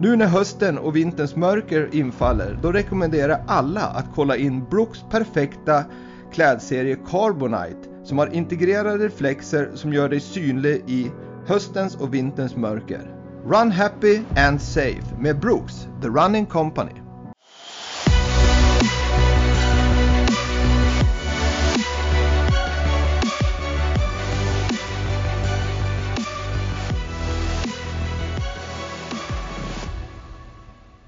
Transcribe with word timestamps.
Nu 0.00 0.16
när 0.16 0.26
hösten 0.26 0.78
och 0.78 0.96
vinterns 0.96 1.36
mörker 1.36 1.88
infaller, 1.94 2.58
då 2.62 2.72
rekommenderar 2.72 3.28
jag 3.28 3.40
alla 3.46 3.80
att 3.80 4.06
kolla 4.14 4.36
in 4.36 4.64
Brooks 4.70 5.04
perfekta 5.10 5.84
klädserie 6.32 6.96
Carbonite 7.10 7.88
som 8.04 8.18
har 8.18 8.26
integrerade 8.26 9.04
reflexer 9.04 9.70
som 9.74 9.92
gör 9.92 10.08
dig 10.08 10.20
synlig 10.20 10.82
i 10.86 11.10
höstens 11.46 11.96
och 11.96 12.14
vinterns 12.14 12.56
mörker. 12.56 13.14
Run 13.46 13.70
happy 13.70 14.20
and 14.36 14.62
safe 14.62 15.20
med 15.20 15.40
Brooks, 15.40 15.88
The 16.02 16.08
Running 16.08 16.46
Company. 16.46 17.03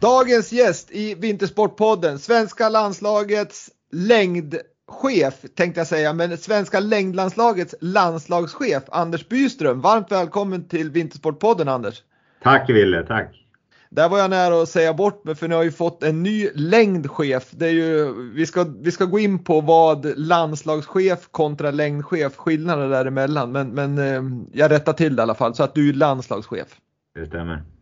Dagens 0.01 0.53
gäst 0.53 0.91
i 0.91 1.15
Vintersportpodden, 1.15 2.19
svenska 2.19 2.69
landslagets 2.69 3.71
längdchef 3.93 5.35
tänkte 5.55 5.81
jag 5.81 5.87
säga, 5.87 6.13
men 6.13 6.39
svenska 6.39 6.81
längdlandslagets 6.81 7.75
landslagschef 7.81 8.83
Anders 8.89 9.29
Byström. 9.29 9.81
Varmt 9.81 10.13
välkommen 10.13 10.69
till 10.69 10.91
Vintersportpodden 10.91 11.69
Anders. 11.69 12.03
Tack 12.43 12.71
Ville, 12.71 13.07
tack. 13.07 13.43
Där 13.91 14.09
var 14.09 14.19
jag 14.19 14.31
nära 14.31 14.63
att 14.63 14.69
säga 14.69 14.95
bort 14.95 15.25
mig 15.25 15.35
för 15.35 15.49
ni 15.49 15.55
har 15.55 15.63
ju 15.63 15.73
fått 15.73 16.03
en 16.03 16.23
ny 16.23 16.49
längdchef. 16.55 17.51
Det 17.51 17.67
är 17.67 17.73
ju, 17.73 18.13
vi, 18.35 18.47
ska, 18.47 18.67
vi 18.81 18.91
ska 18.91 19.05
gå 19.05 19.19
in 19.19 19.45
på 19.45 19.61
vad 19.61 20.19
landslagschef 20.19 21.29
kontra 21.31 21.71
längdchef, 21.71 22.37
skillnaden 22.37 22.91
däremellan. 22.91 23.53
Men, 23.53 23.69
men 23.69 23.99
eh, 23.99 24.23
jag 24.53 24.71
rättar 24.71 24.93
till 24.93 25.17
det 25.17 25.21
i 25.21 25.23
alla 25.23 25.35
fall 25.35 25.55
så 25.55 25.63
att 25.63 25.75
du 25.75 25.89
är 25.89 25.93
landslagschef. 25.93 26.69
Det 27.15 27.27
stämmer. 27.27 27.76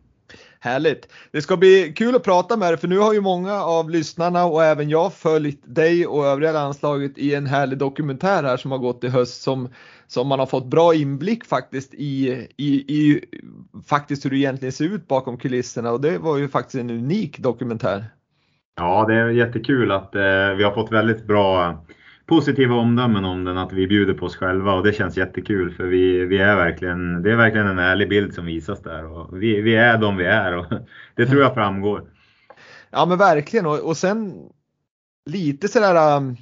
Härligt! 0.65 1.07
Det 1.31 1.41
ska 1.41 1.57
bli 1.57 1.93
kul 1.95 2.15
att 2.15 2.23
prata 2.23 2.57
med 2.57 2.69
dig 2.69 2.77
för 2.77 2.87
nu 2.87 2.97
har 2.97 3.13
ju 3.13 3.21
många 3.21 3.53
av 3.53 3.89
lyssnarna 3.89 4.45
och 4.45 4.63
även 4.63 4.89
jag 4.89 5.13
följt 5.13 5.61
dig 5.65 6.07
och 6.07 6.25
övriga 6.25 6.51
landslaget 6.51 7.17
i 7.17 7.35
en 7.35 7.45
härlig 7.45 7.77
dokumentär 7.77 8.43
här 8.43 8.57
som 8.57 8.71
har 8.71 8.77
gått 8.77 9.03
i 9.03 9.07
höst 9.07 9.41
som, 9.41 9.69
som 10.07 10.27
man 10.27 10.39
har 10.39 10.45
fått 10.45 10.65
bra 10.65 10.93
inblick 10.93 11.45
faktiskt 11.45 11.93
i, 11.93 12.47
i, 12.57 12.73
i 12.73 13.25
faktiskt 13.87 14.25
hur 14.25 14.29
det 14.29 14.37
egentligen 14.37 14.71
ser 14.71 14.85
ut 14.85 15.07
bakom 15.07 15.37
kulisserna 15.37 15.91
och 15.91 16.01
det 16.01 16.17
var 16.17 16.37
ju 16.37 16.47
faktiskt 16.47 16.75
en 16.75 16.89
unik 16.89 17.39
dokumentär. 17.39 18.05
Ja, 18.75 19.05
det 19.07 19.15
är 19.15 19.29
jättekul 19.29 19.91
att 19.91 20.15
eh, 20.15 20.49
vi 20.57 20.63
har 20.63 20.73
fått 20.73 20.91
väldigt 20.91 21.27
bra 21.27 21.77
positiva 22.25 22.75
omdömen 22.75 23.25
om 23.25 23.43
den, 23.43 23.57
att 23.57 23.73
vi 23.73 23.87
bjuder 23.87 24.13
på 24.13 24.25
oss 24.25 24.35
själva 24.35 24.73
och 24.73 24.83
det 24.83 24.93
känns 24.93 25.17
jättekul 25.17 25.73
för 25.73 25.83
vi, 25.83 26.25
vi 26.25 26.37
är 26.37 26.55
verkligen, 26.55 27.23
det 27.23 27.31
är 27.31 27.35
verkligen 27.35 27.67
en 27.67 27.79
ärlig 27.79 28.09
bild 28.09 28.33
som 28.33 28.45
visas 28.45 28.81
där 28.81 29.05
och 29.05 29.41
vi, 29.41 29.61
vi 29.61 29.75
är 29.75 29.97
de 29.97 30.17
vi 30.17 30.25
är 30.25 30.57
och 30.57 30.65
det 31.15 31.25
tror 31.25 31.41
jag 31.41 31.53
framgår. 31.53 32.03
Ja 32.89 33.05
men 33.05 33.17
verkligen 33.17 33.65
och, 33.65 33.79
och 33.79 33.97
sen 33.97 34.33
lite 35.25 35.67
sådär 35.67 36.17
um, 36.17 36.37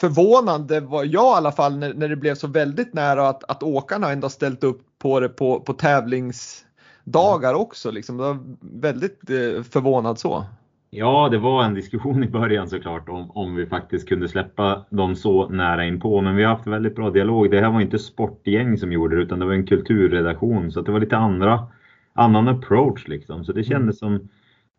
förvånande 0.00 0.80
var 0.80 1.04
jag 1.04 1.34
i 1.34 1.36
alla 1.36 1.52
fall 1.52 1.78
när, 1.78 1.94
när 1.94 2.08
det 2.08 2.16
blev 2.16 2.34
så 2.34 2.46
väldigt 2.46 2.94
nära 2.94 3.28
att, 3.28 3.50
att 3.50 3.62
åkarna 3.62 4.12
ändå 4.12 4.28
ställt 4.28 4.64
upp 4.64 4.80
på 4.98 5.20
det 5.20 5.28
på, 5.28 5.60
på 5.60 5.72
tävlingsdagar 5.72 7.54
också. 7.54 7.90
Liksom. 7.90 8.16
Det 8.16 8.22
var 8.22 8.38
väldigt 8.60 9.30
eh, 9.30 9.62
förvånad 9.62 10.18
så. 10.18 10.44
Ja, 10.90 11.28
det 11.28 11.38
var 11.38 11.64
en 11.64 11.74
diskussion 11.74 12.24
i 12.24 12.28
början 12.28 12.68
såklart 12.68 13.08
om, 13.08 13.30
om 13.30 13.54
vi 13.54 13.66
faktiskt 13.66 14.08
kunde 14.08 14.28
släppa 14.28 14.86
dem 14.90 15.16
så 15.16 15.48
nära 15.48 15.84
inpå. 15.84 16.20
Men 16.20 16.36
vi 16.36 16.44
har 16.44 16.54
haft 16.54 16.66
väldigt 16.66 16.96
bra 16.96 17.10
dialog. 17.10 17.50
Det 17.50 17.60
här 17.60 17.70
var 17.70 17.80
inte 17.80 17.98
sportgäng 17.98 18.78
som 18.78 18.92
gjorde 18.92 19.16
det 19.16 19.22
utan 19.22 19.38
det 19.38 19.46
var 19.46 19.52
en 19.52 19.66
kulturredaktion. 19.66 20.72
Så 20.72 20.80
det 20.80 20.92
var 20.92 21.00
lite 21.00 21.16
andra, 21.16 21.66
annan 22.12 22.48
approach 22.48 23.08
liksom. 23.08 23.44
Så 23.44 23.52
det 23.52 23.60
mm. 23.60 23.70
kändes 23.70 23.98
som 23.98 24.28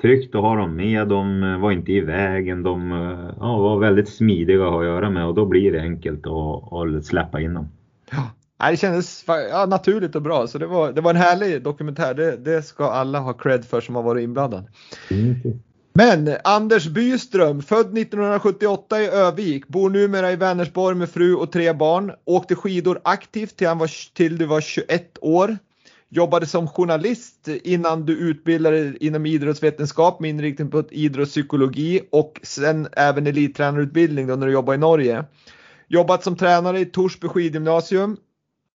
tryggt 0.02 0.36
att 0.36 0.42
ha 0.42 0.56
dem 0.56 0.76
med. 0.76 1.08
De 1.08 1.42
var 1.62 1.72
inte 1.72 1.92
i 1.92 2.02
vägen. 2.02 2.64
De 2.64 2.92
ja, 3.40 3.58
var 3.58 3.80
väldigt 3.80 4.10
smidiga 4.10 4.64
att 4.64 4.72
ha 4.72 4.80
att 4.80 4.86
göra 4.86 5.10
med 5.10 5.26
och 5.26 5.36
då 5.36 5.46
blir 5.46 5.72
det 5.72 5.82
enkelt 5.82 6.28
att, 6.28 6.74
att 6.74 7.06
släppa 7.06 7.42
in 7.42 7.54
dem. 7.54 7.68
Ja. 8.12 8.70
det 8.70 8.78
kändes 8.78 9.26
ja, 9.28 9.66
naturligt 9.70 10.16
och 10.16 10.22
bra 10.22 10.48
så 10.48 10.58
det 10.58 10.68
var, 10.68 10.92
det 10.92 11.02
var 11.02 11.12
en 11.12 11.18
härlig 11.18 11.64
dokumentär. 11.64 12.14
Det, 12.14 12.38
det 12.38 12.62
ska 12.62 12.86
alla 12.86 13.20
ha 13.20 13.34
cred 13.34 13.66
för 13.66 13.82
som 13.82 13.96
har 13.96 14.04
varit 14.04 14.24
inblandade. 14.24 14.64
Mm. 15.12 15.36
Men 16.00 16.38
Anders 16.44 16.88
Byström, 16.88 17.62
född 17.62 17.98
1978 17.98 19.02
i 19.02 19.08
Övik, 19.08 19.68
bor 19.68 19.90
numera 19.90 20.32
i 20.32 20.36
Vänersborg 20.36 20.96
med 20.96 21.10
fru 21.10 21.36
och 21.36 21.52
tre 21.52 21.74
barn. 21.74 22.12
Åkte 22.26 22.56
skidor 22.56 23.02
aktivt 23.04 23.58
till, 23.58 23.68
han 23.68 23.78
var, 23.78 24.14
till 24.14 24.38
du 24.38 24.46
var 24.46 24.62
21 24.62 25.18
år. 25.22 25.58
Jobbade 26.10 26.46
som 26.46 26.68
journalist 26.68 27.48
innan 27.48 28.06
du 28.06 28.18
utbildade 28.18 29.06
inom 29.06 29.26
idrottsvetenskap 29.26 30.20
med 30.20 30.30
inriktning 30.30 30.72
på 30.72 30.84
idrottspsykologi 30.92 32.02
och 32.12 32.40
sen 32.44 32.88
även 32.92 33.28
elittränarutbildning 33.28 34.28
då 34.28 34.36
när 34.36 34.48
du 34.48 34.54
jobbade 34.54 34.76
i 34.76 34.80
Norge. 34.80 35.24
Jobbat 35.88 36.24
som 36.24 36.38
tränare 36.38 36.80
i 36.80 36.86
Torsby 36.86 37.28
skidgymnasium, 37.28 38.18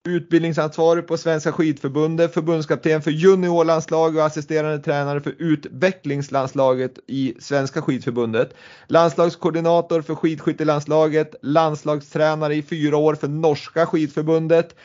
utbildningsansvarig 0.05 1.07
på 1.07 1.17
Svenska 1.17 1.53
skidförbundet, 1.53 2.35
förbundskapten 2.35 3.03
för 3.03 3.11
juniorlandslag 3.11 4.17
och 4.17 4.25
assisterande 4.25 4.79
tränare 4.79 5.21
för 5.21 5.35
utvecklingslandslaget 5.39 6.99
i 7.07 7.35
Svenska 7.39 7.83
skidförbundet. 7.83 8.55
Landslagskoordinator 8.87 10.03
för 10.03 10.15
skidskyttelandslaget, 10.15 11.35
landslagstränare 11.43 12.55
i 12.55 12.63
fyra 12.63 12.97
år 12.97 13.15
för 13.15 13.29
Norska 13.29 13.87
skidförbundet. 13.87 14.77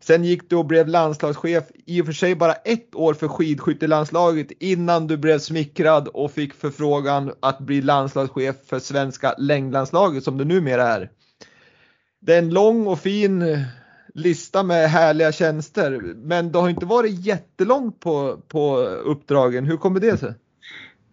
Sen 0.00 0.24
gick 0.24 0.50
du 0.50 0.56
och 0.56 0.66
blev 0.66 0.88
landslagschef 0.88 1.64
i 1.86 2.02
och 2.02 2.06
för 2.06 2.12
sig 2.12 2.34
bara 2.34 2.52
ett 2.52 2.94
år 2.94 3.14
för 3.14 3.28
skidskyttelandslaget 3.28 4.52
innan 4.60 5.06
du 5.06 5.16
blev 5.16 5.38
smickrad 5.38 6.08
och 6.08 6.32
fick 6.32 6.54
förfrågan 6.54 7.32
att 7.40 7.58
bli 7.58 7.82
landslagschef 7.82 8.56
för 8.66 8.78
svenska 8.78 9.34
längdlandslaget 9.38 10.24
som 10.24 10.38
du 10.38 10.44
numera 10.44 10.88
är. 10.88 11.10
Det 12.20 12.34
är 12.34 12.38
en 12.38 12.50
lång 12.50 12.86
och 12.86 13.00
fin 13.00 13.64
lista 14.18 14.62
med 14.62 14.90
härliga 14.90 15.32
tjänster. 15.32 16.00
Men 16.16 16.52
det 16.52 16.58
har 16.58 16.68
inte 16.68 16.86
varit 16.86 17.26
jättelångt 17.26 18.00
på, 18.00 18.36
på 18.48 18.76
uppdragen. 19.04 19.64
Hur 19.64 19.76
kommer 19.76 20.00
det 20.00 20.16
sig? 20.16 20.34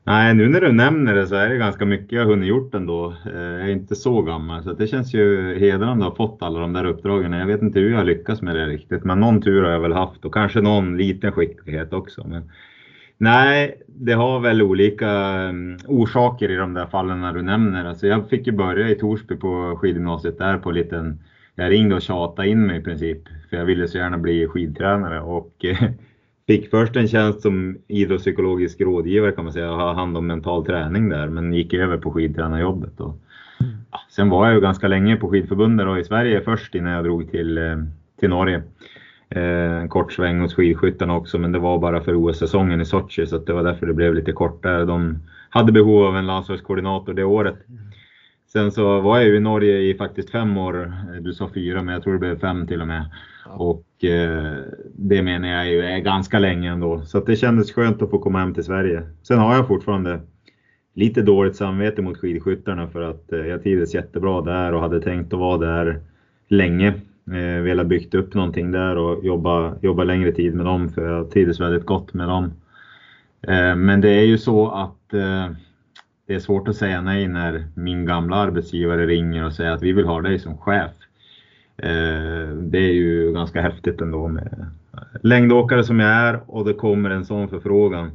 Nej, 0.08 0.34
nu 0.34 0.50
när 0.50 0.62
du 0.62 0.72
nämner 0.72 1.16
det 1.16 1.28
så 1.28 1.36
är 1.36 1.50
det 1.50 1.58
ganska 1.58 1.86
mycket 1.86 2.12
jag 2.12 2.22
har 2.22 2.30
hunnit 2.30 2.50
gjort 2.50 2.76
ändå. 2.76 3.14
Eh, 3.26 3.42
jag 3.42 3.62
är 3.62 3.72
inte 3.72 3.96
så 3.96 4.22
gammal 4.22 4.64
så 4.64 4.74
det 4.74 4.88
känns 4.88 5.14
ju 5.14 5.56
hedrande 5.60 6.06
att 6.06 6.18
ha 6.18 6.28
fått 6.28 6.42
alla 6.42 6.60
de 6.60 6.74
där 6.74 6.86
uppdragen. 6.86 7.34
Jag 7.34 7.48
vet 7.48 7.62
inte 7.62 7.80
hur 7.80 7.92
jag 7.92 8.06
lyckas 8.06 8.42
med 8.42 8.56
det 8.56 8.66
riktigt, 8.66 9.04
men 9.04 9.20
någon 9.20 9.42
tur 9.42 9.64
har 9.64 9.72
jag 9.72 9.80
väl 9.80 9.94
haft 9.94 10.26
och 10.26 10.34
kanske 10.34 10.62
någon 10.62 10.98
liten 10.98 11.32
skicklighet 11.32 11.94
också. 11.94 12.28
Men 12.28 12.52
nej, 13.18 13.82
det 13.88 14.14
har 14.14 14.40
väl 14.40 14.62
olika 14.62 15.10
mm, 15.10 15.78
orsaker 15.88 16.52
i 16.52 16.56
de 16.56 16.74
där 16.74 16.86
fallen 16.86 17.22
när 17.22 17.34
du 17.34 17.42
nämner. 17.42 17.86
Alltså 17.86 18.08
jag 18.08 18.30
fick 18.30 18.48
ju 18.48 18.54
börja 18.54 18.90
i 18.90 18.96
Torsby 18.96 19.36
på 19.36 19.78
skidgymnasiet 19.82 20.38
där 20.38 20.58
på 20.58 20.70
en 20.70 20.76
liten 20.76 21.20
jag 21.56 21.72
ringde 21.72 21.96
och 21.96 22.02
tjatade 22.02 22.48
in 22.48 22.66
mig 22.66 22.80
i 22.80 22.84
princip, 22.84 23.20
för 23.50 23.58
jag 23.58 23.66
ville 23.66 23.88
så 23.88 23.98
gärna 23.98 24.18
bli 24.18 24.48
skidtränare 24.48 25.22
och 25.22 25.66
eh, 25.66 25.90
fick 26.48 26.70
först 26.70 26.96
en 26.96 27.08
tjänst 27.08 27.42
som 27.42 27.78
idrottspsykologisk 27.88 28.82
rådgivare 28.82 29.32
kan 29.32 29.44
man 29.44 29.54
säga, 29.54 29.72
och 29.72 29.78
ha 29.78 29.94
hand 29.94 30.18
om 30.18 30.28
mental 30.28 30.66
träning 30.66 31.10
där, 31.10 31.28
men 31.28 31.54
gick 31.54 31.74
över 31.74 31.98
på 31.98 32.12
skidtränarjobbet. 32.12 33.00
Och, 33.00 33.18
ja, 33.92 34.00
sen 34.10 34.30
var 34.30 34.46
jag 34.46 34.56
ju 34.56 34.62
ganska 34.62 34.88
länge 34.88 35.16
på 35.16 35.30
skidförbundet 35.30 35.88
och 35.88 36.00
i 36.00 36.04
Sverige 36.04 36.42
först 36.42 36.76
innan 36.76 36.92
jag 36.92 37.04
drog 37.04 37.32
till, 37.32 37.58
eh, 37.58 37.78
till 38.20 38.30
Norge. 38.30 38.64
Eh, 39.30 39.78
en 39.82 39.90
kort 39.90 40.14
sväng 40.14 40.42
hos 40.42 40.54
skidskyttarna 40.54 41.16
också, 41.16 41.38
men 41.38 41.52
det 41.52 41.60
var 41.60 41.80
bara 41.80 42.02
för 42.02 42.16
OS-säsongen 42.16 42.82
i 42.82 42.86
Sochi 42.86 43.28
så 43.28 43.38
det 43.38 43.54
var 43.54 43.64
därför 43.64 43.86
det 43.86 43.94
blev 43.94 44.16
lite 44.16 44.32
kortare. 44.32 44.86
De 44.86 45.20
hade 45.50 45.72
behov 45.72 46.04
av 46.04 46.18
en 46.18 46.28
landslagskoordinator 46.28 47.14
det 47.14 47.24
året. 47.24 47.56
Sen 48.56 48.72
så 48.72 49.02
var 49.02 49.18
jag 49.18 49.28
ju 49.28 49.36
i 49.36 49.40
Norge 49.40 49.78
i 49.78 49.94
faktiskt 49.98 50.30
fem 50.30 50.58
år. 50.58 50.94
Du 51.22 51.34
sa 51.34 51.50
fyra, 51.54 51.82
men 51.82 51.94
jag 51.94 52.04
tror 52.04 52.14
det 52.14 52.20
blev 52.20 52.40
fem 52.40 52.68
till 52.68 52.82
och 52.82 52.88
med. 52.88 53.06
Ja. 53.46 53.52
Och 53.52 54.04
eh, 54.04 54.54
det 54.96 55.22
menar 55.22 55.48
jag 55.48 55.72
ju 55.72 55.82
är 55.82 56.00
ganska 56.00 56.40
länge 56.40 56.72
ändå. 56.72 57.02
Så 57.02 57.20
det 57.20 57.36
kändes 57.36 57.72
skönt 57.72 58.02
att 58.02 58.10
få 58.10 58.20
komma 58.20 58.40
hem 58.40 58.54
till 58.54 58.64
Sverige. 58.64 59.04
Sen 59.24 59.40
har 59.40 59.56
jag 59.56 59.68
fortfarande 59.68 60.20
lite 60.94 61.22
dåligt 61.22 61.56
samvete 61.56 62.02
mot 62.02 62.18
skidskyttarna 62.18 62.88
för 62.88 63.02
att 63.02 63.32
eh, 63.32 63.40
jag 63.40 63.64
trivdes 63.64 63.94
jättebra 63.94 64.42
där 64.42 64.74
och 64.74 64.82
hade 64.82 65.02
tänkt 65.02 65.34
att 65.34 65.40
vara 65.40 65.58
där 65.58 66.00
länge. 66.48 66.88
Eh, 67.28 67.62
velat 67.64 67.88
byggt 67.88 68.16
upp 68.16 68.34
någonting 68.34 68.72
där 68.72 68.98
och 68.98 69.26
jobba, 69.26 69.74
jobba 69.82 70.04
längre 70.04 70.32
tid 70.32 70.56
med 70.56 70.66
dem 70.66 70.90
för 70.90 71.10
jag 71.10 71.32
trivdes 71.32 71.60
väldigt 71.60 71.86
gott 71.86 72.14
med 72.14 72.28
dem. 72.28 72.44
Eh, 73.48 73.76
men 73.76 74.02
det 74.02 74.10
är 74.10 74.26
ju 74.26 74.38
så 74.38 74.70
att 74.70 75.14
eh, 75.14 75.50
det 76.28 76.36
är 76.36 76.40
svårt 76.40 76.68
att 76.68 76.76
säga 76.76 77.02
nej 77.02 77.28
när 77.28 77.66
min 77.74 78.06
gamla 78.06 78.36
arbetsgivare 78.36 79.06
ringer 79.06 79.46
och 79.46 79.54
säger 79.54 79.72
att 79.72 79.84
vi 79.84 79.92
vill 79.92 80.06
ha 80.06 80.22
dig 80.22 80.40
som 80.40 80.58
chef. 80.58 80.92
Eh, 81.78 82.48
det 82.48 82.78
är 82.78 82.94
ju 82.94 83.34
ganska 83.34 83.62
häftigt 83.62 84.02
ändå 84.02 84.28
med 84.28 84.66
längdåkare 85.22 85.84
som 85.84 86.00
jag 86.00 86.12
är 86.12 86.40
och 86.48 86.66
det 86.66 86.74
kommer 86.74 87.10
en 87.10 87.26
sån 87.26 87.50
förfrågan. 87.50 88.12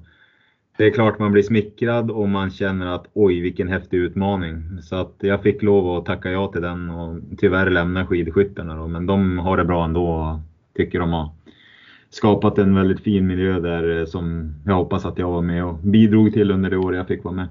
Det 0.76 0.86
är 0.86 0.90
klart 0.90 1.18
man 1.18 1.32
blir 1.32 1.42
smickrad 1.42 2.10
och 2.10 2.28
man 2.28 2.50
känner 2.50 2.86
att 2.86 3.06
oj 3.12 3.40
vilken 3.40 3.68
häftig 3.68 3.96
utmaning. 3.96 4.82
Så 4.82 4.96
att 4.96 5.14
jag 5.18 5.42
fick 5.42 5.62
lov 5.62 5.96
att 5.96 6.06
tacka 6.06 6.30
ja 6.30 6.52
till 6.52 6.62
den 6.62 6.90
och 6.90 7.20
tyvärr 7.38 7.70
lämna 7.70 8.06
skidskyttarna 8.06 8.76
då. 8.76 8.88
Men 8.88 9.06
de 9.06 9.38
har 9.38 9.56
det 9.56 9.64
bra 9.64 9.84
ändå 9.84 10.06
och 10.06 10.38
tycker 10.76 11.00
de 11.00 11.12
har 11.12 11.30
skapat 12.10 12.58
en 12.58 12.74
väldigt 12.74 13.00
fin 13.00 13.26
miljö 13.26 13.60
där 13.60 13.98
eh, 13.98 14.06
som 14.06 14.54
jag 14.66 14.74
hoppas 14.74 15.04
att 15.04 15.18
jag 15.18 15.30
var 15.30 15.42
med 15.42 15.64
och 15.64 15.74
bidrog 15.74 16.32
till 16.32 16.50
under 16.50 16.70
det 16.70 16.76
år 16.76 16.94
jag 16.94 17.08
fick 17.08 17.24
vara 17.24 17.34
med. 17.34 17.48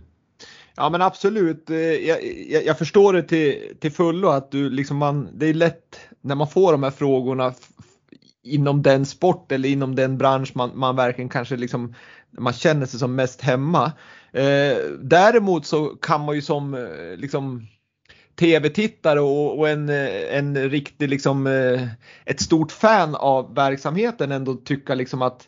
Ja 0.80 0.90
men 0.90 1.02
absolut. 1.02 1.70
Eh, 1.70 1.78
jag, 1.78 2.18
jag, 2.50 2.66
jag, 2.66 2.78
förstår 2.78 3.14
det 3.14 3.24
till, 3.24 3.76
till 3.80 3.92
fullo 3.92 4.28
att 4.28 4.52
du 4.52 4.70
liksom 4.70 4.98
man, 4.98 5.30
det 5.34 5.46
är 5.46 5.54
lätt 5.54 6.00
när 6.22 6.36
man 6.36 6.48
får 6.48 6.72
de 6.72 6.84
här 6.84 6.92
frågorna 6.92 7.54
inom 8.44 8.84
den 8.84 9.06
sport 9.06 9.52
eller 9.52 9.70
inom 9.70 9.96
den 9.96 10.18
bransch 10.18 10.52
man, 10.56 10.72
man 10.74 10.96
verkligen 10.96 11.30
kanske 11.30 11.56
liksom 11.56 11.96
man 12.32 12.54
känner 12.54 12.86
sig 12.86 13.00
som 13.00 13.16
mest 13.16 13.42
hemma. 13.42 13.92
Eh, 14.34 14.78
däremot 15.02 15.66
så 15.66 15.86
kan 15.88 16.26
man 16.26 16.36
ju 16.36 16.42
som 16.42 16.74
eh, 16.74 17.18
liksom 17.18 17.68
tv-tittare 18.36 19.20
och, 19.20 19.60
och, 19.60 19.70
en, 19.70 19.90
eh, 19.90 20.38
en 20.38 20.70
riktig 20.70 21.10
liksom 21.10 21.48
ett 22.26 22.42
stort 22.42 22.72
fan 22.72 23.16
av 23.16 23.56
verksamheten 23.56 24.32
ändå 24.32 24.54
tycka 24.56 24.96
liksom 24.96 25.22
att 25.22 25.48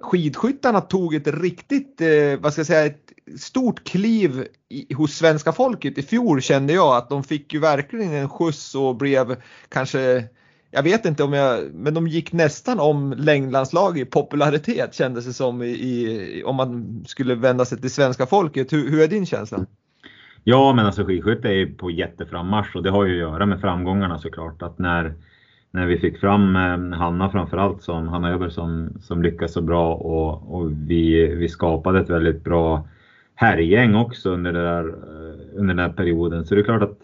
skidskyttarna 0.00 0.80
tog 0.80 1.14
ett 1.14 1.26
riktigt, 1.26 2.00
eh, 2.00 2.40
vad 2.40 2.52
ska 2.52 2.60
jag 2.60 2.66
säga, 2.66 2.86
ett 2.86 3.12
stort 3.38 3.84
kliv 3.84 4.46
i, 4.68 4.94
hos 4.94 5.12
svenska 5.12 5.52
folket 5.52 5.98
i 5.98 6.02
fjol 6.02 6.40
kände 6.40 6.72
jag 6.72 6.96
att 6.96 7.08
de 7.08 7.24
fick 7.24 7.54
ju 7.54 7.60
verkligen 7.60 8.12
en 8.12 8.28
skjuts 8.28 8.74
och 8.74 8.96
blev 8.96 9.36
kanske 9.68 10.28
jag 10.70 10.82
vet 10.82 11.06
inte 11.06 11.24
om 11.24 11.32
jag, 11.32 11.74
men 11.74 11.94
de 11.94 12.06
gick 12.06 12.32
nästan 12.32 12.80
om 12.80 13.14
längdlandslag 13.16 13.98
i 13.98 14.04
popularitet 14.04 14.94
kändes 14.94 15.26
det 15.26 15.32
som 15.32 15.62
i, 15.62 15.66
i, 15.66 16.42
om 16.46 16.56
man 16.56 17.02
skulle 17.06 17.34
vända 17.34 17.64
sig 17.64 17.80
till 17.80 17.90
svenska 17.90 18.26
folket. 18.26 18.72
Hur, 18.72 18.90
hur 18.90 19.02
är 19.02 19.08
din 19.08 19.26
känsla? 19.26 19.66
Ja, 20.44 20.72
men 20.72 20.86
alltså 20.86 21.04
skidskytte 21.04 21.48
är 21.48 21.66
på 21.66 21.90
jätteframmarsch 21.90 22.76
och 22.76 22.82
det 22.82 22.90
har 22.90 23.04
ju 23.04 23.12
att 23.12 23.18
göra 23.18 23.46
med 23.46 23.60
framgångarna 23.60 24.18
såklart. 24.18 24.62
Att 24.62 24.78
när, 24.78 25.14
när 25.70 25.86
vi 25.86 25.98
fick 25.98 26.18
fram 26.20 26.56
eh, 26.56 26.98
Hanna 26.98 27.30
framförallt, 27.30 27.82
som, 27.82 28.08
Hanna 28.08 28.30
Öberg 28.30 28.50
som, 28.50 28.98
som 29.02 29.22
lyckades 29.22 29.52
så 29.52 29.60
bra 29.60 29.94
och, 29.94 30.54
och 30.54 30.70
vi, 30.72 31.26
vi 31.26 31.48
skapade 31.48 32.00
ett 32.00 32.10
väldigt 32.10 32.44
bra 32.44 32.88
herrgäng 33.36 33.94
också 33.94 34.30
under, 34.30 34.52
det 34.52 34.62
där, 34.62 34.88
eh, 34.88 35.60
under 35.60 35.74
den 35.74 35.78
här 35.78 35.92
perioden. 35.92 36.44
Så 36.44 36.54
det 36.54 36.60
är 36.60 36.64
klart 36.64 36.82
att 36.82 36.98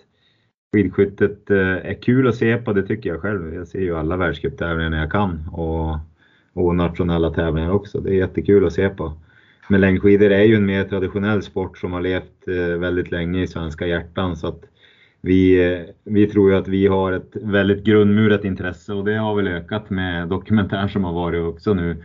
skidskyttet 0.74 1.50
eh, 1.50 1.58
är 1.58 2.02
kul 2.02 2.28
att 2.28 2.36
se 2.36 2.56
på, 2.56 2.72
det 2.72 2.82
tycker 2.82 3.10
jag 3.10 3.20
själv. 3.20 3.54
Jag 3.54 3.68
ser 3.68 3.80
ju 3.80 3.96
alla 3.96 4.16
världscuptävlingar 4.16 4.90
när 4.90 4.98
jag 4.98 5.12
kan 5.12 5.48
och, 5.52 5.98
och 6.52 6.74
nationella 6.76 7.30
tävlingar 7.30 7.70
också. 7.70 8.00
Det 8.00 8.10
är 8.10 8.14
jättekul 8.14 8.66
att 8.66 8.72
se 8.72 8.88
på. 8.88 9.12
Men 9.68 9.80
längdskidor 9.80 10.30
är 10.30 10.42
ju 10.42 10.54
en 10.54 10.66
mer 10.66 10.84
traditionell 10.84 11.42
sport 11.42 11.78
som 11.78 11.92
har 11.92 12.00
levt 12.00 12.48
eh, 12.48 12.78
väldigt 12.78 13.10
länge 13.10 13.42
i 13.42 13.46
svenska 13.46 13.86
hjärtan 13.86 14.36
så 14.36 14.46
att 14.46 14.60
vi, 15.24 15.86
vi 16.04 16.26
tror 16.26 16.50
ju 16.50 16.56
att 16.56 16.68
vi 16.68 16.86
har 16.86 17.12
ett 17.12 17.36
väldigt 17.42 17.84
grundmurat 17.84 18.44
intresse 18.44 18.92
och 18.92 19.04
det 19.04 19.14
har 19.14 19.34
väl 19.34 19.48
ökat 19.48 19.90
med 19.90 20.28
dokumentären 20.28 20.88
som 20.88 21.04
har 21.04 21.12
varit 21.12 21.42
också 21.42 21.74
nu. 21.74 22.04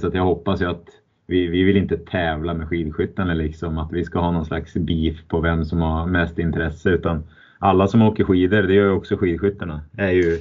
Så 0.00 0.06
att 0.06 0.14
jag 0.14 0.24
hoppas 0.24 0.62
ju 0.62 0.66
att 0.66 0.99
vi, 1.30 1.46
vi 1.46 1.62
vill 1.62 1.76
inte 1.76 1.96
tävla 1.96 2.54
med 2.54 2.68
skidskyttarna 2.68 3.34
liksom, 3.34 3.78
att 3.78 3.92
vi 3.92 4.04
ska 4.04 4.18
ha 4.18 4.30
någon 4.30 4.44
slags 4.44 4.74
beef 4.74 5.16
på 5.28 5.40
vem 5.40 5.64
som 5.64 5.80
har 5.80 6.06
mest 6.06 6.38
intresse, 6.38 6.90
utan 6.90 7.24
alla 7.58 7.88
som 7.88 8.02
åker 8.02 8.24
skidor, 8.24 8.62
det 8.62 8.74
gör 8.74 8.84
ju 8.84 8.90
också 8.90 9.16
skidskyttarna. 9.16 9.82
Det 9.92 10.02
är 10.02 10.10
ju, 10.10 10.38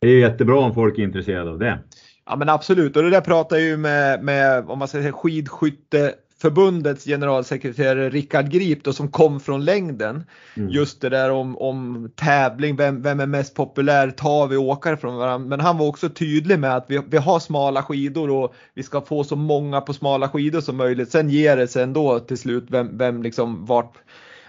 det 0.00 0.06
är 0.06 0.10
ju 0.10 0.20
jättebra 0.20 0.58
om 0.58 0.74
folk 0.74 0.98
är 0.98 1.02
intresserade 1.02 1.50
av 1.50 1.58
det. 1.58 1.78
Ja 2.26 2.36
men 2.36 2.48
absolut 2.48 2.96
och 2.96 3.02
det 3.02 3.10
där 3.10 3.20
pratar 3.20 3.56
jag 3.56 3.64
ju 3.64 3.76
med, 3.76 4.24
med 4.24 4.64
om 4.68 4.78
man 4.78 4.88
säger 4.88 5.12
skidskytte 5.12 6.14
förbundets 6.40 7.04
generalsekreterare 7.04 8.10
Rickard 8.10 8.50
Grip 8.50 8.84
då, 8.84 8.92
som 8.92 9.08
kom 9.08 9.40
från 9.40 9.64
längden. 9.64 10.24
Mm. 10.56 10.68
Just 10.70 11.00
det 11.00 11.08
där 11.08 11.30
om, 11.30 11.58
om 11.58 12.10
tävling, 12.14 12.76
vem, 12.76 13.02
vem 13.02 13.20
är 13.20 13.26
mest 13.26 13.54
populär, 13.54 14.10
tar 14.10 14.46
vi 14.46 14.56
åkare 14.56 14.96
från 14.96 15.16
varandra. 15.16 15.48
Men 15.48 15.60
han 15.60 15.78
var 15.78 15.86
också 15.86 16.08
tydlig 16.08 16.58
med 16.58 16.76
att 16.76 16.84
vi, 16.88 17.00
vi 17.08 17.16
har 17.16 17.40
smala 17.40 17.82
skidor 17.82 18.30
och 18.30 18.54
vi 18.74 18.82
ska 18.82 19.00
få 19.00 19.24
så 19.24 19.36
många 19.36 19.80
på 19.80 19.92
smala 19.92 20.28
skidor 20.28 20.60
som 20.60 20.76
möjligt. 20.76 21.10
Sen 21.10 21.30
ger 21.30 21.56
det 21.56 21.68
sig 21.68 21.82
ändå 21.82 22.20
till 22.20 22.38
slut 22.38 22.64
vem, 22.68 22.98
vem 22.98 23.22
liksom 23.22 23.66
vart 23.66 23.96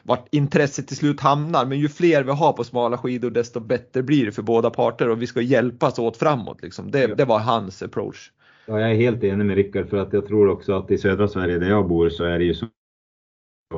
vart 0.04 0.28
intresset 0.32 0.88
till 0.88 0.98
slut 0.98 1.20
hamnar. 1.20 1.66
Men 1.66 1.80
ju 1.80 1.90
fler 1.90 2.24
vi 2.24 2.32
har 2.32 2.54
på 2.54 2.64
smala 2.64 2.98
skidor 2.98 3.30
desto 3.30 3.60
bättre 3.60 4.04
blir 4.04 4.26
det 4.26 4.32
för 4.32 4.42
båda 4.42 4.70
parter 4.70 5.10
och 5.10 5.22
vi 5.22 5.28
ska 5.28 5.42
hjälpas 5.42 6.00
åt 6.00 6.18
framåt. 6.18 6.62
Liksom. 6.62 6.92
Det, 6.92 7.08
det 7.08 7.26
var 7.26 7.40
hans 7.40 7.84
approach. 7.84 8.32
Ja, 8.70 8.80
jag 8.80 8.92
är 8.92 8.96
helt 8.96 9.24
enig 9.24 9.46
med 9.46 9.56
Rickard 9.56 9.90
för 9.90 9.98
att 9.98 10.14
jag 10.14 10.28
tror 10.28 10.50
också 10.50 10.74
att 10.74 10.92
i 10.92 10.98
södra 10.98 11.28
Sverige 11.28 11.58
där 11.58 11.70
jag 11.70 11.88
bor 11.88 12.10
så 12.10 12.24
är 12.24 12.40
det 12.40 12.46
ju 12.46 12.54
så 12.54 12.68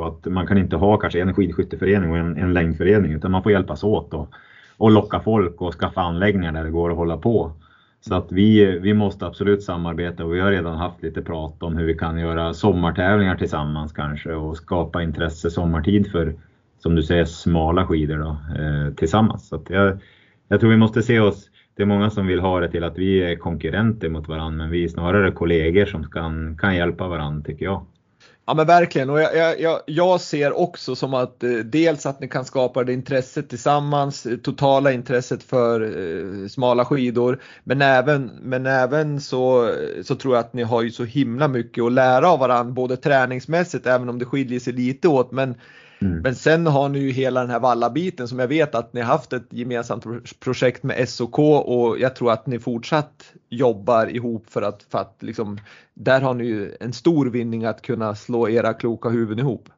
att 0.06 0.26
man 0.26 0.48
kan 0.48 0.58
inte 0.58 0.76
ha 0.76 0.98
kanske 0.98 1.22
en 1.22 1.34
skidskytteförening 1.34 2.12
och 2.12 2.18
en, 2.18 2.38
en 2.38 2.54
längdförening 2.54 3.12
utan 3.12 3.32
man 3.32 3.44
får 3.44 3.52
hjälpas 3.52 3.84
åt 3.84 4.14
och, 4.14 4.34
och 4.78 4.92
locka 4.92 5.20
folk 5.20 5.62
och 5.62 5.74
skaffa 5.74 6.02
anläggningar 6.02 6.52
där 6.52 6.64
det 6.64 6.70
går 6.70 6.90
att 6.92 6.98
hålla 6.98 7.18
på. 7.18 7.52
Så 8.02 8.16
att 8.16 8.32
vi, 8.32 8.80
vi 8.80 8.94
måste 8.94 9.26
absolut 9.26 9.64
samarbeta 9.64 10.26
och 10.26 10.36
vi 10.36 10.40
har 10.40 10.52
redan 10.52 10.78
haft 10.78 11.04
lite 11.04 11.22
prat 11.22 11.64
om 11.64 11.78
hur 11.78 11.86
vi 11.86 11.98
kan 11.98 12.20
göra 12.20 12.54
sommartävlingar 12.54 13.36
tillsammans 13.36 13.94
kanske 13.94 14.34
och 14.34 14.58
skapa 14.58 15.04
intresse 15.04 15.50
sommartid 15.50 16.12
för, 16.12 16.36
som 16.80 16.96
du 16.96 17.04
säger, 17.04 17.26
smala 17.26 17.88
skidor 17.88 18.18
då, 18.18 18.62
eh, 18.62 18.94
tillsammans. 18.94 19.48
Så 19.48 19.62
jag, 19.70 20.00
jag 20.48 20.60
tror 20.60 20.70
vi 20.70 20.78
måste 20.78 21.04
se 21.04 21.20
oss 21.20 21.51
det 21.76 21.84
är 21.84 21.88
många 21.88 22.10
som 22.10 22.28
vill 22.28 22.40
ha 22.40 22.60
det 22.60 22.72
till 22.72 22.84
att 22.84 22.98
vi 22.98 23.24
är 23.24 23.36
konkurrenter 23.36 24.10
mot 24.10 24.28
varandra, 24.28 24.58
men 24.58 24.72
vi 24.72 24.84
är 24.84 24.88
snarare 24.88 25.32
kollegor 25.32 25.86
som 25.86 26.10
kan, 26.10 26.58
kan 26.58 26.76
hjälpa 26.76 27.08
varandra 27.08 27.46
tycker 27.46 27.66
jag. 27.66 27.86
Ja 28.46 28.54
men 28.54 28.68
verkligen 28.68 29.10
och 29.10 29.22
jag, 29.22 29.60
jag, 29.60 29.80
jag 29.86 30.22
ser 30.22 30.60
också 30.60 30.96
som 30.96 31.14
att 31.14 31.44
eh, 31.44 31.50
dels 31.50 32.06
att 32.06 32.20
ni 32.20 32.28
kan 32.28 32.46
skapa 32.46 32.84
det 32.84 32.94
intresset 32.94 33.50
tillsammans, 33.50 34.26
eh, 34.26 34.38
totala 34.38 34.92
intresset 34.92 35.44
för 35.44 35.82
eh, 35.82 36.48
smala 36.48 36.86
skidor. 36.86 37.42
Men 37.64 37.82
även, 37.82 38.32
men 38.42 38.66
även 38.66 39.22
så, 39.22 39.72
så 40.04 40.16
tror 40.16 40.36
jag 40.36 40.46
att 40.46 40.54
ni 40.54 40.64
har 40.64 40.82
ju 40.82 40.92
så 40.92 41.04
himla 41.04 41.48
mycket 41.48 41.84
att 41.84 41.92
lära 41.92 42.30
av 42.30 42.40
varandra 42.40 42.74
både 42.74 42.98
träningsmässigt 42.98 43.88
även 43.88 44.10
om 44.10 44.20
det 44.20 44.26
skiljer 44.26 44.60
sig 44.60 44.74
lite 44.74 45.08
åt. 45.08 45.32
Men 45.32 45.56
Mm. 46.02 46.22
Men 46.22 46.36
sen 46.36 46.68
har 46.68 46.90
ni 46.90 47.00
ju 47.00 47.12
hela 47.12 47.42
den 47.42 47.50
här 47.50 47.60
vallabiten 47.60 48.28
som 48.28 48.40
jag 48.40 48.48
vet 48.48 48.76
att 48.76 48.94
ni 48.94 49.02
har 49.02 49.08
haft 49.08 49.34
ett 49.34 49.48
gemensamt 49.50 50.06
projekt 50.40 50.84
med 50.84 51.10
SOK 51.10 51.40
och 51.40 52.00
jag 52.00 52.16
tror 52.16 52.32
att 52.32 52.48
ni 52.48 52.60
fortsatt 52.60 53.34
jobbar 53.50 54.16
ihop 54.16 54.50
för 54.50 54.62
att, 54.62 54.84
för 54.84 54.98
att 54.98 55.18
liksom, 55.20 55.58
där 55.94 56.22
har 56.22 56.34
ni 56.34 56.46
ju 56.46 56.76
en 56.80 56.94
stor 56.94 57.26
vinning 57.26 57.66
att 57.66 57.82
kunna 57.82 58.16
slå 58.16 58.50
era 58.50 58.74
kloka 58.74 59.10
huvuden 59.10 59.40
ihop. 59.40 59.70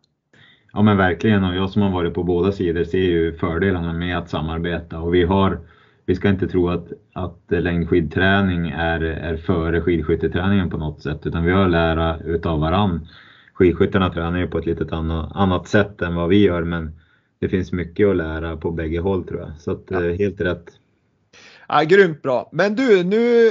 Ja 0.73 0.81
men 0.81 0.97
verkligen 0.97 1.43
och 1.43 1.55
jag 1.55 1.69
som 1.69 1.81
har 1.81 1.89
varit 1.89 2.13
på 2.13 2.23
båda 2.23 2.51
sidor 2.51 2.83
ser 2.83 2.97
ju 2.97 3.37
fördelarna 3.37 3.93
med 3.93 4.17
att 4.17 4.29
samarbeta 4.29 4.99
och 4.99 5.13
vi 5.13 5.23
har 5.23 5.59
vi 6.05 6.15
ska 6.15 6.29
inte 6.29 6.47
tro 6.47 6.69
att, 6.69 6.87
att 7.13 7.43
längdskidträning 7.47 8.69
är, 8.69 9.01
är 9.01 9.37
före 9.37 9.81
skidskytteträningen 9.81 10.69
på 10.69 10.77
något 10.77 11.01
sätt 11.01 11.25
utan 11.25 11.43
vi 11.43 11.51
har 11.51 11.67
lära 11.67 12.17
utav 12.19 12.59
varann 12.59 13.07
skidskyttarna 13.53 14.09
tränar 14.09 14.39
ju 14.39 14.47
på 14.47 14.57
ett 14.57 14.65
lite 14.65 14.95
annat, 14.95 15.67
sätt 15.67 16.01
än 16.01 16.15
vad 16.15 16.29
vi 16.29 16.43
gör 16.43 16.63
men 16.63 16.99
det 17.39 17.49
finns 17.49 17.71
mycket 17.71 18.07
att 18.07 18.15
lära 18.15 18.57
på 18.57 18.71
bägge 18.71 18.99
håll 18.99 19.27
tror 19.27 19.39
jag. 19.39 19.51
Så 19.59 19.71
att, 19.71 19.83
ja. 19.87 20.05
Eh, 20.05 20.17
helt 20.17 20.41
rätt. 20.41 20.65
Ja, 21.67 21.81
grymt 21.83 22.21
bra. 22.21 22.49
Men 22.51 22.75
du, 22.75 23.03
nu 23.03 23.49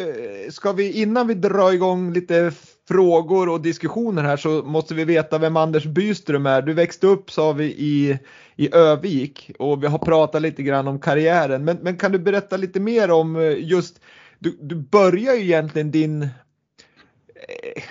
ska 0.51 0.73
vi 0.73 1.03
innan 1.03 1.27
vi 1.27 1.35
drar 1.35 1.73
igång 1.73 2.13
lite 2.13 2.53
frågor 2.89 3.49
och 3.49 3.61
diskussioner 3.61 4.23
här 4.23 4.37
så 4.37 4.49
måste 4.49 4.95
vi 4.95 5.05
veta 5.05 5.39
vem 5.39 5.57
Anders 5.57 5.85
Byström 5.85 6.47
är. 6.47 6.63
Du 6.63 6.73
växte 6.73 7.07
upp 7.07 7.31
sa 7.31 7.53
vi 7.53 7.65
i, 7.65 8.19
i 8.57 8.75
Övik 8.75 9.51
och 9.59 9.83
vi 9.83 9.87
har 9.87 9.99
pratat 9.99 10.43
lite 10.43 10.63
grann 10.63 10.89
om 10.89 11.01
karriären. 11.01 11.65
Men, 11.65 11.79
men 11.83 11.97
kan 11.97 12.13
du 12.13 12.19
berätta 12.19 12.57
lite 12.57 12.81
mer 12.81 13.11
om 13.11 13.37
eh, 13.37 13.59
just, 13.59 14.01
du, 14.39 14.59
du 14.61 14.75
börjar 14.75 15.35
ju 15.35 15.43
egentligen 15.43 15.91
din 15.91 16.29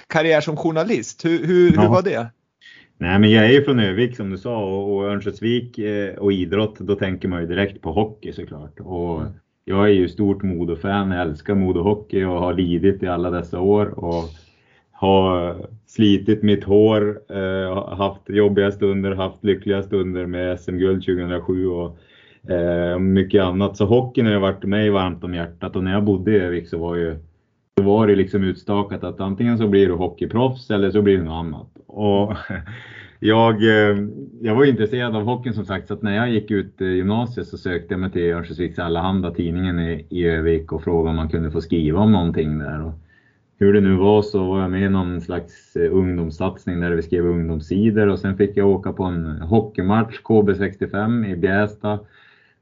karriär 0.07 0.41
som 0.41 0.57
journalist. 0.57 1.25
Hur, 1.25 1.45
hur, 1.45 1.73
ja. 1.73 1.81
hur 1.81 1.89
var 1.89 2.01
det? 2.01 2.27
Nej, 2.97 3.19
men 3.19 3.31
jag 3.31 3.45
är 3.45 3.49
ju 3.49 3.63
från 3.63 3.79
Övik 3.79 4.15
som 4.15 4.29
du 4.29 4.37
sa 4.37 4.63
och, 4.63 4.95
och 4.95 5.05
Örnsköldsvik 5.05 5.79
eh, 5.79 6.15
och 6.15 6.33
idrott, 6.33 6.79
då 6.79 6.95
tänker 6.95 7.27
man 7.27 7.41
ju 7.41 7.47
direkt 7.47 7.81
på 7.81 7.91
hockey 7.91 8.33
såklart. 8.33 8.79
Och 8.79 9.21
jag 9.65 9.83
är 9.85 9.93
ju 9.93 10.09
stort 10.09 10.43
Modo-fan, 10.43 11.11
jag 11.11 11.21
älskar 11.21 11.55
Modo-hockey 11.55 12.25
och 12.25 12.39
har 12.39 12.53
lidit 12.53 13.03
i 13.03 13.07
alla 13.07 13.29
dessa 13.29 13.59
år 13.59 13.85
och 13.85 14.29
har 14.91 15.55
slitit 15.87 16.43
mitt 16.43 16.63
hår, 16.63 17.21
eh, 17.29 17.95
haft 17.95 18.29
jobbiga 18.29 18.71
stunder, 18.71 19.11
haft 19.11 19.43
lyckliga 19.43 19.83
stunder 19.83 20.25
med 20.25 20.59
SM-guld 20.59 21.05
2007 21.05 21.67
och 21.67 21.97
eh, 22.51 22.99
mycket 22.99 23.43
annat. 23.43 23.77
Så 23.77 23.85
hockeyn 23.85 24.25
har 24.25 24.33
ju 24.33 24.39
varit 24.39 24.63
mig 24.63 24.89
varmt 24.89 25.23
om 25.23 25.33
hjärtat 25.33 25.75
och 25.75 25.83
när 25.83 25.93
jag 25.93 26.03
bodde 26.03 26.31
i 26.31 26.39
Övik 26.39 26.67
så 26.67 26.77
var 26.77 26.95
ju 26.95 27.15
då 27.75 27.83
var 27.83 28.07
det 28.07 28.15
liksom 28.15 28.43
utstakat 28.43 29.03
att 29.03 29.19
antingen 29.19 29.57
så 29.57 29.67
blir 29.67 29.87
du 29.87 29.93
hockeyproffs 29.93 30.71
eller 30.71 30.91
så 30.91 31.01
blir 31.01 31.17
det 31.17 31.23
något 31.23 31.45
annat. 31.45 31.67
Och 31.87 32.33
jag, 33.19 33.63
eh, 33.63 33.97
jag 34.41 34.55
var 34.55 34.65
intresserad 34.65 35.15
av 35.15 35.23
hockeyn 35.23 35.53
som 35.53 35.65
sagt, 35.65 35.87
så 35.87 35.93
att 35.93 36.01
när 36.01 36.15
jag 36.15 36.29
gick 36.29 36.51
ut 36.51 36.81
eh, 36.81 36.87
gymnasiet 36.87 37.47
så 37.47 37.57
sökte 37.57 37.93
jag 37.93 37.99
mig 37.99 38.11
till 38.11 38.31
Örnsköldsviks 38.31 38.79
Allehanda, 38.79 39.31
tidningen 39.31 39.79
i, 39.79 40.05
i 40.09 40.25
Övik 40.25 40.71
och 40.71 40.83
frågade 40.83 41.09
om 41.09 41.15
man 41.15 41.29
kunde 41.29 41.51
få 41.51 41.61
skriva 41.61 41.99
om 41.99 42.11
någonting 42.11 42.59
där. 42.59 42.85
Och 42.85 42.93
hur 43.59 43.73
det 43.73 43.81
nu 43.81 43.95
var 43.95 44.21
så 44.21 44.43
var 44.43 44.61
jag 44.61 44.71
med 44.71 44.83
i 44.83 44.89
någon 44.89 45.21
slags 45.21 45.75
eh, 45.75 45.93
ungdomssatsning 45.93 46.79
där 46.79 46.91
vi 46.91 47.01
skrev 47.01 47.25
ungdomssidor 47.25 48.07
och 48.07 48.19
sen 48.19 48.37
fick 48.37 48.57
jag 48.57 48.69
åka 48.69 48.93
på 48.93 49.03
en 49.03 49.41
hockeymatch, 49.41 50.19
KB65 50.23 51.27
i 51.27 51.35
Bjästa 51.35 51.99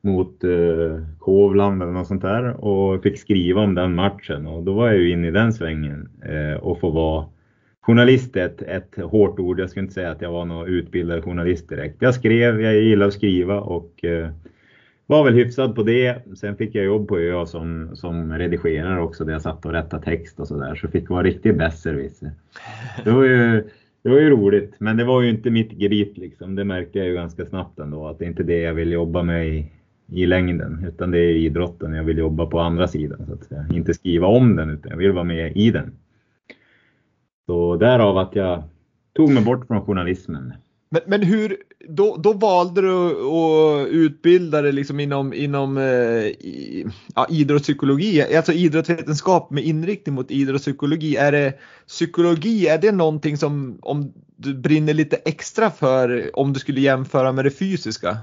mot 0.01 0.44
eh, 0.44 1.03
Kovland 1.20 1.82
eller 1.82 1.91
något 1.91 2.08
sånt 2.08 2.22
där 2.22 2.65
och 2.65 3.03
fick 3.03 3.20
skriva 3.20 3.62
om 3.62 3.75
den 3.75 3.96
matchen 3.96 4.48
och 4.48 4.63
då 4.63 4.74
var 4.74 4.88
jag 4.88 4.98
ju 4.98 5.12
inne 5.12 5.27
i 5.27 5.32
den 5.32 5.53
svängen 5.53 6.10
eh, 6.25 6.60
och 6.60 6.79
få 6.79 6.89
vara 6.89 7.25
journalist 7.82 8.36
är 8.36 8.46
ett, 8.46 8.62
ett 8.62 8.96
hårt 9.03 9.39
ord. 9.39 9.60
Jag 9.60 9.70
skulle 9.70 9.84
inte 9.84 9.94
säga 9.94 10.12
att 10.12 10.22
jag 10.22 10.32
var 10.32 10.46
någon 10.46 10.68
utbildad 10.68 11.24
journalist 11.24 11.70
direkt. 11.70 11.96
Jag 12.00 12.13
skrev, 12.13 12.62
jag 12.62 12.75
gillar 12.75 13.08
att 13.08 13.13
skriva 13.13 13.60
och 13.60 14.06
eh, 14.06 14.29
var 15.06 15.24
väl 15.24 15.34
hyfsad 15.34 15.75
på 15.75 15.84
det. 15.84 16.15
Sen 16.36 16.56
fick 16.56 16.75
jag 16.75 16.86
jobb 16.86 17.08
på 17.08 17.18
ÖA 17.20 17.46
som, 17.46 17.89
som 17.94 18.34
redigerare 18.34 19.01
också 19.01 19.25
där 19.25 19.34
jag 19.34 19.41
satt 19.41 19.65
och 19.65 19.72
rättade 19.72 20.03
text 20.03 20.39
och 20.39 20.48
sådär. 20.48 20.75
Så 20.75 20.88
fick 20.88 21.10
vara 21.10 21.24
riktig 21.24 21.58
besserwisser. 21.58 22.32
Det 23.03 23.12
var 23.12 23.24
ju 23.24 23.63
det 24.03 24.10
var 24.10 24.20
ju 24.20 24.29
roligt, 24.29 24.75
men 24.77 24.98
det 24.98 25.03
var 25.03 25.22
ju 25.22 25.29
inte 25.29 25.50
mitt 25.50 25.74
gebit 25.74 26.18
liksom. 26.18 26.56
Det 26.56 26.63
märkte 26.63 26.98
jag 26.98 27.08
ju 27.08 27.13
ganska 27.13 27.46
snabbt 27.46 27.79
ändå 27.79 28.08
att 28.08 28.20
det 28.20 28.25
är 28.25 28.29
inte 28.29 28.44
det 28.44 28.60
jag 28.60 28.74
vill 28.74 28.91
jobba 28.91 29.24
med 29.24 29.48
i, 29.48 29.65
i 30.12 30.25
längden, 30.25 30.86
utan 30.88 31.12
det 31.12 31.20
är 31.20 31.36
idrotten 31.36 31.94
jag 31.94 32.04
vill 32.04 32.18
jobba 32.18 32.46
på 32.46 32.60
andra 32.60 32.88
sidan 32.88 33.25
så 33.28 33.34
att 33.34 33.44
säga. 33.44 33.66
Inte 33.74 33.94
skriva 33.94 34.28
om 34.28 34.56
den, 34.56 34.70
utan 34.70 34.92
jag 34.92 34.98
vill 34.98 35.12
vara 35.12 35.24
med 35.24 35.58
i 35.58 35.72
den. 35.72 35.92
Så 37.46 37.75
därav 37.75 38.18
att 38.18 38.36
jag 38.36 38.63
tog 39.16 39.30
mig 39.32 39.44
bort 39.44 39.68
från 39.68 39.86
journalismen. 39.86 40.54
Men, 40.92 41.01
men 41.08 41.24
hur, 41.24 41.58
då, 41.88 42.16
då 42.18 42.34
valde 42.34 42.82
du 42.82 43.12
att 43.12 43.88
utbilda 43.88 44.62
dig 44.62 44.72
liksom 44.72 45.00
inom, 45.00 45.34
inom 45.34 45.78
eh, 45.78 45.84
ja, 47.16 47.28
idrottspsykologi, 47.30 48.36
alltså 48.36 48.51
idrottsvetenskap 48.51 49.51
med 49.51 49.63
inriktning 49.63 50.16
mot 50.16 50.32
idrottspsykologi. 50.32 51.16
Är 51.16 51.32
det 51.32 51.54
psykologi, 51.88 52.68
är 52.68 52.78
det 52.78 52.92
någonting 52.92 53.38
som 53.38 53.80
om 53.82 54.13
du 54.36 54.54
brinner 54.54 54.94
lite 54.94 55.16
extra 55.16 55.70
för 55.70 56.30
om 56.34 56.54
du 56.54 56.60
skulle 56.60 56.82
jämföra 56.82 57.32
med 57.32 57.46
det 57.46 57.51
fysiska? 57.51 58.18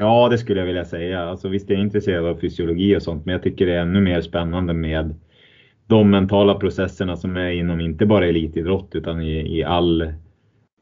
Ja, 0.00 0.28
det 0.28 0.38
skulle 0.38 0.60
jag 0.60 0.66
vilja 0.66 0.84
säga. 0.84 1.20
Alltså, 1.20 1.48
visst 1.48 1.70
är 1.70 1.74
jag 1.74 1.82
intresserad 1.82 2.26
av 2.26 2.36
fysiologi 2.36 2.96
och 2.96 3.02
sånt, 3.02 3.26
men 3.26 3.32
jag 3.32 3.42
tycker 3.42 3.66
det 3.66 3.74
är 3.74 3.80
ännu 3.80 4.00
mer 4.00 4.20
spännande 4.20 4.72
med 4.72 5.14
de 5.86 6.10
mentala 6.10 6.54
processerna 6.54 7.16
som 7.16 7.36
är 7.36 7.50
inom 7.50 7.80
inte 7.80 8.06
bara 8.06 8.26
elitidrott 8.26 8.94
utan 8.94 9.22
i, 9.22 9.58
i 9.58 9.64
all, 9.64 10.12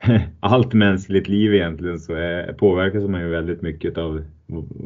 allt 0.40 0.72
mänskligt 0.72 1.28
liv 1.28 1.54
egentligen 1.54 1.98
så 1.98 2.14
är, 2.14 2.52
påverkas 2.52 3.08
man 3.08 3.20
ju 3.20 3.28
väldigt 3.28 3.62
mycket 3.62 3.98
av 3.98 4.24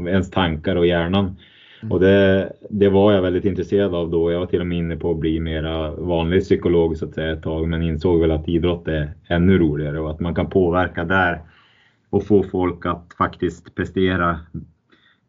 ens 0.06 0.30
tankar 0.30 0.76
och 0.76 0.86
hjärnan. 0.86 1.36
Mm. 1.82 1.92
Och 1.92 2.00
det, 2.00 2.52
det 2.70 2.88
var 2.88 3.12
jag 3.12 3.22
väldigt 3.22 3.44
intresserad 3.44 3.94
av 3.94 4.10
då. 4.10 4.32
Jag 4.32 4.40
var 4.40 4.46
till 4.46 4.60
och 4.60 4.66
med 4.66 4.78
inne 4.78 4.96
på 4.96 5.10
att 5.10 5.20
bli 5.20 5.40
mera 5.40 5.90
vanlig 5.90 6.42
psykolog 6.42 6.96
så 6.96 7.04
att 7.04 7.14
säga 7.14 7.32
ett 7.32 7.42
tag 7.42 7.68
men 7.68 7.82
insåg 7.82 8.20
väl 8.20 8.30
att 8.30 8.48
idrott 8.48 8.88
är 8.88 9.10
ännu 9.28 9.58
roligare 9.58 10.00
och 10.00 10.10
att 10.10 10.20
man 10.20 10.34
kan 10.34 10.50
påverka 10.50 11.04
där 11.04 11.40
och 12.12 12.26
få 12.26 12.42
folk 12.42 12.86
att 12.86 13.14
faktiskt 13.18 13.74
prestera 13.74 14.40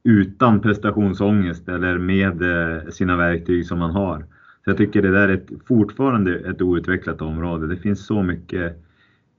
utan 0.04 0.62
prestationsångest 0.62 1.70
eller 1.70 1.98
med 1.98 2.42
eh, 2.42 2.90
sina 2.90 3.18
verktyg 3.18 3.66
som 3.66 3.80
man 3.80 3.92
har. 3.92 4.20
Så 4.63 4.70
jag 4.70 4.78
tycker 4.78 5.02
det 5.02 5.12
där 5.12 5.30
är 5.30 5.34
ett, 5.34 5.50
fortfarande 5.68 6.36
ett 6.36 6.62
outvecklat 6.62 7.22
område. 7.22 7.68
Det 7.68 7.78
finns 7.78 8.06
så 8.06 8.24
mycket 8.24 8.84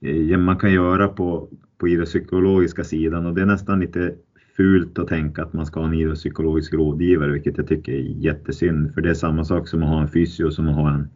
eh, 0.00 0.38
man 0.38 0.56
kan 0.56 0.72
göra 0.72 1.08
på, 1.08 1.48
på 1.78 1.88
idrottspsykologiska 1.88 2.84
sidan 2.84 3.26
och 3.26 3.34
det 3.34 3.42
är 3.42 3.46
nästan 3.46 3.80
lite 3.80 4.14
fult 4.56 4.98
att 4.98 5.08
tänka 5.08 5.42
att 5.42 5.52
man 5.52 5.66
ska 5.66 5.80
ha 5.80 5.86
en 5.86 5.94
idrottspsykologisk 5.94 6.74
rådgivare, 6.74 7.32
vilket 7.32 7.56
jag 7.56 7.68
tycker 7.68 7.92
är 7.92 8.00
jättesynd. 8.00 8.94
För 8.94 9.00
det 9.00 9.10
är 9.10 9.14
samma 9.14 9.44
sak 9.44 9.68
som 9.68 9.82
att 9.82 9.88
ha 9.88 10.00
en 10.00 10.08
fysio, 10.08 10.50
som 10.50 10.68
att 10.68 10.74
ha 10.74 10.94
en 10.94 11.08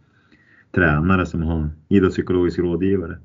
tränare, 0.75 1.27
som 1.27 1.43
att 1.43 1.49
ha 1.49 1.59
en 1.59 1.71
idrottspsykologisk 1.89 2.59
rådgivare. 2.59 3.19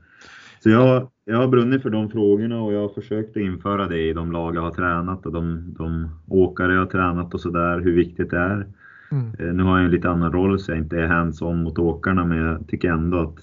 Så 0.63 0.70
jag, 0.70 1.08
jag 1.25 1.38
har 1.38 1.48
brunnit 1.48 1.82
för 1.82 1.89
de 1.89 2.10
frågorna 2.10 2.62
och 2.62 2.74
jag 2.74 2.82
har 2.82 2.89
försökt 2.89 3.29
att 3.29 3.43
införa 3.43 3.88
det 3.88 4.00
i 4.00 4.13
de 4.13 4.32
lag 4.32 4.55
jag 4.55 4.62
har 4.62 4.72
tränat 4.72 5.25
och 5.25 5.32
de, 5.32 5.75
de 5.77 6.10
åkare 6.27 6.74
jag 6.74 6.79
har 6.79 6.86
tränat 6.86 7.34
och 7.34 7.41
sådär, 7.41 7.79
hur 7.79 7.96
viktigt 7.96 8.29
det 8.29 8.38
är. 8.38 8.67
Mm. 9.12 9.36
Eh, 9.39 9.53
nu 9.53 9.63
har 9.63 9.77
jag 9.77 9.86
en 9.86 9.91
lite 9.91 10.10
annan 10.10 10.32
roll 10.32 10.60
så 10.60 10.72
jag 10.72 10.77
inte 10.77 10.98
är 10.98 11.08
hands-on 11.08 11.63
mot 11.63 11.79
åkarna 11.79 12.25
men 12.25 12.38
jag 12.38 12.67
tycker 12.67 12.89
ändå 12.89 13.20
att 13.20 13.36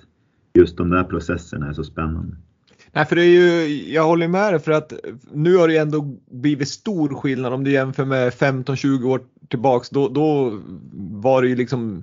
just 0.54 0.76
de 0.76 0.90
där 0.90 1.04
processerna 1.04 1.68
är 1.68 1.72
så 1.72 1.84
spännande. 1.84 2.36
Nej, 2.92 3.06
för 3.06 3.16
det 3.16 3.24
är 3.24 3.66
ju, 3.66 3.92
jag 3.92 4.04
håller 4.04 4.28
med 4.28 4.52
dig 4.52 4.60
för 4.60 4.72
att 4.72 4.92
nu 5.32 5.56
har 5.56 5.68
det 5.68 5.76
ändå 5.76 6.16
blivit 6.30 6.68
stor 6.68 7.08
skillnad 7.14 7.52
om 7.52 7.64
du 7.64 7.70
jämför 7.70 8.04
med 8.04 8.32
15-20 8.32 9.04
år 9.04 9.20
tillbaks. 9.48 9.90
Då, 9.90 10.08
då 10.08 10.58
var 10.92 11.42
det 11.42 11.48
ju 11.48 11.56
liksom 11.56 12.02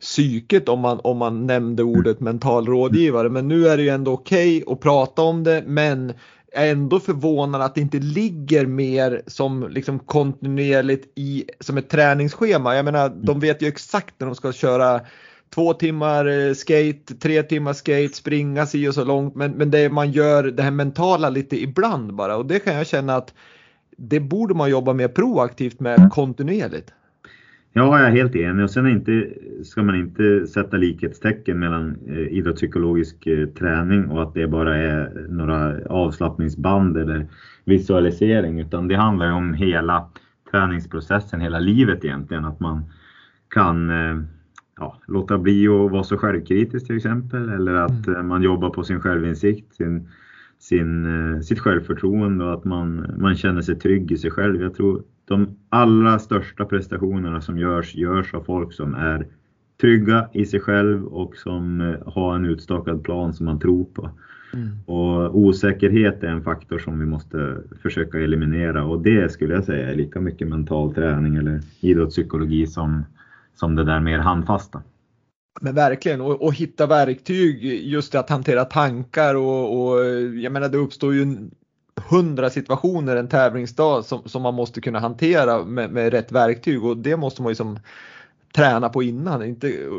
psyket 0.00 0.68
om 0.68 0.80
man, 0.80 1.00
om 1.04 1.18
man 1.18 1.46
nämnde 1.46 1.82
ordet 1.82 2.20
mental 2.20 2.66
rådgivare. 2.66 3.28
Men 3.28 3.48
nu 3.48 3.68
är 3.68 3.76
det 3.76 3.82
ju 3.82 3.88
ändå 3.88 4.12
okej 4.12 4.62
okay 4.62 4.72
att 4.72 4.80
prata 4.80 5.22
om 5.22 5.44
det 5.44 5.64
men 5.66 6.12
är 6.52 6.72
ändå 6.72 7.00
förvånad 7.00 7.62
att 7.62 7.74
det 7.74 7.80
inte 7.80 7.98
ligger 7.98 8.66
mer 8.66 9.22
som 9.26 9.68
liksom 9.70 9.98
kontinuerligt 9.98 11.12
i 11.14 11.44
som 11.60 11.78
ett 11.78 11.88
träningsschema. 11.88 12.76
Jag 12.76 12.84
menar, 12.84 13.08
de 13.08 13.40
vet 13.40 13.62
ju 13.62 13.68
exakt 13.68 14.14
när 14.18 14.26
de 14.26 14.34
ska 14.34 14.52
köra 14.52 15.00
två 15.54 15.74
timmar 15.74 16.26
eh, 16.26 16.54
skate, 16.54 17.14
tre 17.14 17.42
timmar 17.42 17.72
skate, 17.72 18.14
springa 18.14 18.66
si 18.66 18.88
och 18.88 18.94
så 18.94 19.04
långt. 19.04 19.34
Men, 19.34 19.52
men 19.52 19.70
det 19.70 19.90
man 19.90 20.12
gör 20.12 20.42
det 20.42 20.62
här 20.62 20.70
mentala 20.70 21.30
lite 21.30 21.62
ibland 21.62 22.14
bara 22.14 22.36
och 22.36 22.46
det 22.46 22.58
kan 22.58 22.74
jag 22.74 22.86
känna 22.86 23.16
att 23.16 23.34
det 23.96 24.20
borde 24.20 24.54
man 24.54 24.70
jobba 24.70 24.92
mer 24.92 25.08
proaktivt 25.08 25.80
med 25.80 26.10
kontinuerligt. 26.12 26.92
Ja, 27.72 27.98
jag 27.98 28.08
är 28.08 28.10
helt 28.10 28.36
enig. 28.36 28.64
Och 28.64 28.70
sen 28.70 28.86
inte, 28.86 29.28
ska 29.64 29.82
man 29.82 29.94
inte 29.94 30.46
sätta 30.46 30.76
likhetstecken 30.76 31.58
mellan 31.58 31.96
eh, 32.06 32.18
idrottspsykologisk 32.18 33.26
eh, 33.26 33.46
träning 33.46 34.08
och 34.08 34.22
att 34.22 34.34
det 34.34 34.46
bara 34.46 34.76
är 34.76 35.26
några 35.28 35.78
avslappningsband 35.88 36.96
eller 36.96 37.26
visualisering, 37.64 38.60
utan 38.60 38.88
det 38.88 38.94
handlar 38.94 39.26
ju 39.26 39.32
om 39.32 39.54
hela 39.54 40.08
träningsprocessen, 40.50 41.40
hela 41.40 41.58
livet 41.58 42.04
egentligen. 42.04 42.44
Att 42.44 42.60
man 42.60 42.82
kan 43.48 43.90
eh, 43.90 44.22
ja, 44.78 44.98
låta 45.06 45.38
bli 45.38 45.68
att 45.68 45.90
vara 45.90 46.04
så 46.04 46.16
självkritisk 46.16 46.86
till 46.86 46.96
exempel, 46.96 47.48
eller 47.48 47.74
att 47.74 48.06
mm. 48.06 48.28
man 48.28 48.42
jobbar 48.42 48.70
på 48.70 48.84
sin 48.84 49.00
självinsikt, 49.00 49.74
sin, 49.74 50.08
sin, 50.58 51.42
sitt 51.42 51.58
självförtroende 51.58 52.44
och 52.44 52.54
att 52.54 52.64
man, 52.64 53.14
man 53.18 53.34
känner 53.34 53.62
sig 53.62 53.78
trygg 53.78 54.12
i 54.12 54.16
sig 54.16 54.30
själv. 54.30 54.62
Jag 54.62 54.74
tror 54.74 55.02
de 55.28 55.56
allra 55.68 56.18
största 56.18 56.64
prestationerna 56.64 57.40
som 57.40 57.58
görs, 57.58 57.94
görs 57.94 58.34
av 58.34 58.42
folk 58.42 58.72
som 58.72 58.94
är 58.94 59.26
trygga 59.80 60.28
i 60.32 60.46
sig 60.46 60.60
själv 60.60 61.06
och 61.06 61.36
som 61.36 61.80
eh, 61.80 62.12
har 62.12 62.34
en 62.34 62.44
utstakad 62.44 63.04
plan 63.04 63.34
som 63.34 63.46
man 63.46 63.60
tror 63.60 63.84
på. 63.84 64.10
Mm. 64.54 64.68
Och 64.86 65.38
osäkerhet 65.38 66.22
är 66.22 66.28
en 66.28 66.42
faktor 66.42 66.78
som 66.78 66.98
vi 66.98 67.06
måste 67.06 67.56
försöka 67.82 68.18
eliminera 68.18 68.84
och 68.84 69.00
det 69.00 69.32
skulle 69.32 69.54
jag 69.54 69.64
säga 69.64 69.90
är 69.90 69.94
lika 69.94 70.20
mycket 70.20 70.48
mental 70.48 70.94
träning 70.94 71.36
eller 71.36 71.60
idrottspsykologi 71.80 72.66
som, 72.66 73.04
som 73.54 73.76
det 73.76 73.84
där 73.84 74.00
mer 74.00 74.18
handfasta. 74.18 74.82
Men 75.60 75.74
verkligen 75.74 76.20
och, 76.20 76.42
och 76.42 76.54
hitta 76.54 76.86
verktyg 76.86 77.64
just 77.64 78.14
att 78.14 78.30
hantera 78.30 78.64
tankar 78.64 79.34
och, 79.34 79.80
och 79.80 80.04
jag 80.34 80.52
menar 80.52 80.68
det 80.68 80.78
uppstår 80.78 81.14
ju 81.14 81.36
hundra 82.10 82.50
situationer 82.50 83.16
en 83.16 83.28
tävlingsdag 83.28 84.04
som, 84.04 84.22
som 84.24 84.42
man 84.42 84.54
måste 84.54 84.80
kunna 84.80 84.98
hantera 84.98 85.64
med, 85.64 85.90
med 85.90 86.12
rätt 86.12 86.32
verktyg 86.32 86.84
och 86.84 86.96
det 86.96 87.16
måste 87.16 87.42
man 87.42 87.50
ju 87.50 87.54
som 87.54 87.78
träna 88.54 88.88
på 88.88 89.02
innan, 89.02 89.44
inte 89.44 89.66
uh, 89.68 89.92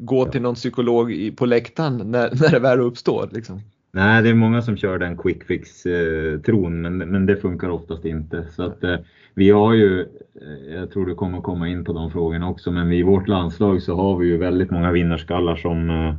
gå 0.00 0.24
till 0.24 0.42
någon 0.42 0.54
psykolog 0.54 1.32
på 1.36 1.46
läktaren 1.46 1.96
när, 1.96 2.30
när 2.42 2.50
det 2.50 2.58
väl 2.58 2.80
uppstår. 2.80 3.28
Liksom. 3.32 3.60
Nej, 3.92 4.22
det 4.22 4.28
är 4.28 4.34
många 4.34 4.62
som 4.62 4.76
kör 4.76 4.98
den 4.98 5.16
quick 5.16 5.44
fix-tron, 5.44 6.82
men, 6.82 6.98
men 6.98 7.26
det 7.26 7.36
funkar 7.36 7.68
oftast 7.68 8.04
inte. 8.04 8.46
Så 8.50 8.62
att, 8.62 8.84
eh, 8.84 8.96
vi 9.34 9.50
har 9.50 9.74
ju, 9.74 10.00
eh, 10.00 10.74
jag 10.74 10.90
tror 10.90 11.06
du 11.06 11.14
kommer 11.14 11.40
komma 11.40 11.68
in 11.68 11.84
på 11.84 11.92
de 11.92 12.10
frågorna 12.10 12.48
också, 12.48 12.70
men 12.70 12.92
i 12.92 13.02
vårt 13.02 13.28
landslag 13.28 13.82
så 13.82 13.96
har 13.96 14.18
vi 14.18 14.26
ju 14.26 14.36
väldigt 14.36 14.70
många 14.70 14.92
vinnarskallar 14.92 15.56
som 15.56 15.90
eh, 15.90 16.14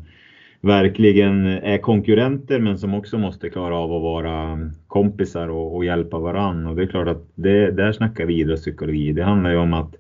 verkligen 0.61 1.47
är 1.47 1.77
konkurrenter 1.77 2.59
men 2.59 2.77
som 2.77 2.93
också 2.93 3.17
måste 3.17 3.49
klara 3.49 3.75
av 3.75 3.93
att 3.93 4.01
vara 4.01 4.69
kompisar 4.87 5.47
och, 5.47 5.75
och 5.75 5.85
hjälpa 5.85 6.19
varann. 6.19 6.67
Och 6.67 6.75
det 6.75 6.83
är 6.83 6.87
klart 6.87 7.07
att 7.07 7.27
det, 7.35 7.71
där 7.71 7.91
snackar 7.91 8.25
vi 8.25 8.39
idrottspsykologi. 8.39 9.13
Det 9.13 9.23
handlar 9.23 9.49
ju 9.49 9.57
om 9.57 9.73
att 9.73 9.95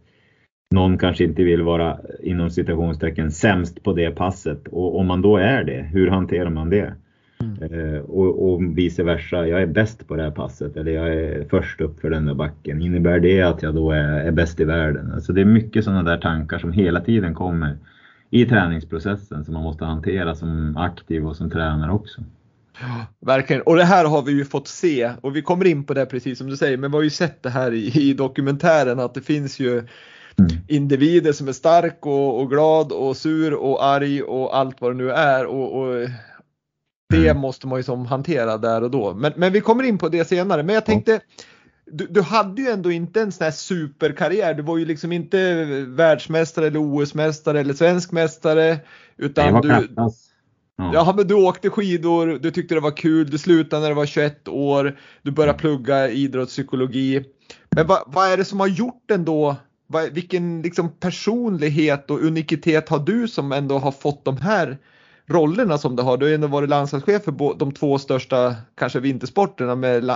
någon 0.71 0.97
kanske 0.97 1.23
inte 1.23 1.43
vill 1.43 1.61
vara 1.61 1.97
inom 2.23 2.49
citationstecken 2.49 3.31
sämst 3.31 3.83
på 3.83 3.93
det 3.93 4.11
passet 4.11 4.67
och 4.67 4.99
om 4.99 5.07
man 5.07 5.21
då 5.21 5.37
är 5.37 5.63
det, 5.63 5.89
hur 5.91 6.07
hanterar 6.07 6.49
man 6.49 6.69
det? 6.69 6.93
Mm. 7.41 7.95
Eh, 7.95 8.01
och, 8.01 8.53
och 8.53 8.77
vice 8.77 9.03
versa, 9.03 9.47
jag 9.47 9.61
är 9.61 9.65
bäst 9.65 10.07
på 10.07 10.15
det 10.15 10.23
här 10.23 10.31
passet 10.31 10.77
eller 10.77 10.91
jag 10.91 11.13
är 11.13 11.45
först 11.49 11.81
upp 11.81 11.99
för 11.99 12.09
den 12.09 12.25
där 12.25 12.33
backen. 12.33 12.81
Innebär 12.81 13.19
det 13.19 13.41
att 13.41 13.63
jag 13.63 13.75
då 13.75 13.91
är, 13.91 14.19
är 14.19 14.31
bäst 14.31 14.59
i 14.59 14.63
världen? 14.63 15.11
Alltså 15.11 15.33
det 15.33 15.41
är 15.41 15.45
mycket 15.45 15.83
sådana 15.83 16.03
där 16.03 16.17
tankar 16.17 16.59
som 16.59 16.71
hela 16.71 17.01
tiden 17.01 17.33
kommer 17.33 17.77
i 18.31 18.45
träningsprocessen 18.45 19.45
som 19.45 19.53
man 19.53 19.63
måste 19.63 19.85
hantera 19.85 20.35
som 20.35 20.77
aktiv 20.77 21.27
och 21.27 21.35
som 21.35 21.49
tränare 21.49 21.91
också. 21.91 22.21
Ja, 22.81 23.05
verkligen. 23.19 23.61
Och 23.61 23.75
det 23.75 23.83
här 23.83 24.05
har 24.05 24.21
vi 24.21 24.31
ju 24.31 24.45
fått 24.45 24.67
se 24.67 25.11
och 25.21 25.35
vi 25.35 25.41
kommer 25.41 25.65
in 25.65 25.83
på 25.83 25.93
det 25.93 26.05
precis 26.05 26.37
som 26.37 26.47
du 26.47 26.57
säger, 26.57 26.77
men 26.77 26.91
vi 26.91 26.97
har 26.97 27.03
ju 27.03 27.09
sett 27.09 27.43
det 27.43 27.49
här 27.49 27.73
i, 27.73 28.09
i 28.09 28.13
dokumentären 28.13 28.99
att 28.99 29.13
det 29.13 29.21
finns 29.21 29.59
ju 29.59 29.71
mm. 29.71 29.87
individer 30.67 31.31
som 31.31 31.47
är 31.47 31.51
stark 31.51 32.05
och, 32.05 32.41
och, 32.41 32.49
glad 32.49 32.91
och 32.91 33.17
sur 33.17 33.53
och 33.53 33.85
arg 33.85 34.21
och 34.21 34.57
allt 34.57 34.81
vad 34.81 34.91
det 34.91 34.97
nu 34.97 35.11
är 35.11 35.45
och, 35.45 35.81
och 35.81 36.09
det 37.09 37.27
mm. 37.27 37.37
måste 37.37 37.67
man 37.67 37.79
ju 37.79 37.83
som 37.83 38.05
hantera 38.05 38.57
där 38.57 38.83
och 38.83 38.91
då. 38.91 39.13
Men, 39.13 39.33
men 39.35 39.53
vi 39.53 39.61
kommer 39.61 39.83
in 39.83 39.97
på 39.97 40.09
det 40.09 40.27
senare. 40.27 40.63
Men 40.63 40.75
jag 40.75 40.85
tänkte, 40.85 41.19
du, 41.93 42.07
du, 42.07 42.21
hade 42.21 42.61
ju 42.61 42.67
ändå 42.67 42.91
inte 42.91 43.21
en 43.21 43.31
sån 43.31 43.43
här 43.43 43.51
superkarriär. 43.51 44.53
Du 44.53 44.63
var 44.63 44.77
ju 44.77 44.85
liksom 44.85 45.11
inte 45.11 45.65
världsmästare 45.87 46.67
eller 46.67 46.79
OS-mästare 46.79 47.59
eller 47.59 47.73
svensk 47.73 48.11
mästare. 48.11 48.79
Utan 49.17 49.61
du, 49.61 49.87
ja. 49.95 50.11
ja. 50.75 51.13
men 51.17 51.27
du 51.27 51.33
åkte 51.33 51.69
skidor, 51.69 52.39
du 52.41 52.51
tyckte 52.51 52.75
det 52.75 52.81
var 52.81 52.97
kul, 52.97 53.29
du 53.29 53.37
slutade 53.37 53.81
när 53.81 53.89
du 53.89 53.95
var 53.95 54.05
21 54.05 54.47
år, 54.47 54.97
du 55.21 55.31
började 55.31 55.51
mm. 55.51 55.59
plugga 55.59 56.09
idrottspsykologi. 56.09 57.25
Men 57.69 57.87
vad, 57.87 58.03
vad 58.07 58.31
är 58.31 58.37
det 58.37 58.45
som 58.45 58.59
har 58.59 58.67
gjort 58.67 59.11
ändå 59.11 59.55
vilken 60.11 60.61
liksom 60.61 60.91
personlighet 60.91 62.11
och 62.11 62.21
unikitet 62.21 62.89
har 62.89 62.99
du 62.99 63.27
som 63.27 63.51
ändå 63.51 63.77
har 63.77 63.91
fått 63.91 64.25
de 64.25 64.37
här 64.37 64.77
rollerna 65.27 65.77
som 65.77 65.95
du 65.95 66.03
har. 66.03 66.17
Du 66.17 66.25
har 66.25 66.33
ändå 66.33 66.47
varit 66.47 66.69
landslagschef 66.69 67.23
för 67.23 67.57
de 67.59 67.71
två 67.71 67.97
största 67.97 68.55
kanske 68.75 68.99
vintersporterna 68.99 69.75
med 69.75 70.09
eh, 70.09 70.15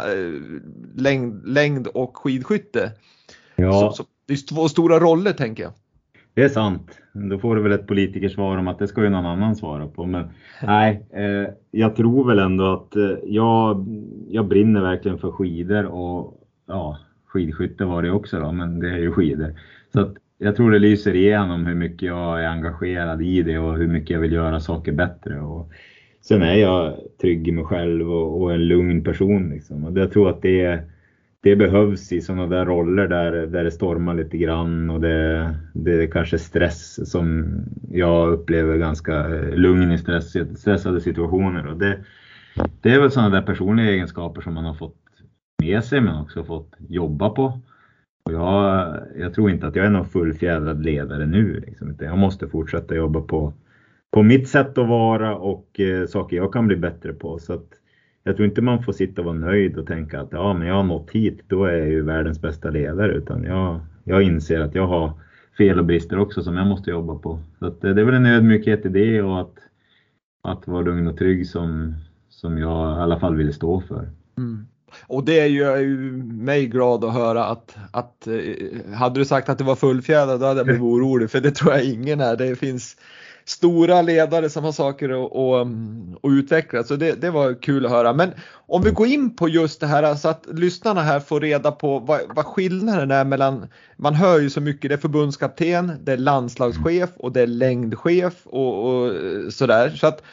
längd, 0.95 1.47
längd 1.47 1.87
och 1.87 2.17
skidskytte. 2.17 2.91
Ja. 3.55 3.71
Så, 3.71 3.91
så, 3.91 4.03
det 4.27 4.33
är 4.33 4.47
två 4.55 4.69
stora 4.69 4.99
roller 4.99 5.31
tänker 5.31 5.63
jag. 5.63 5.71
Det 6.33 6.43
är 6.43 6.49
sant. 6.49 6.99
Då 7.13 7.39
får 7.39 7.55
du 7.55 7.61
väl 7.61 7.71
ett 7.71 7.87
politikersvar 7.87 8.57
om 8.57 8.67
att 8.67 8.79
det 8.79 8.87
ska 8.87 9.03
ju 9.03 9.09
någon 9.09 9.25
annan 9.25 9.55
svara 9.55 9.87
på. 9.87 10.05
Men 10.05 10.29
nej, 10.63 11.05
eh, 11.13 11.53
jag 11.71 11.95
tror 11.95 12.27
väl 12.27 12.39
ändå 12.39 12.73
att 12.73 12.95
eh, 12.95 13.17
jag, 13.23 13.85
jag 14.29 14.47
brinner 14.47 14.81
verkligen 14.81 15.17
för 15.17 15.31
skidor 15.31 15.85
och 15.85 16.41
ja, 16.67 16.99
skidskytte 17.25 17.85
var 17.85 18.01
det 18.01 18.11
också 18.11 18.39
då, 18.39 18.51
men 18.51 18.79
det 18.79 18.89
är 18.89 18.97
ju 18.97 19.11
skidor. 19.11 19.59
Så 19.93 20.01
att 20.01 20.15
jag 20.37 20.55
tror 20.55 20.71
det 20.71 20.79
lyser 20.79 21.15
igenom 21.15 21.65
hur 21.65 21.75
mycket 21.75 22.01
jag 22.01 22.43
är 22.43 22.47
engagerad 22.47 23.21
i 23.21 23.41
det 23.41 23.59
och 23.59 23.77
hur 23.77 23.87
mycket 23.87 24.09
jag 24.09 24.19
vill 24.19 24.31
göra 24.31 24.59
saker 24.59 24.91
bättre. 24.91 25.39
Och 25.39 25.71
sen 26.21 26.41
är 26.41 26.55
jag 26.55 26.97
trygg 27.21 27.47
i 27.47 27.51
mig 27.51 27.65
själv 27.65 28.11
och, 28.11 28.41
och 28.41 28.53
en 28.53 28.67
lugn 28.67 29.03
person. 29.03 29.49
Liksom. 29.49 29.85
Och 29.85 29.97
jag 29.97 30.11
tror 30.11 30.29
att 30.29 30.41
det, 30.41 30.79
det 31.41 31.55
behövs 31.55 32.11
i 32.11 32.21
sådana 32.21 32.47
där 32.47 32.65
roller 32.65 33.07
där, 33.07 33.31
där 33.47 33.63
det 33.63 33.71
stormar 33.71 34.13
lite 34.13 34.37
grann 34.37 34.89
och 34.89 35.01
det, 35.01 35.55
det 35.73 36.03
är 36.03 36.07
kanske 36.07 36.39
stress 36.39 37.11
som 37.11 37.45
jag 37.91 38.29
upplever 38.29 38.77
ganska 38.77 39.35
eh, 39.35 39.55
lugn 39.55 39.91
i 39.91 39.97
stress, 39.97 40.33
stressade 40.59 41.01
situationer. 41.01 41.67
Och 41.67 41.77
det, 41.77 41.99
det 42.81 42.89
är 42.89 42.99
väl 42.99 43.11
sådana 43.11 43.35
där 43.35 43.41
personliga 43.41 43.91
egenskaper 43.91 44.41
som 44.41 44.53
man 44.53 44.65
har 44.65 44.73
fått 44.73 44.97
med 45.61 45.83
sig 45.83 46.01
men 46.01 46.21
också 46.21 46.43
fått 46.43 46.75
jobba 46.89 47.29
på. 47.29 47.61
Jag, 48.29 48.99
jag 49.17 49.33
tror 49.33 49.49
inte 49.49 49.67
att 49.67 49.75
jag 49.75 49.85
är 49.85 49.89
någon 49.89 50.09
fullfjädrad 50.09 50.83
ledare 50.83 51.25
nu. 51.25 51.59
Liksom. 51.67 51.95
Jag 51.99 52.17
måste 52.17 52.47
fortsätta 52.47 52.95
jobba 52.95 53.21
på, 53.21 53.53
på 54.11 54.23
mitt 54.23 54.47
sätt 54.47 54.77
att 54.77 54.87
vara 54.87 55.35
och 55.35 55.79
eh, 55.79 56.05
saker 56.07 56.37
jag 56.37 56.53
kan 56.53 56.67
bli 56.67 56.75
bättre 56.75 57.13
på. 57.13 57.39
Så 57.39 57.53
att 57.53 57.67
jag 58.23 58.35
tror 58.35 58.47
inte 58.47 58.61
man 58.61 58.83
får 58.83 58.93
sitta 58.93 59.21
och 59.21 59.25
vara 59.25 59.37
nöjd 59.37 59.77
och 59.77 59.87
tänka 59.87 60.21
att 60.21 60.31
ja, 60.31 60.53
men 60.53 60.67
jag 60.67 60.75
har 60.75 60.83
nått 60.83 61.11
hit, 61.11 61.41
då 61.47 61.65
är 61.65 61.77
jag 61.77 61.87
ju 61.87 62.01
världens 62.01 62.41
bästa 62.41 62.69
ledare. 62.69 63.13
Utan 63.13 63.43
jag, 63.43 63.79
jag 64.03 64.23
inser 64.23 64.59
att 64.59 64.75
jag 64.75 64.87
har 64.87 65.11
fel 65.57 65.79
och 65.79 65.85
brister 65.85 66.19
också 66.19 66.43
som 66.43 66.57
jag 66.57 66.67
måste 66.67 66.89
jobba 66.89 67.15
på. 67.15 67.39
Så 67.59 67.65
att, 67.65 67.83
eh, 67.83 67.93
det 67.93 68.01
är 68.01 68.05
väl 68.05 68.15
en 68.15 68.25
ödmjukhet 68.25 68.85
i 68.85 68.89
det 68.89 69.21
och 69.21 69.41
att, 69.41 69.55
att 70.43 70.67
vara 70.67 70.81
lugn 70.81 71.07
och 71.07 71.17
trygg 71.17 71.47
som, 71.47 71.93
som 72.29 72.57
jag 72.57 72.97
i 72.97 73.01
alla 73.01 73.19
fall 73.19 73.35
vill 73.35 73.53
stå 73.53 73.81
för. 73.81 74.09
Mm. 74.37 74.65
Och 75.07 75.23
det 75.23 75.39
är 75.39 75.47
ju 75.47 76.01
mig 76.23 76.67
glad 76.67 77.03
att 77.03 77.13
höra 77.13 77.45
att, 77.45 77.75
att 77.91 78.27
eh, 78.27 78.93
hade 78.95 79.19
du 79.19 79.25
sagt 79.25 79.49
att 79.49 79.57
det 79.57 79.63
var 79.63 79.75
fullfjädrad 79.75 80.39
då 80.39 80.45
hade 80.45 80.59
jag 80.59 80.65
blivit 80.65 80.83
orolig 80.83 81.31
för 81.31 81.41
det 81.41 81.51
tror 81.51 81.73
jag 81.73 81.83
ingen 81.83 82.21
är. 82.21 82.35
Det 82.35 82.55
finns 82.55 82.97
stora 83.45 84.01
ledare 84.01 84.49
som 84.49 84.63
har 84.63 84.71
saker 84.71 85.09
att, 85.09 85.35
att, 85.35 85.67
att 86.25 86.31
utveckla 86.31 86.83
så 86.83 86.95
det, 86.95 87.21
det, 87.21 87.31
var 87.31 87.61
kul 87.61 87.85
att 87.85 87.91
höra. 87.91 88.13
Men 88.13 88.31
om 88.67 88.81
vi 88.81 88.91
går 88.91 89.07
in 89.07 89.35
på 89.35 89.49
just 89.49 89.79
det 89.79 89.87
här 89.87 90.15
så 90.15 90.29
att 90.29 90.47
lyssnarna 90.51 91.01
här 91.01 91.19
får 91.19 91.41
reda 91.41 91.71
på 91.71 91.99
vad, 91.99 92.21
vad 92.35 92.45
skillnaden 92.45 93.11
är 93.11 93.25
mellan, 93.25 93.67
man 93.97 94.13
hör 94.13 94.39
ju 94.39 94.49
så 94.49 94.61
mycket, 94.61 94.89
det 94.89 94.95
är 94.95 94.99
förbundskapten, 94.99 95.91
det 96.03 96.11
är 96.13 96.17
landslagschef 96.17 97.09
och 97.17 97.31
det 97.31 97.41
är 97.41 97.47
längdchef 97.47 98.33
och, 98.43 98.85
och 98.85 99.13
sådär. 99.53 99.89
Så 99.89 100.07
att 100.07 100.23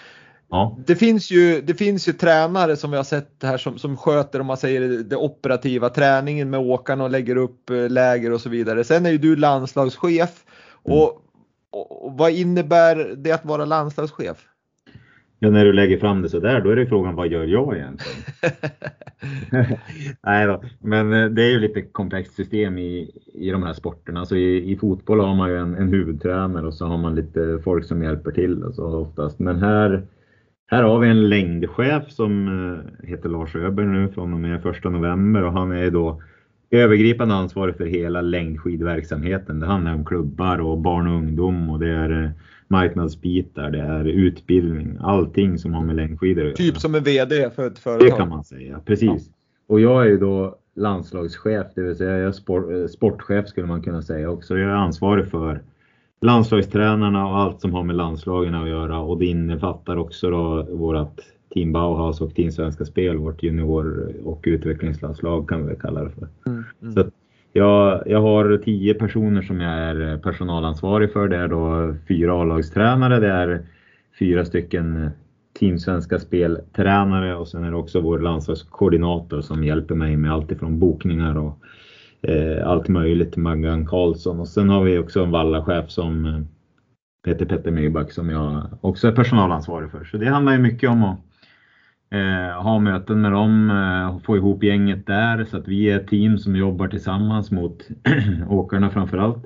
Ja. 0.53 0.79
Det, 0.87 0.97
finns 0.97 1.31
ju, 1.31 1.61
det 1.61 1.75
finns 1.75 2.09
ju 2.09 2.13
tränare 2.13 2.77
som 2.77 2.91
vi 2.91 2.97
har 2.97 3.05
sett 3.05 3.43
här 3.43 3.59
som, 3.59 3.79
som 3.79 3.97
sköter 3.97 4.41
om 4.41 4.47
man 4.47 4.57
säger 4.57 4.81
det 5.03 5.17
operativa 5.17 5.89
träningen 5.89 6.51
med 6.51 6.61
åkarna 6.61 7.05
och 7.05 7.11
lägger 7.11 7.37
upp 7.37 7.71
eh, 7.71 7.89
läger 7.89 8.33
och 8.33 8.41
så 8.41 8.49
vidare. 8.49 8.85
Sen 8.85 9.07
är 9.07 9.11
ju 9.11 9.19
du 9.19 9.37
landslagschef 9.37 10.45
mm. 10.85 10.99
och, 10.99 11.23
och, 11.71 12.07
och, 12.07 12.19
vad 12.19 12.33
innebär 12.33 13.15
det 13.17 13.33
att 13.33 13.45
vara 13.45 13.65
landslagschef? 13.65 14.47
Ja, 15.39 15.51
när 15.51 15.65
du 15.65 15.73
lägger 15.73 15.99
fram 15.99 16.23
det 16.23 16.29
så 16.29 16.41
där, 16.41 16.61
då 16.61 16.71
är 16.71 16.77
det 16.77 16.87
frågan 16.87 17.15
vad 17.15 17.29
gör 17.29 17.45
jag 17.45 17.77
egentligen? 17.77 18.19
Nej 20.23 20.47
då, 20.47 20.63
men 20.81 21.13
eh, 21.13 21.29
det 21.29 21.43
är 21.43 21.51
ju 21.51 21.61
lite 21.61 21.83
komplext 21.83 22.35
system 22.35 22.79
i, 22.79 23.11
i 23.35 23.51
de 23.51 23.63
här 23.63 23.73
sporterna. 23.73 24.27
Så 24.27 24.37
i, 24.37 24.73
i 24.73 24.77
fotboll 24.77 25.21
har 25.21 25.35
man 25.35 25.51
ju 25.51 25.59
en, 25.59 25.75
en 25.75 25.89
huvudtränare 25.89 26.67
och 26.67 26.75
så 26.75 26.87
har 26.87 26.99
man 26.99 27.15
lite 27.15 27.59
folk 27.65 27.85
som 27.85 28.03
hjälper 28.03 28.31
till 28.31 28.63
och 28.63 28.75
så 28.75 28.85
oftast. 28.85 29.39
Men 29.39 29.59
här 29.59 30.03
här 30.73 30.83
har 30.83 30.99
vi 30.99 31.09
en 31.09 31.29
längdchef 31.29 32.11
som 32.11 32.49
eh, 32.49 33.09
heter 33.09 33.29
Lars 33.29 33.57
Öberg 33.57 33.87
nu 33.87 34.09
från 34.09 34.33
och 34.33 34.41
med 34.41 34.67
1 34.67 34.85
november 34.85 35.43
och 35.43 35.53
han 35.53 35.73
är 35.73 35.91
då 35.91 36.23
övergripande 36.71 37.35
ansvarig 37.35 37.77
för 37.77 37.85
hela 37.85 38.21
längdskidverksamheten. 38.21 39.61
Det 39.61 39.67
handlar 39.67 39.95
om 39.95 40.05
klubbar 40.05 40.59
och 40.59 40.79
barn 40.79 41.07
och 41.07 41.15
ungdom 41.15 41.71
och 41.71 41.79
det 41.79 41.91
är 41.91 42.25
eh, 42.25 42.31
marknadsbitar, 42.69 43.71
det 43.71 43.81
är 43.81 44.05
utbildning, 44.05 44.99
allting 45.01 45.59
som 45.59 45.75
har 45.75 45.85
med 45.85 45.97
längdskidor 45.97 46.43
att 46.43 46.47
göra. 46.47 46.57
Typ 46.57 46.79
som 46.79 46.95
en 46.95 47.03
VD 47.03 47.51
för 47.51 47.67
ett 47.67 47.79
företag? 47.79 48.09
Det 48.09 48.17
kan 48.17 48.29
man 48.29 48.45
säga, 48.45 48.81
precis. 48.85 49.31
Och 49.67 49.81
jag 49.81 50.03
är 50.03 50.09
ju 50.09 50.19
då 50.19 50.59
landslagschef, 50.77 51.67
det 51.75 51.83
vill 51.83 51.97
säga 51.97 52.19
jag 52.19 52.35
är 52.49 52.83
eh, 52.83 52.87
sportchef 52.87 53.49
skulle 53.49 53.67
man 53.67 53.83
kunna 53.83 54.03
säga 54.03 54.31
också. 54.31 54.59
Jag 54.59 54.71
är 54.71 54.75
ansvarig 54.75 55.31
för 55.31 55.63
landslagstränarna 56.23 57.27
och 57.27 57.39
allt 57.39 57.61
som 57.61 57.73
har 57.73 57.83
med 57.83 57.97
landslagen 57.97 58.55
att 58.55 58.69
göra 58.69 58.99
och 58.99 59.19
det 59.19 59.27
innefattar 59.27 59.97
också 59.97 60.31
då 60.31 60.63
vårt 60.63 61.21
Team 61.55 61.73
Bauhaus 61.73 62.21
och 62.21 62.35
Team 62.35 62.51
Svenska 62.51 62.85
Spel, 62.85 63.17
vårt 63.17 63.43
junior 63.43 64.13
och 64.25 64.45
utvecklingslandslag 64.47 65.49
kan 65.49 65.63
vi 65.63 65.67
väl 65.67 65.81
kalla 65.81 66.05
det 66.05 66.11
för. 66.11 66.29
Mm, 66.47 66.65
mm. 66.83 66.95
Så 66.95 67.05
jag, 67.53 68.03
jag 68.07 68.23
har 68.23 68.57
tio 68.65 68.95
personer 68.95 69.43
som 69.43 69.61
jag 69.61 69.79
är 69.79 70.19
personalansvarig 70.19 71.13
för. 71.13 71.29
Det 71.29 71.37
är 71.37 71.49
då 71.49 71.95
fyra 72.09 72.41
A-lagstränare, 72.41 73.21
det 73.21 73.31
är 73.31 73.63
fyra 74.19 74.45
stycken 74.45 75.11
Team 75.59 75.79
Svenska 75.79 76.19
Spel-tränare 76.19 77.37
och 77.37 77.49
sen 77.49 77.65
är 77.65 77.71
det 77.71 77.77
också 77.77 78.01
vår 78.01 78.19
landslagskoordinator 78.19 79.41
som 79.41 79.65
hjälper 79.65 79.95
mig 79.95 80.17
med 80.17 80.33
allt 80.33 80.51
ifrån 80.51 80.79
bokningar 80.79 81.39
och 81.39 81.59
eh, 82.23 82.69
allt 82.69 82.89
möjligt 82.89 83.33
till 83.33 83.43
Maggan 83.43 83.87
Karlsson. 83.87 84.41
Och 84.41 84.49
sen 84.49 84.69
har 84.69 84.85
vi 84.85 84.99
också 84.99 85.23
en 85.23 85.31
vallachef 85.31 85.91
som 85.91 86.27
eh, 86.27 86.41
Peter 87.25 87.47
Petter 87.47 87.71
Myback 87.71 88.13
som 88.13 88.31
jag 88.31 88.63
också 88.81 89.09
är 89.09 89.13
personalansvarig 89.13 89.91
för. 89.91 90.05
Så 90.05 90.17
det 90.17 90.29
handlar 90.29 90.53
ju 90.53 90.59
mycket 90.59 90.91
om 90.91 91.05
att 91.05 91.19
eh, 92.11 92.63
ha 92.63 92.79
möten 92.79 93.21
med 93.21 93.33
dem, 93.33 93.71
eh, 93.71 94.19
få 94.19 94.37
ihop 94.37 94.65
gänget 94.65 95.07
där 95.07 95.45
så 95.45 95.57
att 95.57 95.69
vi 95.69 95.91
är 95.91 95.97
ett 95.97 96.09
team 96.09 96.39
som 96.39 96.57
jobbar 96.57 96.89
tillsammans 96.89 97.51
mot 97.51 97.89
åkarna 98.49 98.91
framförallt. 98.91 99.45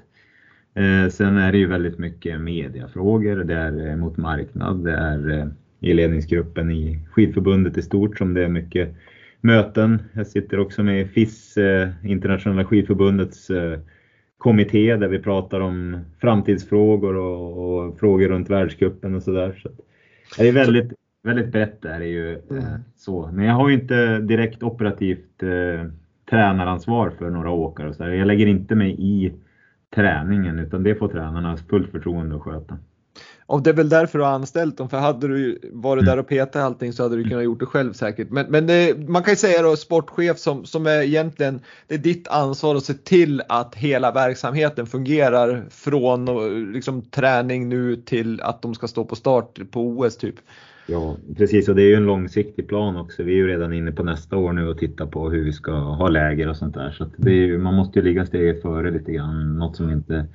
Eh, 0.75 1.11
sen 1.11 1.37
är 1.37 1.53
det 1.53 1.59
ju 1.59 1.67
väldigt 1.67 1.99
mycket 1.99 2.41
mediafrågor, 2.41 3.45
det 3.45 3.55
är 3.55 3.89
eh, 3.89 3.97
mot 3.97 4.17
marknad, 4.17 4.85
det 4.85 4.97
är 4.97 5.31
eh, 5.31 5.47
i 5.81 5.95
ledningsgruppen 5.95 6.71
i 6.71 7.01
skidförbundet 7.11 7.79
i 7.79 7.83
stort 7.83 8.19
som 8.19 8.35
det 8.35 8.45
är 8.45 8.49
mycket 8.49 8.95
möten. 9.47 10.03
Jag 10.13 10.27
sitter 10.27 10.59
också 10.61 10.83
med 10.83 11.01
i 11.01 11.05
FIS, 11.05 11.57
eh, 11.57 11.89
internationella 12.03 12.65
skidförbundets 12.65 13.51
eh, 13.51 13.79
kommitté 14.39 14.97
där 14.97 15.09
vi 15.09 15.19
pratar 15.19 15.61
om 15.61 16.01
framtidsfrågor 16.21 17.17
och, 17.17 17.79
och 17.79 17.99
frågor 17.99 18.29
runt 18.29 18.51
världscupen 18.51 19.15
och 19.15 19.23
sådär. 19.23 19.61
Så 19.63 19.69
Det 20.43 20.49
är 20.49 20.53
väldigt, 20.53 20.93
väldigt 21.23 21.53
brett 21.53 21.83
där 21.83 22.01
är 22.01 22.05
ju 22.05 22.39
mm. 22.51 22.65
så. 22.97 23.31
Men 23.33 23.45
jag 23.45 23.55
har 23.55 23.69
ju 23.69 23.75
inte 23.75 24.19
direkt 24.19 24.63
operativt 24.63 25.43
eh, 25.43 25.91
tränaransvar 26.31 27.11
för 27.19 27.31
några 27.31 27.51
åkare. 27.51 27.95
Så 27.95 28.03
jag 28.03 28.27
lägger 28.27 28.47
inte 28.47 28.75
mig 28.75 28.97
i 28.99 29.33
träningen 29.95 30.59
utan 30.59 30.83
det 30.83 30.95
får 30.95 31.09
tränarna 31.09 31.57
fullt 31.57 31.91
förtroende 31.91 32.37
att 32.37 32.43
sköta. 32.43 32.79
Och 33.47 33.63
det 33.63 33.71
är 33.71 33.75
väl 33.75 33.89
därför 33.89 34.19
du 34.19 34.25
har 34.25 34.33
anställt 34.33 34.79
dem, 34.79 34.89
för 34.89 34.99
hade 34.99 35.29
du 35.29 35.59
varit 35.73 36.03
mm. 36.03 36.15
där 36.15 36.19
och 36.19 36.29
petat 36.29 36.63
allting 36.63 36.93
så 36.93 37.03
hade 37.03 37.17
du 37.17 37.25
kunnat 37.25 37.45
gjort 37.45 37.61
det 37.61 37.67
själv 37.67 37.93
säkert. 37.93 38.31
Men, 38.31 38.47
men 38.49 38.67
det, 38.67 39.09
man 39.09 39.23
kan 39.23 39.33
ju 39.33 39.37
säga 39.37 39.63
då 39.63 39.77
sportchef 39.77 40.39
som, 40.39 40.65
som 40.65 40.87
är 40.87 41.03
egentligen, 41.03 41.61
det 41.87 41.95
är 41.95 41.99
ditt 41.99 42.29
ansvar 42.29 42.75
att 42.75 42.85
se 42.85 42.95
till 42.95 43.43
att 43.49 43.75
hela 43.75 44.13
verksamheten 44.13 44.87
fungerar 44.87 45.67
från 45.71 46.73
liksom, 46.73 47.03
träning 47.03 47.69
nu 47.69 47.97
till 47.97 48.41
att 48.41 48.63
de 48.63 48.75
ska 48.75 48.89
stå 48.89 49.05
på 49.05 49.17
start 49.17 49.61
på 49.71 49.81
OS 49.81 50.17
typ. 50.17 50.35
Ja, 50.87 51.17
precis 51.37 51.69
och 51.69 51.75
det 51.75 51.83
är 51.83 51.89
ju 51.89 51.95
en 51.95 52.07
långsiktig 52.07 52.69
plan 52.69 52.97
också. 52.97 53.23
Vi 53.23 53.33
är 53.33 53.37
ju 53.37 53.49
redan 53.49 53.73
inne 53.73 53.93
på 53.93 54.03
nästa 54.03 54.37
år 54.37 54.53
nu 54.53 54.69
och 54.69 54.79
tittar 54.79 55.07
på 55.07 55.31
hur 55.31 55.45
vi 55.45 55.53
ska 55.53 55.73
ha 55.73 56.09
läger 56.09 56.49
och 56.49 56.57
sånt 56.57 56.75
där. 56.75 56.91
Så 56.91 57.05
är, 57.29 57.59
man 57.59 57.75
måste 57.75 57.99
ju 57.99 58.05
ligga 58.05 58.27
steget 58.27 58.63
före 58.63 58.91
lite 58.91 59.13
grann, 59.13 59.59
något 59.59 59.77
som 59.77 59.91
inte 59.91 60.27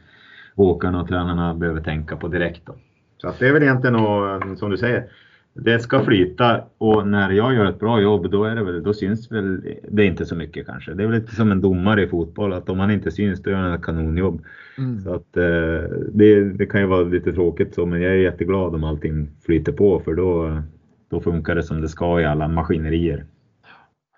åkarna 0.56 1.02
och 1.02 1.08
tränarna 1.08 1.54
behöver 1.54 1.82
tänka 1.82 2.16
på 2.16 2.28
direkt. 2.28 2.62
Då. 2.66 2.76
Så 3.22 3.28
att 3.28 3.40
det 3.40 3.48
är 3.48 3.54
väl 3.54 3.64
egentligen 3.64 3.96
och, 3.96 4.58
som 4.58 4.72
du 4.72 4.78
säger, 4.78 5.04
det 5.54 5.80
ska 5.80 6.04
flyta 6.04 6.64
och 6.78 7.08
när 7.08 7.32
jag 7.32 7.54
gör 7.54 7.66
ett 7.66 7.80
bra 7.80 8.02
jobb 8.02 8.32
då, 8.32 8.44
är 8.44 8.56
det 8.56 8.64
väl, 8.64 8.84
då 8.84 8.94
syns 8.94 9.32
väl 9.32 9.62
det 9.90 10.06
inte 10.06 10.26
så 10.26 10.36
mycket 10.36 10.66
kanske. 10.66 10.94
Det 10.94 11.04
är 11.04 11.08
väl 11.08 11.20
lite 11.20 11.36
som 11.36 11.52
en 11.52 11.62
domare 11.62 12.04
i 12.04 12.08
fotboll 12.08 12.54
att 12.54 12.70
om 12.70 12.78
man 12.78 12.92
inte 12.92 13.12
syns 13.12 13.42
då 13.42 13.50
gör 13.50 13.58
han 13.58 13.74
ett 13.74 13.84
kanonjobb. 13.84 14.42
Mm. 14.78 15.00
Så 15.00 15.14
att, 15.14 15.38
eh, 15.38 15.90
det, 16.12 16.44
det, 16.44 16.66
kan 16.66 16.82
ju 16.82 16.88
vara 16.88 17.04
lite 17.04 17.34
tråkigt 17.34 17.74
så 17.74 17.86
men 17.86 18.02
jag 18.02 18.12
är 18.12 18.18
jätteglad 18.18 18.76
om 18.76 18.84
allting 18.84 19.30
flyter 19.46 19.72
på 19.72 20.00
för 20.00 20.14
då, 20.14 20.62
då 21.10 21.20
funkar 21.20 21.56
det 21.56 21.64
som 21.64 21.82
det 21.82 21.90
ska 21.90 22.22
i 22.22 22.26
alla 22.26 22.48
maskinerier. 22.48 23.26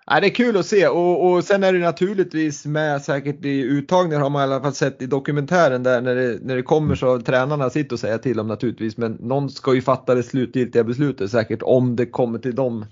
Ja, 0.06 0.20
det 0.20 0.26
är 0.26 0.34
kul 0.34 0.56
att 0.56 0.66
se 0.66 0.88
och, 0.88 1.32
och 1.32 1.44
sen 1.44 1.64
är 1.64 1.72
det 1.72 1.78
naturligtvis 1.78 2.66
med 2.66 3.02
säkert 3.02 3.44
i 3.44 3.62
uttagningar 3.62 4.20
har 4.20 4.30
man 4.30 4.40
i 4.40 4.52
alla 4.52 4.62
fall 4.62 4.72
sett 4.72 5.02
i 5.02 5.06
dokumentären 5.06 5.82
där 5.82 6.00
när 6.00 6.14
det, 6.14 6.38
när 6.42 6.56
det 6.56 6.62
kommer 6.62 6.94
så 6.94 7.20
tränarna 7.20 7.70
sitter 7.70 7.96
och 7.96 8.00
säger 8.00 8.18
till 8.18 8.36
dem 8.36 8.48
naturligtvis 8.48 8.96
men 8.96 9.12
någon 9.20 9.50
ska 9.50 9.74
ju 9.74 9.82
fatta 9.82 10.14
det 10.14 10.22
slutgiltiga 10.22 10.84
beslutet 10.84 11.30
säkert 11.30 11.62
om 11.62 11.96
det 11.96 12.06
kommer 12.06 12.38
till 12.38 12.54
de 12.54 12.84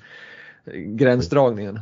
gränsdragningarna. 0.87 1.81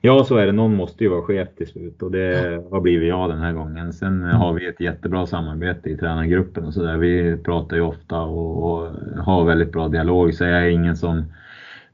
Ja, 0.00 0.24
så 0.24 0.36
är 0.36 0.46
det. 0.46 0.52
Någon 0.52 0.74
måste 0.74 1.04
ju 1.04 1.10
vara 1.10 1.22
chef 1.22 1.48
till 1.56 1.66
slut 1.66 2.02
och 2.02 2.10
det 2.10 2.62
har 2.70 2.80
blivit 2.80 3.08
jag 3.08 3.30
den 3.30 3.38
här 3.38 3.52
gången. 3.52 3.92
Sen 3.92 4.22
mm. 4.22 4.36
har 4.36 4.52
vi 4.52 4.66
ett 4.66 4.80
jättebra 4.80 5.26
samarbete 5.26 5.90
i 5.90 5.96
tränargruppen 5.96 6.64
och 6.64 6.74
så 6.74 6.82
där. 6.82 6.96
Vi 6.96 7.36
pratar 7.36 7.76
ju 7.76 7.82
ofta 7.82 8.20
och, 8.20 8.72
och 8.72 8.90
har 9.24 9.44
väldigt 9.44 9.72
bra 9.72 9.88
dialog 9.88 10.34
så 10.34 10.44
jag 10.44 10.66
är 10.66 10.70
ingen 10.70 10.96
som 10.96 11.24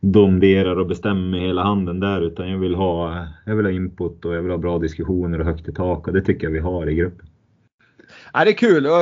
domderar 0.00 0.76
och 0.76 0.86
bestämmer 0.86 1.30
med 1.30 1.40
hela 1.40 1.62
handen 1.62 2.00
där 2.00 2.20
utan 2.20 2.50
jag 2.50 2.58
vill, 2.58 2.74
ha, 2.74 3.26
jag 3.46 3.56
vill 3.56 3.66
ha 3.66 3.72
input 3.72 4.24
och 4.24 4.34
jag 4.34 4.42
vill 4.42 4.50
ha 4.50 4.58
bra 4.58 4.78
diskussioner 4.78 5.40
och 5.40 5.46
högt 5.46 5.68
i 5.68 5.72
tak 5.72 6.06
och 6.06 6.12
det 6.12 6.20
tycker 6.20 6.46
jag 6.46 6.52
vi 6.52 6.58
har 6.58 6.88
i 6.88 6.94
gruppen. 6.94 7.26
Ja, 8.32 8.44
det 8.44 8.50
är 8.50 8.54
kul 8.54 8.86
och 8.86 9.00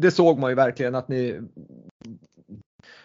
det 0.00 0.10
såg 0.10 0.38
man 0.38 0.50
ju 0.50 0.54
verkligen 0.56 0.94
att 0.94 1.08
ni 1.08 1.40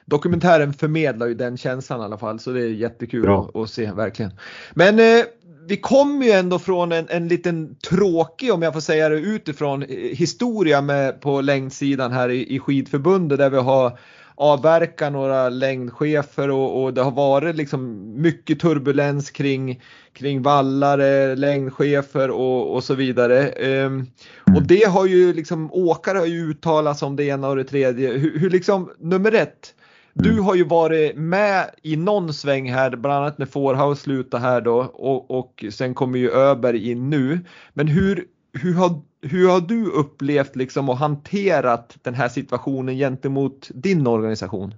Dokumentären 0.06 0.74
förmedlar 0.74 1.28
ju 1.28 1.34
den 1.34 1.58
känslan 1.58 2.02
i 2.02 2.04
alla 2.04 2.18
fall 2.18 2.40
så 2.40 2.52
det 2.52 2.62
är 2.62 2.70
jättekul 2.70 3.30
att, 3.30 3.56
att, 3.56 3.70
se 3.70 3.92
verkligen. 3.92 4.32
Men 4.74 5.00
eh, 5.00 5.26
vi 5.68 5.78
kommer 5.78 6.26
ju 6.26 6.32
ändå 6.32 6.60
från 6.60 6.92
en, 6.92 7.06
en 7.10 7.28
liten 7.28 7.76
tråkig, 7.76 8.54
om 8.54 8.62
jag 8.62 8.74
får 8.74 8.82
säga 8.82 9.10
det 9.10 9.16
utifrån, 9.16 9.84
eh, 9.84 9.88
historia 9.96 10.82
med 10.82 11.22
på 11.22 11.42
längdsidan 11.42 12.12
här 12.12 12.30
i, 12.30 12.56
i 12.56 12.60
skidförbundet 12.60 13.38
där 13.38 13.50
vi 13.50 13.58
har 13.58 14.00
avverka 14.38 15.10
några 15.10 15.50
längdchefer 15.50 16.50
och, 16.50 16.84
och, 16.84 16.94
det 16.94 17.02
har 17.02 17.12
varit 17.12 17.56
liksom 17.56 18.12
mycket 18.22 18.60
turbulens 18.60 19.32
kring, 19.32 19.82
kring 20.14 20.42
vallare, 20.42 21.36
längdchefer 21.36 22.32
och, 22.32 22.76
och 22.76 22.84
så 22.84 22.96
vidare. 22.96 23.52
Um, 23.86 24.08
och 24.56 24.62
det 24.62 24.84
har 24.84 25.06
ju 25.06 25.34
liksom, 25.34 25.74
åkare 25.74 26.18
har 26.18 26.26
ju 26.26 26.50
uttalat 26.50 27.04
om 27.04 27.16
det 27.16 27.24
ena 27.24 27.48
och 27.48 27.56
det 27.56 27.64
tredje. 27.64 28.12
Hur, 28.12 28.40
hur 28.40 28.50
liksom, 28.50 28.90
nummer 29.00 29.32
ett, 29.32 29.74
du 30.14 30.32
mm. 30.32 30.44
har 30.44 30.56
ju 30.56 30.64
varit 30.64 31.16
med 31.16 31.70
i 31.84 31.96
någon 31.96 32.34
sväng 32.34 32.72
här, 32.72 32.96
bland 32.96 33.16
annat 33.16 33.38
när 33.38 33.46
Fårhaus 33.46 34.02
slutade 34.02 34.44
här 34.44 34.62
då 34.62 34.78
och, 34.80 35.32
och 35.32 35.66
sen 35.72 35.94
kommer 35.94 36.20
ju 36.20 36.32
Öberg 36.32 36.92
in 36.92 37.10
nu. 37.10 37.40
Men 37.74 37.88
hur, 37.88 38.26
hur 38.62 38.74
har 38.74 39.02
hur 39.22 39.50
har 39.50 39.62
du 39.62 39.86
upplevt 39.86 40.56
liksom 40.56 40.90
och 40.90 40.98
hanterat 40.98 41.98
den 42.02 42.14
här 42.14 42.30
situationen 42.30 42.96
gentemot 42.96 43.70
din 43.74 44.08
organisation? 44.08 44.74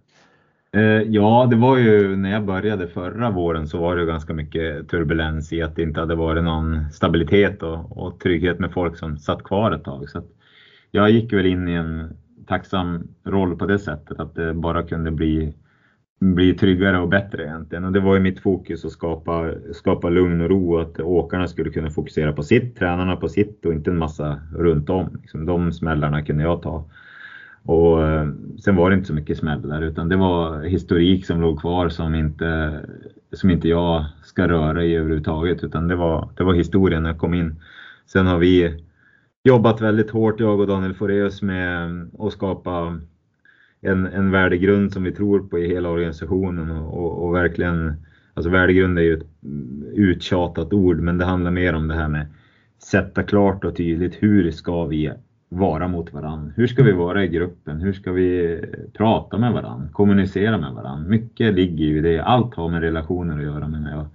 Eh, 0.71 0.81
ja, 0.81 1.47
det 1.49 1.55
var 1.55 1.77
ju 1.77 2.15
när 2.15 2.31
jag 2.31 2.45
började 2.45 2.87
förra 2.87 3.31
våren 3.31 3.67
så 3.67 3.77
var 3.77 3.95
det 3.95 4.05
ganska 4.05 4.33
mycket 4.33 4.89
turbulens 4.89 5.53
i 5.53 5.61
att 5.61 5.75
det 5.75 5.83
inte 5.83 5.99
hade 5.99 6.15
varit 6.15 6.43
någon 6.43 6.91
stabilitet 6.91 7.63
och, 7.63 7.97
och 7.97 8.19
trygghet 8.19 8.59
med 8.59 8.73
folk 8.73 8.97
som 8.97 9.17
satt 9.17 9.43
kvar 9.43 9.71
ett 9.71 9.83
tag. 9.83 10.09
Så 10.09 10.23
jag 10.91 11.09
gick 11.09 11.33
väl 11.33 11.45
in 11.45 11.67
i 11.67 11.73
en 11.73 12.17
tacksam 12.47 13.07
roll 13.25 13.57
på 13.57 13.65
det 13.65 13.79
sättet 13.79 14.19
att 14.19 14.35
det 14.35 14.53
bara 14.53 14.83
kunde 14.83 15.11
bli 15.11 15.53
bli 16.19 16.53
tryggare 16.53 16.99
och 16.99 17.09
bättre 17.09 17.43
egentligen. 17.43 17.85
Och 17.85 17.91
det 17.91 17.99
var 17.99 18.13
ju 18.13 18.19
mitt 18.19 18.39
fokus 18.39 18.85
att 18.85 18.91
skapa, 18.91 19.51
skapa 19.73 20.09
lugn 20.09 20.41
och 20.41 20.49
ro 20.49 20.73
och 20.75 20.81
att 20.81 20.99
åkarna 20.99 21.47
skulle 21.47 21.69
kunna 21.69 21.89
fokusera 21.89 22.33
på 22.33 22.43
sitt, 22.43 22.77
tränarna 22.77 23.15
på 23.15 23.29
sitt 23.29 23.65
och 23.65 23.73
inte 23.73 23.89
en 23.89 23.97
massa 23.97 24.39
runt 24.55 24.89
om. 24.89 25.17
Liksom 25.21 25.45
de 25.45 25.73
smällarna 25.73 26.21
kunde 26.21 26.43
jag 26.43 26.61
ta. 26.61 26.85
Och 27.63 28.07
eh, 28.07 28.27
sen 28.63 28.75
var 28.75 28.89
det 28.89 28.95
inte 28.95 29.07
så 29.07 29.13
mycket 29.13 29.37
smällar 29.37 29.81
utan 29.81 30.09
det 30.09 30.15
var 30.15 30.63
historik 30.63 31.25
som 31.25 31.41
låg 31.41 31.61
kvar 31.61 31.89
som 31.89 32.15
inte, 32.15 32.79
som 33.33 33.49
inte 33.49 33.67
jag 33.67 34.05
ska 34.23 34.47
röra 34.47 34.83
i 34.83 34.95
överhuvudtaget 34.95 35.63
utan 35.63 35.87
det 35.87 35.95
var, 35.95 36.29
det 36.37 36.43
var 36.43 36.53
historien 36.53 37.03
när 37.03 37.09
jag 37.09 37.19
kom 37.19 37.33
in. 37.33 37.55
Sen 38.05 38.27
har 38.27 38.37
vi 38.37 38.83
jobbat 39.43 39.81
väldigt 39.81 40.09
hårt, 40.09 40.39
jag 40.39 40.59
och 40.59 40.67
Daniel 40.67 40.93
Foreus, 40.93 41.41
med 41.41 42.07
att 42.19 42.33
skapa 42.33 42.99
en, 43.81 44.05
en 44.05 44.31
värdegrund 44.31 44.93
som 44.93 45.03
vi 45.03 45.11
tror 45.11 45.39
på 45.39 45.59
i 45.59 45.67
hela 45.67 45.89
organisationen 45.89 46.71
och, 46.71 46.93
och, 46.93 47.27
och 47.27 47.35
verkligen, 47.35 47.93
alltså 48.33 48.49
värdegrund 48.49 48.99
är 48.99 49.03
ju 49.03 49.13
ett 49.13 49.27
uttjatat 49.93 50.73
ord, 50.73 50.99
men 50.99 51.17
det 51.17 51.25
handlar 51.25 51.51
mer 51.51 51.73
om 51.73 51.87
det 51.87 51.95
här 51.95 52.07
med 52.07 52.27
sätta 52.83 53.23
klart 53.23 53.63
och 53.63 53.75
tydligt 53.75 54.23
hur 54.23 54.51
ska 54.51 54.85
vi 54.85 55.11
vara 55.49 55.87
mot 55.87 56.13
varandra? 56.13 56.53
Hur 56.55 56.67
ska 56.67 56.83
vi 56.83 56.91
vara 56.91 57.23
i 57.23 57.27
gruppen? 57.27 57.81
Hur 57.81 57.93
ska 57.93 58.11
vi 58.11 58.59
prata 58.93 59.37
med 59.37 59.53
varandra? 59.53 59.87
Kommunicera 59.91 60.57
med 60.57 60.73
varandra? 60.73 61.09
Mycket 61.09 61.53
ligger 61.53 61.85
ju 61.85 61.97
i 61.97 62.01
det. 62.01 62.19
Allt 62.19 62.55
har 62.55 62.69
med 62.69 62.81
relationer 62.81 63.37
att 63.37 63.43
göra 63.43 63.67
med 63.67 63.93
jag. 63.93 64.05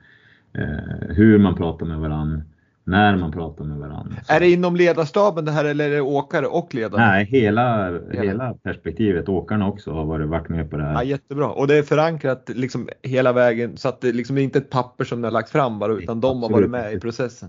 Eh, 0.63 1.15
hur 1.17 1.39
man 1.39 1.55
pratar 1.55 1.87
med 1.87 1.99
varandra 1.99 2.43
när 2.85 3.17
man 3.17 3.33
pratar 3.33 3.65
med 3.65 3.79
varandra. 3.79 4.17
Är 4.29 4.41
det 4.41 4.51
inom 4.51 4.77
ledarstaben 4.77 5.45
det 5.45 5.51
här 5.51 5.65
eller 5.65 5.91
är 5.91 5.95
det 5.95 6.01
åkare 6.01 6.47
och 6.47 6.75
ledare? 6.75 7.01
Nej, 7.01 7.25
hela, 7.25 7.91
hela. 7.91 8.23
hela 8.23 8.55
perspektivet. 8.63 9.29
Åkarna 9.29 9.69
också 9.69 9.93
har 9.93 10.05
varit, 10.05 10.29
varit 10.29 10.49
med 10.49 10.71
på 10.71 10.77
det 10.77 10.83
här. 10.83 10.95
Ja, 10.95 11.03
jättebra 11.03 11.49
och 11.49 11.67
det 11.67 11.75
är 11.75 11.83
förankrat 11.83 12.51
liksom 12.55 12.89
hela 13.03 13.33
vägen 13.33 13.77
så 13.77 13.89
att 13.89 14.01
det 14.01 14.13
liksom 14.13 14.39
är 14.39 14.43
inte 14.43 14.59
ett 14.59 14.71
papper 14.71 15.05
som 15.05 15.21
ni 15.21 15.27
har 15.27 15.33
lagt 15.33 15.51
fram 15.51 15.79
bara 15.79 15.93
utan 15.93 16.21
de 16.21 16.43
har 16.43 16.51
varit 16.51 16.71
med 16.71 16.93
i 16.93 17.01
processen. 17.01 17.49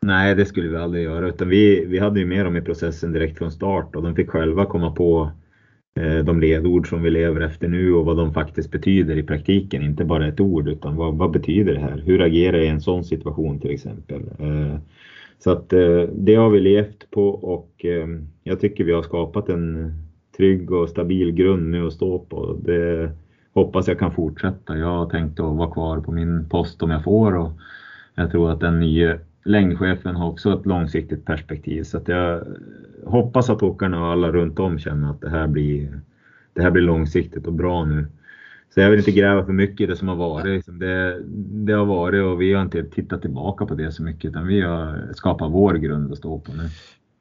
Nej, 0.00 0.34
det 0.34 0.46
skulle 0.46 0.68
vi 0.68 0.76
aldrig 0.76 1.04
göra 1.04 1.28
utan 1.28 1.48
vi, 1.48 1.84
vi 1.84 1.98
hade 1.98 2.20
ju 2.20 2.26
med 2.26 2.46
dem 2.46 2.56
i 2.56 2.60
processen 2.60 3.12
direkt 3.12 3.38
från 3.38 3.52
start 3.52 3.96
och 3.96 4.02
de 4.02 4.14
fick 4.14 4.30
själva 4.30 4.66
komma 4.66 4.90
på 4.90 5.30
Eh, 5.96 6.24
de 6.24 6.40
ledord 6.40 6.88
som 6.88 7.02
vi 7.02 7.10
lever 7.10 7.40
efter 7.40 7.68
nu 7.68 7.94
och 7.94 8.04
vad 8.04 8.16
de 8.16 8.34
faktiskt 8.34 8.70
betyder 8.70 9.16
i 9.16 9.22
praktiken. 9.22 9.82
Inte 9.82 10.04
bara 10.04 10.26
ett 10.26 10.40
ord 10.40 10.68
utan 10.68 10.96
vad, 10.96 11.14
vad 11.14 11.30
betyder 11.30 11.74
det 11.74 11.80
här? 11.80 12.02
Hur 12.06 12.22
agerar 12.22 12.56
jag 12.56 12.66
i 12.66 12.68
en 12.68 12.80
sån 12.80 13.04
situation 13.04 13.60
till 13.60 13.70
exempel? 13.70 14.22
Eh, 14.38 14.76
så 15.38 15.50
att 15.50 15.72
eh, 15.72 16.02
det 16.12 16.34
har 16.34 16.50
vi 16.50 16.60
levt 16.60 17.10
på 17.10 17.28
och 17.28 17.86
jag 18.44 18.60
tycker 18.60 18.84
vi 18.84 18.92
har 18.92 19.02
skapat 19.02 19.48
en 19.48 19.92
trygg 20.36 20.72
och 20.72 20.88
stabil 20.88 21.32
grund 21.32 21.70
nu 21.70 21.86
att 21.86 21.92
stå 21.92 22.18
på. 22.18 22.56
Det 22.64 23.10
hoppas 23.54 23.88
jag 23.88 23.98
kan 23.98 24.14
fortsätta. 24.14 24.78
Jag 24.78 24.86
har 24.86 25.10
tänkt 25.10 25.40
att 25.40 25.56
vara 25.56 25.70
kvar 25.70 26.00
på 26.00 26.12
min 26.12 26.48
post 26.48 26.82
om 26.82 26.90
jag 26.90 27.04
får 27.04 27.36
och 27.36 27.50
jag 28.14 28.30
tror 28.30 28.50
att 28.50 28.60
den 28.60 28.80
nya 28.80 29.18
längdchefen 29.44 30.16
har 30.16 30.28
också 30.28 30.58
ett 30.58 30.66
långsiktigt 30.66 31.24
perspektiv 31.24 31.82
så 31.82 31.96
att 31.96 32.08
jag 32.08 32.42
hoppas 33.06 33.50
att 33.50 33.62
åkarna 33.62 34.00
och 34.00 34.12
alla 34.12 34.32
runt 34.32 34.58
om 34.58 34.78
känner 34.78 35.10
att 35.10 35.20
det 35.20 35.30
här 35.30 35.46
blir, 35.46 36.00
det 36.52 36.62
här 36.62 36.70
blir 36.70 36.82
långsiktigt 36.82 37.46
och 37.46 37.52
bra 37.52 37.84
nu. 37.84 38.06
Så 38.74 38.80
jag 38.80 38.90
vill 38.90 38.98
inte 38.98 39.12
gräva 39.12 39.44
för 39.44 39.52
mycket 39.52 39.80
i 39.80 39.86
det 39.86 39.96
som 39.96 40.08
har 40.08 40.16
varit. 40.16 40.46
Liksom 40.46 40.78
det, 40.78 41.22
det 41.66 41.72
har 41.72 41.84
varit 41.84 42.24
och 42.24 42.40
vi 42.40 42.52
har 42.52 42.62
inte 42.62 42.84
tittat 42.84 43.22
tillbaka 43.22 43.66
på 43.66 43.74
det 43.74 43.92
så 43.92 44.02
mycket 44.02 44.30
utan 44.30 44.46
vi 44.46 44.60
har 44.60 45.12
skapat 45.14 45.52
vår 45.52 45.74
grund 45.74 46.12
att 46.12 46.18
stå 46.18 46.38
på 46.38 46.52
nu. 46.52 46.68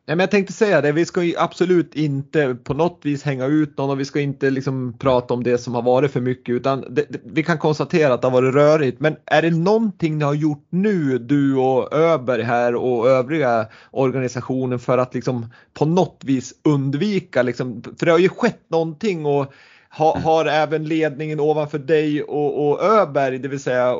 Nej, 0.08 0.18
men 0.18 0.24
jag 0.24 0.32
tänkte 0.32 0.54
säga 0.54 0.82
det, 0.82 0.92
vi 0.92 1.06
ska 1.06 1.24
ju 1.24 1.38
absolut 1.38 1.96
inte 1.96 2.56
på 2.64 2.74
något 2.74 3.00
vis 3.04 3.24
hänga 3.24 3.46
ut 3.46 3.78
någon 3.78 3.90
och 3.90 4.00
vi 4.00 4.06
ska 4.06 4.20
inte 4.22 4.50
liksom 4.50 4.98
prata 5.00 5.34
om 5.34 5.44
det 5.44 5.58
som 5.58 5.76
har 5.76 5.82
varit 5.82 6.12
för 6.12 6.22
mycket 6.22 6.56
utan 6.56 6.82
det, 6.82 7.06
det, 7.10 7.20
vi 7.26 7.44
kan 7.44 7.58
konstatera 7.58 8.14
att 8.14 8.22
det 8.22 8.28
har 8.28 8.42
varit 8.42 8.54
rörigt. 8.54 9.00
Men 9.00 9.16
är 9.26 9.42
det 9.42 9.52
någonting 9.52 10.18
ni 10.18 10.24
har 10.24 10.34
gjort 10.34 10.68
nu, 10.70 11.18
du 11.18 11.56
och 11.56 11.94
Öberg 11.94 12.42
här 12.42 12.76
och 12.76 13.10
övriga 13.10 13.68
organisationen 13.92 14.80
för 14.80 14.98
att 14.98 15.14
liksom 15.14 15.46
på 15.74 15.86
något 15.86 16.22
vis 16.24 16.54
undvika 16.64 17.42
liksom, 17.42 17.84
för 18.00 18.06
det 18.06 18.12
har 18.12 18.20
ju 18.20 18.30
skett 18.30 18.64
någonting 18.70 19.26
och 19.26 19.54
ha, 19.98 20.20
har 20.20 20.46
även 20.46 20.84
ledningen 20.84 21.40
ovanför 21.40 21.80
dig 21.80 22.24
och, 22.24 22.68
och 22.68 22.84
Öberg, 22.84 23.40
det 23.40 23.48
vill 23.48 23.60
säga 23.60 23.96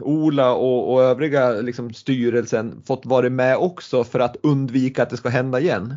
Ola 0.00 0.54
och, 0.54 0.92
och 0.92 1.02
övriga 1.02 1.50
liksom, 1.50 1.92
styrelsen 1.92 2.82
fått 2.86 3.06
vara 3.06 3.30
med 3.30 3.56
också 3.56 4.04
för 4.04 4.20
att 4.20 4.36
undvika 4.42 5.02
att 5.02 5.10
det 5.10 5.16
ska 5.16 5.28
hända 5.28 5.60
igen? 5.60 5.94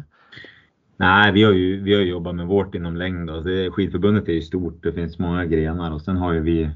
Nej, 0.97 1.31
vi 1.31 1.43
har 1.43 1.51
ju 1.51 1.81
vi 1.81 1.95
har 1.95 2.01
jobbat 2.01 2.35
med 2.35 2.47
vårt 2.47 2.75
inom 2.75 2.95
längd. 2.95 3.27
Då. 3.27 3.39
Det, 3.39 3.71
skidförbundet 3.71 4.29
är 4.29 4.33
ju 4.33 4.41
stort, 4.41 4.83
det 4.83 4.91
finns 4.91 5.19
många 5.19 5.45
grenar 5.45 5.91
och 5.91 6.01
sen 6.01 6.17
har 6.17 6.33
ju 6.33 6.39
vi 6.39 6.69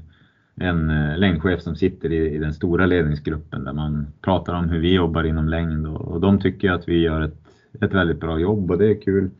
en 0.60 0.90
eh, 0.90 1.18
längdchef 1.18 1.62
som 1.62 1.76
sitter 1.76 2.12
i, 2.12 2.34
i, 2.34 2.38
den 2.38 2.54
stora 2.54 2.86
ledningsgruppen 2.86 3.64
där 3.64 3.72
man 3.72 4.06
pratar 4.22 4.54
om 4.54 4.68
hur 4.68 4.78
vi 4.78 4.94
jobbar 4.94 5.24
inom 5.24 5.48
längd 5.48 5.86
och, 5.86 6.00
och 6.00 6.20
de 6.20 6.40
tycker 6.40 6.70
att 6.70 6.88
vi 6.88 6.98
gör 6.98 7.20
ett, 7.20 7.36
ett 7.80 7.94
väldigt 7.94 8.20
bra 8.20 8.38
jobb 8.38 8.70
och 8.70 8.78
det 8.78 8.90
är 8.90 9.00
kul. 9.00 9.30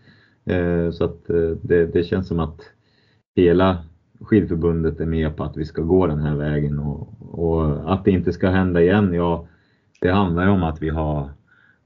Eh, 0.45 0.91
så 0.91 1.05
att 1.05 1.31
eh, 1.31 1.51
det, 1.63 1.87
det, 1.87 2.05
känns 2.05 2.29
som 2.29 2.41
att 2.41 2.61
hela 3.42 3.79
skidförbundet 4.20 5.01
är 5.01 5.07
med 5.07 5.37
på 5.37 5.44
att 5.44 5.57
vi 5.57 5.64
ska 5.64 5.83
gå 5.83 6.07
den 6.07 6.20
här 6.20 6.35
vägen 6.35 6.79
och, 6.79 7.09
och 7.20 7.92
att 7.94 8.05
det 8.05 8.11
inte 8.11 8.33
ska 8.33 8.48
hända 8.48 8.83
igen, 8.83 9.12
ja, 9.12 9.46
det 10.01 10.11
handlar 10.11 10.44
ju 10.44 10.51
om 10.51 10.62
att 10.62 10.83
vi 10.83 10.88
har 10.88 11.31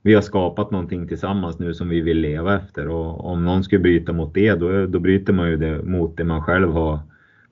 vi 0.04 0.14
har 0.14 0.22
skapat 0.22 0.70
någonting 0.70 1.08
tillsammans 1.08 1.58
nu 1.58 1.74
som 1.74 1.88
vi 1.88 2.00
vill 2.00 2.18
leva 2.18 2.56
efter 2.56 2.88
och 2.88 3.24
om 3.24 3.44
någon 3.44 3.64
skulle 3.64 3.80
bryta 3.80 4.12
mot 4.12 4.34
det, 4.34 4.54
då, 4.54 4.86
då 4.86 5.00
bryter 5.00 5.32
man 5.32 5.48
ju 5.48 5.56
det 5.56 5.82
mot 5.82 6.16
det 6.16 6.24
man 6.24 6.42
själv 6.42 6.72
har, 6.72 6.98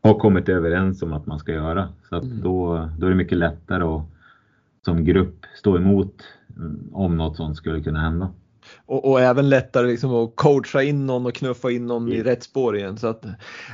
har 0.02 0.14
kommit 0.14 0.48
överens 0.48 1.02
om 1.02 1.12
att 1.12 1.26
man 1.26 1.38
ska 1.38 1.52
göra. 1.52 1.88
Så 2.08 2.16
att 2.16 2.24
mm. 2.24 2.40
då, 2.42 2.88
då 2.98 3.06
är 3.06 3.10
det 3.10 3.16
mycket 3.16 3.38
lättare 3.38 3.82
att 3.82 4.02
som 4.84 5.04
grupp 5.04 5.46
stå 5.54 5.76
emot 5.76 6.14
om 6.92 7.16
något 7.16 7.36
sånt 7.36 7.56
skulle 7.56 7.82
kunna 7.82 8.00
hända. 8.00 8.28
Och, 8.90 9.10
och, 9.10 9.20
även 9.20 9.48
lättare 9.48 9.86
liksom 9.86 10.14
att 10.14 10.36
coacha 10.36 10.82
in 10.82 11.06
någon 11.06 11.26
och 11.26 11.34
knuffa 11.34 11.70
in 11.70 11.86
någon 11.86 12.12
i 12.12 12.22
rätt 12.22 12.42
spår 12.42 12.76
igen. 12.76 12.96
Så 12.96 13.06
att, 13.06 13.24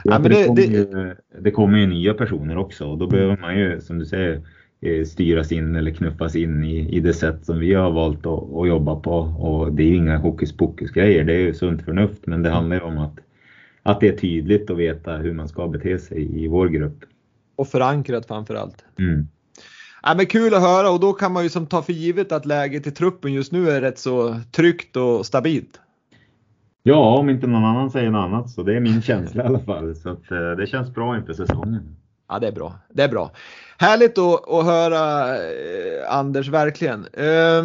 ja, 0.04 0.18
det, 0.18 0.28
det, 0.28 0.46
kommer 0.46 0.62
ju, 0.62 1.16
det 1.40 1.50
kommer 1.50 1.78
ju 1.78 1.86
nya 1.86 2.14
personer 2.14 2.58
också 2.58 2.84
och 2.84 2.98
då 2.98 3.04
mm. 3.04 3.16
behöver 3.16 3.36
man 3.36 3.58
ju, 3.58 3.80
som 3.80 3.98
du 3.98 4.06
säger, 4.06 4.42
Eh, 4.80 5.04
styras 5.04 5.52
in 5.52 5.76
eller 5.76 5.90
knuffas 5.90 6.36
in 6.36 6.64
i, 6.64 6.96
i 6.96 7.00
det 7.00 7.12
sätt 7.12 7.44
som 7.44 7.58
vi 7.58 7.74
har 7.74 7.90
valt 7.90 8.26
att, 8.26 8.54
att 8.54 8.68
jobba 8.68 8.96
på. 8.96 9.12
Och 9.18 9.72
det 9.72 9.82
är 9.82 9.86
ju 9.86 9.96
inga 9.96 10.18
hokus 10.18 10.56
pokus 10.56 10.90
grejer, 10.90 11.24
det 11.24 11.32
är 11.32 11.38
ju 11.38 11.54
sunt 11.54 11.82
förnuft, 11.82 12.26
men 12.26 12.42
det 12.42 12.50
handlar 12.50 12.76
ju 12.76 12.82
om 12.82 12.98
att, 12.98 13.18
att 13.82 14.00
det 14.00 14.08
är 14.08 14.16
tydligt 14.16 14.70
att 14.70 14.76
veta 14.76 15.16
hur 15.16 15.32
man 15.32 15.48
ska 15.48 15.68
bete 15.68 15.98
sig 15.98 16.44
i 16.44 16.48
vår 16.48 16.68
grupp. 16.68 16.98
Och 17.56 17.68
förankrat 17.68 18.26
framför 18.26 18.54
allt. 18.54 18.84
Mm. 18.98 19.28
Ja, 20.08 20.14
men 20.14 20.26
kul 20.26 20.54
att 20.54 20.60
höra 20.60 20.90
och 20.90 21.00
då 21.00 21.12
kan 21.12 21.32
man 21.32 21.42
ju 21.42 21.48
som 21.48 21.66
ta 21.66 21.82
för 21.82 21.92
givet 21.92 22.32
att 22.32 22.46
läget 22.46 22.86
i 22.86 22.90
truppen 22.90 23.32
just 23.32 23.52
nu 23.52 23.70
är 23.70 23.80
rätt 23.80 23.98
så 23.98 24.40
tryggt 24.52 24.96
och 24.96 25.26
stabilt. 25.26 25.80
Ja, 26.82 27.18
om 27.18 27.30
inte 27.30 27.46
någon 27.46 27.64
annan 27.64 27.90
säger 27.90 28.10
något 28.10 28.24
annat 28.24 28.50
så 28.50 28.62
det 28.62 28.76
är 28.76 28.80
min 28.80 29.02
känsla 29.02 29.42
i 29.42 29.46
alla 29.46 29.58
fall. 29.58 29.96
Så 29.96 30.10
att, 30.10 30.30
eh, 30.30 30.50
det 30.50 30.66
känns 30.66 30.94
bra 30.94 31.16
inför 31.16 31.32
säsongen. 31.32 31.96
Ja, 32.28 32.38
det 32.38 32.48
är 32.48 32.52
bra. 32.52 32.74
Det 32.92 33.02
är 33.02 33.08
bra. 33.08 33.30
Härligt 33.78 34.18
att, 34.18 34.48
att 34.50 34.64
höra 34.64 35.34
eh, 35.36 36.18
Anders, 36.18 36.48
verkligen. 36.48 37.06
Eh, 37.12 37.64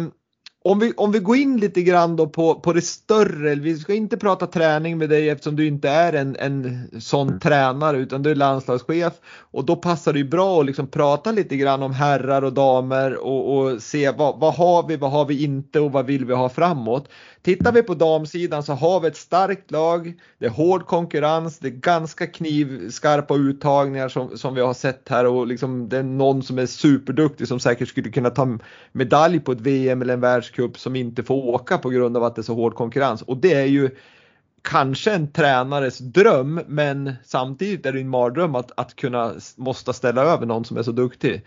om 0.64 0.78
vi, 0.78 0.92
om 0.96 1.12
vi 1.12 1.18
går 1.18 1.36
in 1.36 1.56
lite 1.56 1.82
grann 1.82 2.16
då 2.16 2.26
på, 2.26 2.54
på 2.54 2.72
det 2.72 2.82
större, 2.82 3.54
vi 3.54 3.76
ska 3.76 3.94
inte 3.94 4.16
prata 4.16 4.46
träning 4.46 4.98
med 4.98 5.08
dig 5.08 5.28
eftersom 5.28 5.56
du 5.56 5.66
inte 5.66 5.88
är 5.88 6.12
en, 6.12 6.36
en 6.36 6.88
sån 7.00 7.28
mm. 7.28 7.40
tränare 7.40 7.98
utan 7.98 8.22
du 8.22 8.30
är 8.30 8.34
landslagschef 8.34 9.12
och 9.50 9.64
då 9.64 9.76
passar 9.76 10.12
det 10.12 10.18
ju 10.18 10.28
bra 10.28 10.60
att 10.60 10.66
liksom 10.66 10.86
prata 10.86 11.32
lite 11.32 11.56
grann 11.56 11.82
om 11.82 11.92
herrar 11.92 12.42
och 12.42 12.52
damer 12.52 13.14
och, 13.16 13.58
och 13.58 13.82
se 13.82 14.10
vad, 14.10 14.40
vad 14.40 14.54
har 14.54 14.88
vi, 14.88 14.96
vad 14.96 15.10
har 15.10 15.24
vi 15.24 15.44
inte 15.44 15.80
och 15.80 15.92
vad 15.92 16.06
vill 16.06 16.24
vi 16.24 16.34
ha 16.34 16.48
framåt. 16.48 17.08
Tittar 17.42 17.72
vi 17.72 17.82
på 17.82 17.94
damsidan 17.94 18.62
så 18.62 18.72
har 18.72 19.00
vi 19.00 19.08
ett 19.08 19.16
starkt 19.16 19.70
lag. 19.70 20.14
Det 20.38 20.46
är 20.46 20.50
hård 20.50 20.86
konkurrens. 20.86 21.58
Det 21.58 21.68
är 21.68 21.70
ganska 21.70 22.26
knivskarpa 22.26 23.36
uttagningar 23.36 24.08
som, 24.08 24.38
som 24.38 24.54
vi 24.54 24.60
har 24.60 24.74
sett 24.74 25.08
här 25.08 25.26
och 25.26 25.46
liksom 25.46 25.88
det 25.88 25.98
är 25.98 26.02
någon 26.02 26.42
som 26.42 26.58
är 26.58 26.66
superduktig 26.66 27.48
som 27.48 27.60
säkert 27.60 27.88
skulle 27.88 28.10
kunna 28.10 28.30
ta 28.30 28.58
medalj 28.92 29.40
på 29.40 29.52
ett 29.52 29.60
VM 29.60 30.02
eller 30.02 30.14
en 30.14 30.20
världscup 30.20 30.78
som 30.78 30.96
inte 30.96 31.22
får 31.22 31.34
åka 31.34 31.78
på 31.78 31.90
grund 31.90 32.16
av 32.16 32.24
att 32.24 32.34
det 32.34 32.40
är 32.40 32.42
så 32.42 32.54
hård 32.54 32.74
konkurrens. 32.74 33.22
Och 33.22 33.36
det 33.36 33.54
är 33.54 33.66
ju 33.66 33.90
kanske 34.62 35.12
en 35.12 35.32
tränares 35.32 35.98
dröm 35.98 36.60
men 36.66 37.14
samtidigt 37.24 37.86
är 37.86 37.92
det 37.92 38.00
en 38.00 38.08
mardröm 38.08 38.54
att, 38.54 38.72
att 38.76 38.96
kunna 38.96 39.34
måste 39.56 39.92
ställa 39.92 40.22
över 40.22 40.46
någon 40.46 40.64
som 40.64 40.76
är 40.76 40.82
så 40.82 40.92
duktig. 40.92 41.42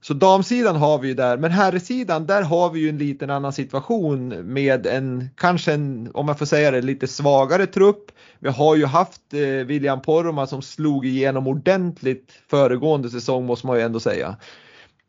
Så 0.00 0.14
damsidan 0.14 0.76
har 0.76 0.98
vi 0.98 1.08
ju 1.08 1.14
där, 1.14 1.36
men 1.38 1.50
herrsidan 1.50 2.26
där 2.26 2.42
har 2.42 2.70
vi 2.70 2.80
ju 2.80 2.88
en 2.88 2.98
liten 2.98 3.30
annan 3.30 3.52
situation 3.52 4.28
med 4.28 4.86
en, 4.86 5.28
kanske 5.36 5.72
en, 5.72 6.10
om 6.14 6.26
man 6.26 6.36
får 6.36 6.46
säga 6.46 6.70
det, 6.70 6.82
lite 6.82 7.06
svagare 7.06 7.66
trupp. 7.66 8.10
Vi 8.38 8.48
har 8.48 8.76
ju 8.76 8.86
haft 8.86 9.34
eh, 9.34 9.66
William 9.66 10.02
Poromaa 10.02 10.46
som 10.46 10.62
slog 10.62 11.06
igenom 11.06 11.46
ordentligt 11.46 12.32
föregående 12.50 13.10
säsong 13.10 13.46
måste 13.46 13.66
man 13.66 13.76
ju 13.76 13.82
ändå 13.82 14.00
säga. 14.00 14.36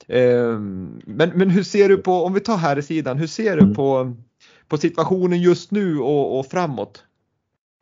Eh, 0.07 0.59
men, 1.05 1.29
men 1.35 1.49
hur 1.49 1.63
ser 1.63 1.89
du 1.89 1.97
på, 1.97 2.23
om 2.23 2.33
vi 2.33 2.39
tar 2.39 2.57
herrsidan, 2.57 3.17
hur 3.17 3.27
ser 3.27 3.55
du 3.55 3.63
mm. 3.63 3.75
på, 3.75 4.15
på 4.67 4.77
situationen 4.77 5.41
just 5.41 5.71
nu 5.71 5.99
och, 5.99 6.39
och 6.39 6.45
framåt? 6.45 7.03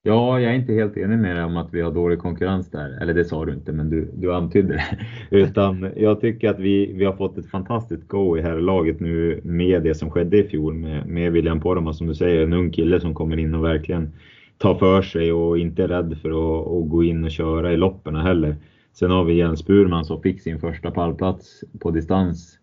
Ja, 0.07 0.39
jag 0.39 0.51
är 0.51 0.55
inte 0.55 0.73
helt 0.73 0.97
enig 0.97 1.19
med 1.19 1.35
dig 1.35 1.43
om 1.43 1.57
att 1.57 1.73
vi 1.73 1.81
har 1.81 1.91
dålig 1.91 2.19
konkurrens 2.19 2.71
där. 2.71 2.97
Eller 3.01 3.13
det 3.13 3.25
sa 3.25 3.45
du 3.45 3.53
inte, 3.53 3.71
men 3.71 3.89
du, 3.89 4.11
du 4.15 4.33
antydde 4.33 4.73
det. 4.73 4.97
Utan 5.37 5.91
jag 5.95 6.21
tycker 6.21 6.49
att 6.49 6.59
vi, 6.59 6.93
vi 6.93 7.05
har 7.05 7.13
fått 7.13 7.37
ett 7.37 7.49
fantastiskt 7.49 8.07
go 8.07 8.37
i 8.37 8.41
här 8.41 8.59
laget 8.59 8.99
nu 8.99 9.41
med 9.43 9.83
det 9.83 9.95
som 9.95 10.11
skedde 10.11 10.37
i 10.37 10.43
fjol 10.43 10.73
med, 10.73 11.07
med 11.07 11.31
William 11.31 11.59
Poromaa 11.59 11.93
som 11.93 12.07
du 12.07 12.15
säger, 12.15 12.43
en 12.43 12.53
ung 12.53 12.71
kille 12.71 12.99
som 12.99 13.13
kommer 13.13 13.39
in 13.39 13.55
och 13.55 13.63
verkligen 13.63 14.09
tar 14.57 14.75
för 14.75 15.01
sig 15.01 15.33
och 15.33 15.57
inte 15.57 15.83
är 15.83 15.87
rädd 15.87 16.17
för 16.21 16.29
att, 16.29 16.67
att 16.67 16.89
gå 16.89 17.03
in 17.03 17.23
och 17.23 17.31
köra 17.31 17.73
i 17.73 17.77
loppen 17.77 18.15
heller. 18.15 18.55
Sen 18.93 19.11
har 19.11 19.23
vi 19.23 19.33
Jens 19.33 19.65
Burman 19.65 20.05
som 20.05 20.21
fick 20.21 20.41
sin 20.41 20.59
första 20.59 20.91
pallplats 20.91 21.63
på 21.79 21.91
distans 21.91 22.59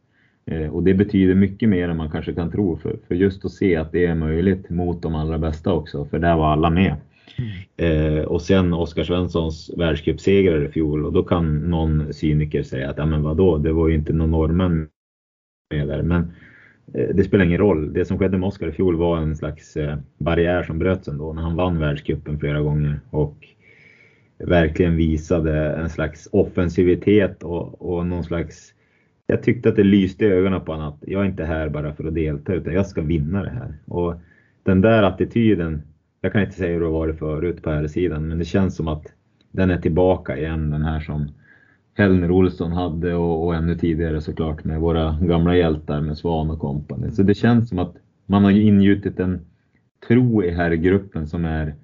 eh, 0.46 0.74
och 0.74 0.82
det 0.82 0.94
betyder 0.94 1.34
mycket 1.34 1.68
mer 1.68 1.88
än 1.88 1.96
man 1.96 2.10
kanske 2.10 2.32
kan 2.32 2.50
tro 2.50 2.76
för, 2.76 2.96
för 3.08 3.14
just 3.14 3.44
att 3.44 3.52
se 3.52 3.76
att 3.76 3.92
det 3.92 4.06
är 4.06 4.14
möjligt 4.14 4.70
mot 4.70 5.02
de 5.02 5.14
allra 5.14 5.38
bästa 5.38 5.72
också, 5.72 6.04
för 6.04 6.18
där 6.18 6.36
var 6.36 6.52
alla 6.52 6.70
med. 6.70 6.96
Mm. 7.36 8.18
Eh, 8.18 8.24
och 8.24 8.42
sen 8.42 8.72
Oskar 8.72 9.04
Svenssons 9.04 9.70
världscupsegrar 9.76 10.64
i 10.64 10.68
fjol 10.68 11.06
och 11.06 11.12
då 11.12 11.22
kan 11.22 11.70
någon 11.70 12.12
cyniker 12.12 12.62
säga 12.62 12.90
att 12.90 12.98
ja 12.98 13.06
men 13.06 13.22
vadå, 13.22 13.58
det 13.58 13.72
var 13.72 13.88
ju 13.88 13.94
inte 13.94 14.12
någon 14.12 14.30
norrmän 14.30 14.88
med 15.70 15.88
där. 15.88 16.02
Men 16.02 16.32
eh, 16.94 17.08
det 17.14 17.24
spelar 17.24 17.44
ingen 17.44 17.58
roll. 17.58 17.92
Det 17.92 18.04
som 18.04 18.18
skedde 18.18 18.38
med 18.38 18.46
Oskar 18.46 18.68
i 18.68 18.72
fjol 18.72 18.96
var 18.96 19.18
en 19.18 19.36
slags 19.36 19.76
eh, 19.76 19.96
barriär 20.18 20.62
som 20.62 20.78
bröts 20.78 21.08
ändå 21.08 21.32
när 21.32 21.42
han 21.42 21.56
vann 21.56 21.78
världscupen 21.78 22.38
flera 22.38 22.60
gånger 22.60 23.00
och 23.10 23.36
verkligen 24.38 24.96
visade 24.96 25.74
en 25.74 25.90
slags 25.90 26.28
offensivitet 26.32 27.42
och, 27.42 27.96
och 27.96 28.06
någon 28.06 28.24
slags 28.24 28.74
jag 29.26 29.42
tyckte 29.42 29.68
att 29.68 29.76
det 29.76 29.84
lyste 29.84 30.24
i 30.24 30.28
ögonen 30.28 30.60
på 30.60 30.72
honom 30.72 30.88
att 30.88 31.04
jag 31.06 31.22
är 31.22 31.26
inte 31.26 31.44
här 31.44 31.68
bara 31.68 31.94
för 31.94 32.04
att 32.04 32.14
delta 32.14 32.54
utan 32.54 32.74
jag 32.74 32.86
ska 32.86 33.00
vinna 33.00 33.42
det 33.42 33.50
här. 33.50 33.74
Och 33.86 34.14
den 34.62 34.80
där 34.80 35.02
attityden 35.02 35.82
jag 36.24 36.32
kan 36.32 36.42
inte 36.42 36.54
säga 36.54 36.72
hur 36.72 36.80
det 36.80 36.86
har 36.86 36.92
varit 36.92 37.18
förut 37.18 37.62
på 37.62 37.70
här 37.70 37.86
sidan, 37.86 38.28
men 38.28 38.38
det 38.38 38.44
känns 38.44 38.76
som 38.76 38.88
att 38.88 39.12
den 39.50 39.70
är 39.70 39.78
tillbaka 39.78 40.38
igen, 40.38 40.70
den 40.70 40.82
här 40.82 41.00
som 41.00 41.28
Helner 41.94 42.30
Olsson 42.30 42.72
hade 42.72 43.14
och, 43.14 43.46
och 43.46 43.54
ännu 43.54 43.74
tidigare 43.74 44.20
såklart 44.20 44.64
med 44.64 44.80
våra 44.80 45.18
gamla 45.20 45.56
hjältar 45.56 46.00
med 46.00 46.18
Svan 46.18 46.50
och 46.50 46.58
kompani. 46.58 47.10
Så 47.10 47.22
det 47.22 47.34
känns 47.34 47.68
som 47.68 47.78
att 47.78 47.96
man 48.26 48.44
har 48.44 48.50
ingjutit 48.50 49.20
en 49.20 49.40
tro 50.08 50.44
i 50.44 50.50
herrgruppen 50.50 51.26
som 51.26 51.44
är 51.44 51.74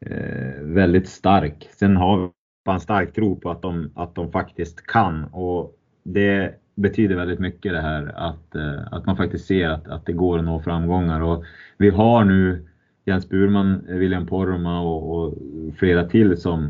eh, 0.00 0.62
väldigt 0.62 1.08
stark. 1.08 1.68
Sen 1.78 1.96
har 1.96 2.30
man 2.66 2.74
en 2.74 2.80
stark 2.80 3.14
tro 3.14 3.40
på 3.40 3.50
att 3.50 3.62
de, 3.62 3.90
att 3.94 4.14
de 4.14 4.32
faktiskt 4.32 4.86
kan 4.86 5.24
och 5.24 5.76
det 6.02 6.54
betyder 6.74 7.16
väldigt 7.16 7.40
mycket 7.40 7.72
det 7.72 7.80
här 7.80 8.12
att, 8.16 8.54
eh, 8.54 8.92
att 8.92 9.06
man 9.06 9.16
faktiskt 9.16 9.46
ser 9.46 9.68
att, 9.68 9.88
att 9.88 10.06
det 10.06 10.12
går 10.12 10.38
att 10.38 10.44
nå 10.44 10.60
framgångar 10.60 11.20
och 11.20 11.44
vi 11.78 11.90
har 11.90 12.24
nu 12.24 12.68
Jens 13.08 13.28
Burman, 13.28 13.84
William 13.88 14.26
Poromaa 14.26 14.80
och, 14.80 15.16
och, 15.16 15.34
flera 15.78 16.04
till 16.04 16.36
som 16.36 16.68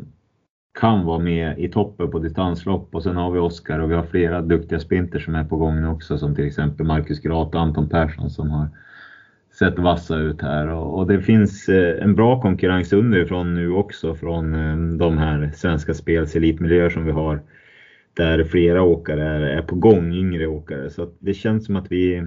kan 0.80 1.04
vara 1.04 1.18
med 1.18 1.58
i 1.58 1.68
toppen 1.68 2.10
på 2.10 2.18
distanslopp 2.18 2.94
och 2.94 3.02
sen 3.02 3.16
har 3.16 3.30
vi 3.30 3.38
Oskar 3.38 3.78
och 3.78 3.90
vi 3.90 3.94
har 3.94 4.02
flera 4.02 4.42
duktiga 4.42 4.80
sprinter 4.80 5.18
som 5.18 5.34
är 5.34 5.44
på 5.44 5.56
gång 5.56 5.84
också 5.84 6.18
som 6.18 6.34
till 6.34 6.46
exempel 6.46 6.86
Marcus 6.86 7.20
Grat 7.20 7.54
och 7.54 7.60
Anton 7.60 7.88
Persson 7.88 8.30
som 8.30 8.50
har 8.50 8.68
sett 9.58 9.78
vassa 9.78 10.16
ut 10.16 10.42
här 10.42 10.68
och, 10.68 10.98
och 10.98 11.06
det 11.06 11.22
finns 11.22 11.68
eh, 11.68 12.02
en 12.02 12.14
bra 12.14 12.42
konkurrens 12.42 12.92
underifrån 12.92 13.54
nu 13.54 13.72
också 13.72 14.14
från 14.14 14.54
eh, 14.54 14.98
de 14.98 15.18
här 15.18 15.50
svenska 15.54 15.94
spels 15.94 16.36
elitmiljöer 16.36 16.90
som 16.90 17.04
vi 17.04 17.12
har 17.12 17.40
där 18.18 18.44
flera 18.44 18.82
åkare 18.82 19.28
är, 19.28 19.40
är 19.40 19.62
på 19.62 19.74
gång, 19.74 20.14
yngre 20.14 20.46
åkare. 20.46 20.90
Så 20.90 21.10
det 21.18 21.34
känns 21.34 21.66
som 21.66 21.76
att 21.76 21.92
vi, 21.92 22.24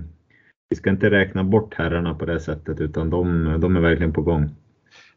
vi 0.71 0.75
ska 0.75 0.89
inte 0.89 1.09
räkna 1.09 1.43
bort 1.43 1.73
herrarna 1.73 2.13
på 2.13 2.25
det 2.25 2.39
sättet 2.39 2.81
utan 2.81 3.09
de, 3.09 3.57
de 3.61 3.75
är 3.75 3.79
verkligen 3.79 4.13
på 4.13 4.21
gång. 4.21 4.49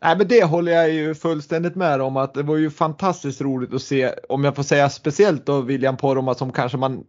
Nej, 0.03 0.19
men 0.19 0.29
det 0.29 0.45
håller 0.45 0.73
jag 0.73 0.93
ju 0.93 1.15
fullständigt 1.15 1.75
med 1.75 2.01
om 2.01 2.17
att 2.17 2.35
det 2.35 2.43
var 2.43 2.57
ju 2.57 2.71
fantastiskt 2.71 3.41
roligt 3.41 3.75
att 3.75 3.83
se, 3.83 4.11
om 4.29 4.45
jag 4.45 4.57
får 4.57 4.63
säga 4.63 4.91
speciellt 4.91 5.47
då 5.47 5.61
William 5.61 5.97
Poromaa 5.97 6.35
som 6.35 6.53
kanske 6.53 6.79
man 6.79 7.05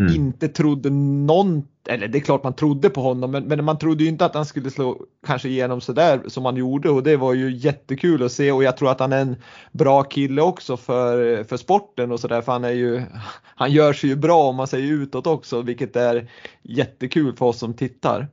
mm. 0.00 0.14
inte 0.14 0.48
trodde 0.48 0.90
någon 0.90 1.62
eller 1.88 2.08
det 2.08 2.18
är 2.18 2.20
klart 2.20 2.44
man 2.44 2.54
trodde 2.54 2.90
på 2.90 3.02
honom, 3.02 3.30
men, 3.30 3.44
men 3.44 3.64
man 3.64 3.78
trodde 3.78 4.04
ju 4.04 4.10
inte 4.10 4.24
att 4.24 4.34
han 4.34 4.46
skulle 4.46 4.70
slå 4.70 5.02
kanske 5.26 5.48
igenom 5.48 5.80
sådär 5.80 6.22
som 6.26 6.44
han 6.44 6.56
gjorde 6.56 6.90
och 6.90 7.02
det 7.02 7.16
var 7.16 7.34
ju 7.34 7.56
jättekul 7.56 8.22
att 8.22 8.32
se 8.32 8.52
och 8.52 8.64
jag 8.64 8.76
tror 8.76 8.90
att 8.90 9.00
han 9.00 9.12
är 9.12 9.20
en 9.20 9.36
bra 9.72 10.02
kille 10.02 10.42
också 10.42 10.76
för, 10.76 11.44
för 11.44 11.56
sporten 11.56 12.12
och 12.12 12.20
sådär 12.20 12.42
för 12.42 12.52
han 12.52 12.64
är 12.64 12.70
ju, 12.70 13.02
han 13.44 13.72
gör 13.72 13.92
sig 13.92 14.10
ju 14.10 14.16
bra 14.16 14.42
om 14.42 14.56
man 14.56 14.66
säger 14.66 14.92
utåt 14.92 15.26
också 15.26 15.62
vilket 15.62 15.96
är 15.96 16.30
jättekul 16.62 17.36
för 17.36 17.46
oss 17.46 17.58
som 17.58 17.74
tittar. 17.74 18.28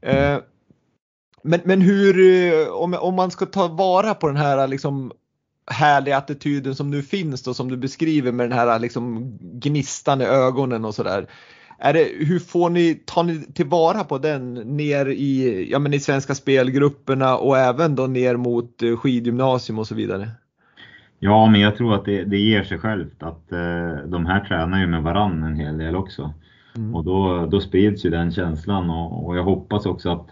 Eh, 0.00 0.38
men, 1.42 1.60
men 1.64 1.80
hur, 1.80 2.18
eh, 2.18 2.68
om, 2.68 2.94
om 2.94 3.14
man 3.14 3.30
ska 3.30 3.46
ta 3.46 3.68
vara 3.68 4.14
på 4.14 4.26
den 4.26 4.36
här 4.36 4.68
liksom 4.68 5.12
härliga 5.70 6.16
attityden 6.16 6.74
som 6.74 6.90
nu 6.90 7.02
finns 7.02 7.42
då 7.42 7.54
som 7.54 7.68
du 7.68 7.76
beskriver 7.76 8.32
med 8.32 8.50
den 8.50 8.58
här 8.58 8.78
liksom 8.78 9.32
gnistan 9.40 10.20
i 10.20 10.24
ögonen 10.24 10.84
och 10.84 10.94
sådär. 10.94 11.26
Är 11.80 11.92
det, 11.92 12.08
hur 12.26 12.38
får 12.38 12.70
ni, 12.70 12.94
tar 12.94 13.22
ni 13.22 13.38
tillvara 13.54 14.04
på 14.04 14.18
den 14.18 14.54
ner 14.54 15.06
i, 15.06 15.66
ja, 15.70 15.78
men 15.78 15.94
i 15.94 16.00
svenska 16.00 16.34
spelgrupperna 16.34 17.36
och 17.36 17.58
även 17.58 17.94
då 17.94 18.06
ner 18.06 18.36
mot 18.36 18.82
eh, 18.82 18.96
skidgymnasium 18.96 19.78
och 19.78 19.86
så 19.86 19.94
vidare? 19.94 20.28
Ja, 21.18 21.50
men 21.50 21.60
jag 21.60 21.76
tror 21.76 21.94
att 21.94 22.04
det, 22.04 22.24
det 22.24 22.38
ger 22.38 22.62
sig 22.62 22.78
självt 22.78 23.22
att 23.22 23.52
eh, 23.52 24.06
de 24.06 24.26
här 24.26 24.40
tränar 24.40 24.80
ju 24.80 24.86
med 24.86 25.02
varann 25.02 25.42
en 25.42 25.56
hel 25.56 25.78
del 25.78 25.96
också. 25.96 26.34
Mm. 26.76 26.94
Och 26.94 27.04
då, 27.04 27.46
då 27.46 27.60
sprids 27.60 28.04
ju 28.04 28.10
den 28.10 28.32
känslan 28.32 28.90
och, 28.90 29.26
och 29.26 29.36
jag 29.36 29.44
hoppas 29.44 29.86
också 29.86 30.10
att 30.10 30.26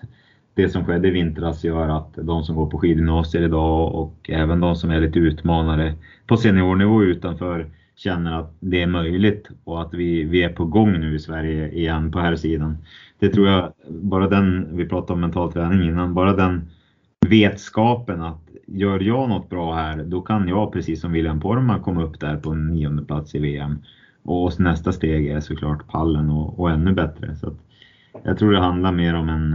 det 0.54 0.68
som 0.68 0.84
skedde 0.84 1.08
i 1.08 1.10
vintras 1.10 1.64
gör 1.64 1.88
att 1.88 2.14
de 2.14 2.44
som 2.44 2.56
går 2.56 2.66
på 2.66 2.78
skidgymnasier 2.78 3.42
idag 3.42 3.94
och 3.94 4.30
även 4.30 4.60
de 4.60 4.76
som 4.76 4.90
är 4.90 5.00
lite 5.00 5.18
utmanare 5.18 5.94
på 6.26 6.36
seniornivå 6.36 7.02
utanför 7.02 7.70
känner 7.96 8.32
att 8.32 8.56
det 8.60 8.82
är 8.82 8.86
möjligt 8.86 9.48
och 9.64 9.82
att 9.82 9.94
vi, 9.94 10.24
vi 10.24 10.42
är 10.42 10.48
på 10.48 10.64
gång 10.64 10.92
nu 10.92 11.14
i 11.14 11.18
Sverige 11.18 11.70
igen 11.70 12.12
på 12.12 12.18
här 12.18 12.36
sidan. 12.36 12.76
Det 13.18 13.28
tror 13.28 13.48
jag, 13.48 13.72
bara 13.88 14.28
den, 14.28 14.76
vi 14.76 14.88
pratade 14.88 15.12
om 15.12 15.20
mental 15.20 15.52
träning 15.52 15.88
innan, 15.88 16.14
bara 16.14 16.36
den 16.36 16.70
vetskapen 17.26 18.22
att 18.22 18.46
gör 18.66 19.00
jag 19.00 19.28
något 19.28 19.50
bra 19.50 19.74
här, 19.74 20.04
då 20.04 20.20
kan 20.20 20.48
jag 20.48 20.72
precis 20.72 21.00
som 21.00 21.12
William 21.12 21.40
Poromaa 21.40 21.78
komma 21.78 22.02
upp 22.02 22.20
där 22.20 22.36
på 22.36 22.50
en 22.50 22.66
nionde 22.66 23.04
plats 23.04 23.34
i 23.34 23.38
VM. 23.38 23.78
Och 24.22 24.60
nästa 24.60 24.92
steg 24.92 25.26
är 25.26 25.40
såklart 25.40 25.88
pallen 25.88 26.30
och, 26.30 26.60
och 26.60 26.70
ännu 26.70 26.92
bättre. 26.92 27.36
Så 27.36 27.52
jag 28.22 28.38
tror 28.38 28.52
det 28.52 28.60
handlar 28.60 28.92
mer 28.92 29.14
om 29.14 29.28
en, 29.28 29.54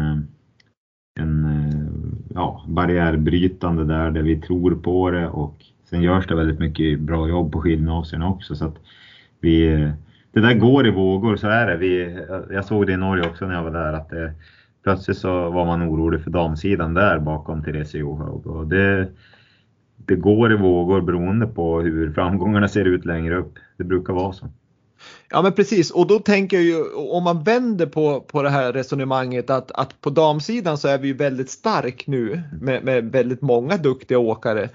en 1.19 1.45
eh, 1.45 1.87
ja, 2.35 2.65
barriärbrytande 2.67 3.85
där, 3.85 4.11
där 4.11 4.21
vi 4.21 4.41
tror 4.41 4.75
på 4.75 5.11
det 5.11 5.27
och 5.27 5.65
Sen 5.91 6.01
görs 6.01 6.27
det 6.27 6.35
väldigt 6.35 6.59
mycket 6.59 6.99
bra 6.99 7.29
jobb 7.29 7.51
på 7.51 7.61
skidgymnasierna 7.61 8.29
också 8.29 8.55
så 8.55 8.65
att 8.65 8.75
vi, 9.39 9.67
det 10.31 10.39
där 10.39 10.53
går 10.53 10.87
i 10.87 10.91
vågor, 10.91 11.35
så 11.35 11.47
är 11.47 11.67
det. 11.67 11.77
Vi, 11.77 12.19
jag 12.49 12.65
såg 12.65 12.87
det 12.87 12.93
i 12.93 12.97
Norge 12.97 13.29
också 13.29 13.45
när 13.45 13.55
jag 13.55 13.63
var 13.63 13.71
där 13.71 13.93
att 13.93 14.09
det, 14.09 14.33
plötsligt 14.83 15.17
så 15.17 15.49
var 15.49 15.65
man 15.65 15.89
orolig 15.89 16.23
för 16.23 16.31
damsidan 16.31 16.93
där 16.93 17.19
bakom 17.19 17.63
Therese 17.63 17.93
Johaug 17.93 18.47
och 18.47 18.67
det, 18.67 19.07
det 19.95 20.15
går 20.15 20.53
i 20.53 20.55
vågor 20.55 21.01
beroende 21.01 21.47
på 21.47 21.81
hur 21.81 22.13
framgångarna 22.13 22.67
ser 22.67 22.85
ut 22.85 23.05
längre 23.05 23.37
upp. 23.37 23.53
Det 23.77 23.83
brukar 23.83 24.13
vara 24.13 24.33
så. 24.33 24.47
Ja 25.29 25.41
men 25.41 25.53
precis 25.53 25.91
och 25.91 26.07
då 26.07 26.19
tänker 26.19 26.57
jag 26.57 26.65
ju 26.65 26.83
om 26.93 27.23
man 27.23 27.43
vänder 27.43 27.85
på, 27.85 28.21
på 28.21 28.43
det 28.43 28.49
här 28.49 28.73
resonemanget 28.73 29.49
att, 29.49 29.71
att 29.71 30.01
på 30.01 30.09
damsidan 30.09 30.77
så 30.77 30.87
är 30.87 30.97
vi 30.97 31.07
ju 31.07 31.13
väldigt 31.13 31.49
stark 31.49 32.07
nu 32.07 32.41
med, 32.61 32.83
med 32.83 33.11
väldigt 33.11 33.41
många 33.41 33.77
duktiga 33.77 34.19
åkare. 34.19 34.69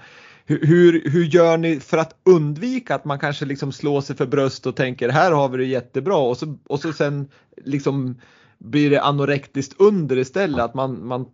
Hur, 0.49 1.09
hur, 1.09 1.23
gör 1.23 1.57
ni 1.57 1.79
för 1.79 1.97
att 1.97 2.15
undvika 2.25 2.95
att 2.95 3.05
man 3.05 3.19
kanske 3.19 3.45
liksom 3.45 3.71
slår 3.71 4.01
sig 4.01 4.15
för 4.15 4.25
bröst 4.25 4.67
och 4.67 4.75
tänker 4.75 5.09
här 5.09 5.31
har 5.31 5.49
vi 5.49 5.57
det 5.57 5.65
jättebra 5.65 6.17
och 6.17 6.37
så, 6.37 6.57
och 6.67 6.79
så 6.79 6.93
sen 6.93 7.27
liksom 7.65 8.15
blir 8.57 8.89
det 8.89 9.01
anorektiskt 9.01 9.81
under 9.81 10.17
istället 10.17 10.59
att 10.59 10.73
man, 10.73 11.07
man 11.07 11.25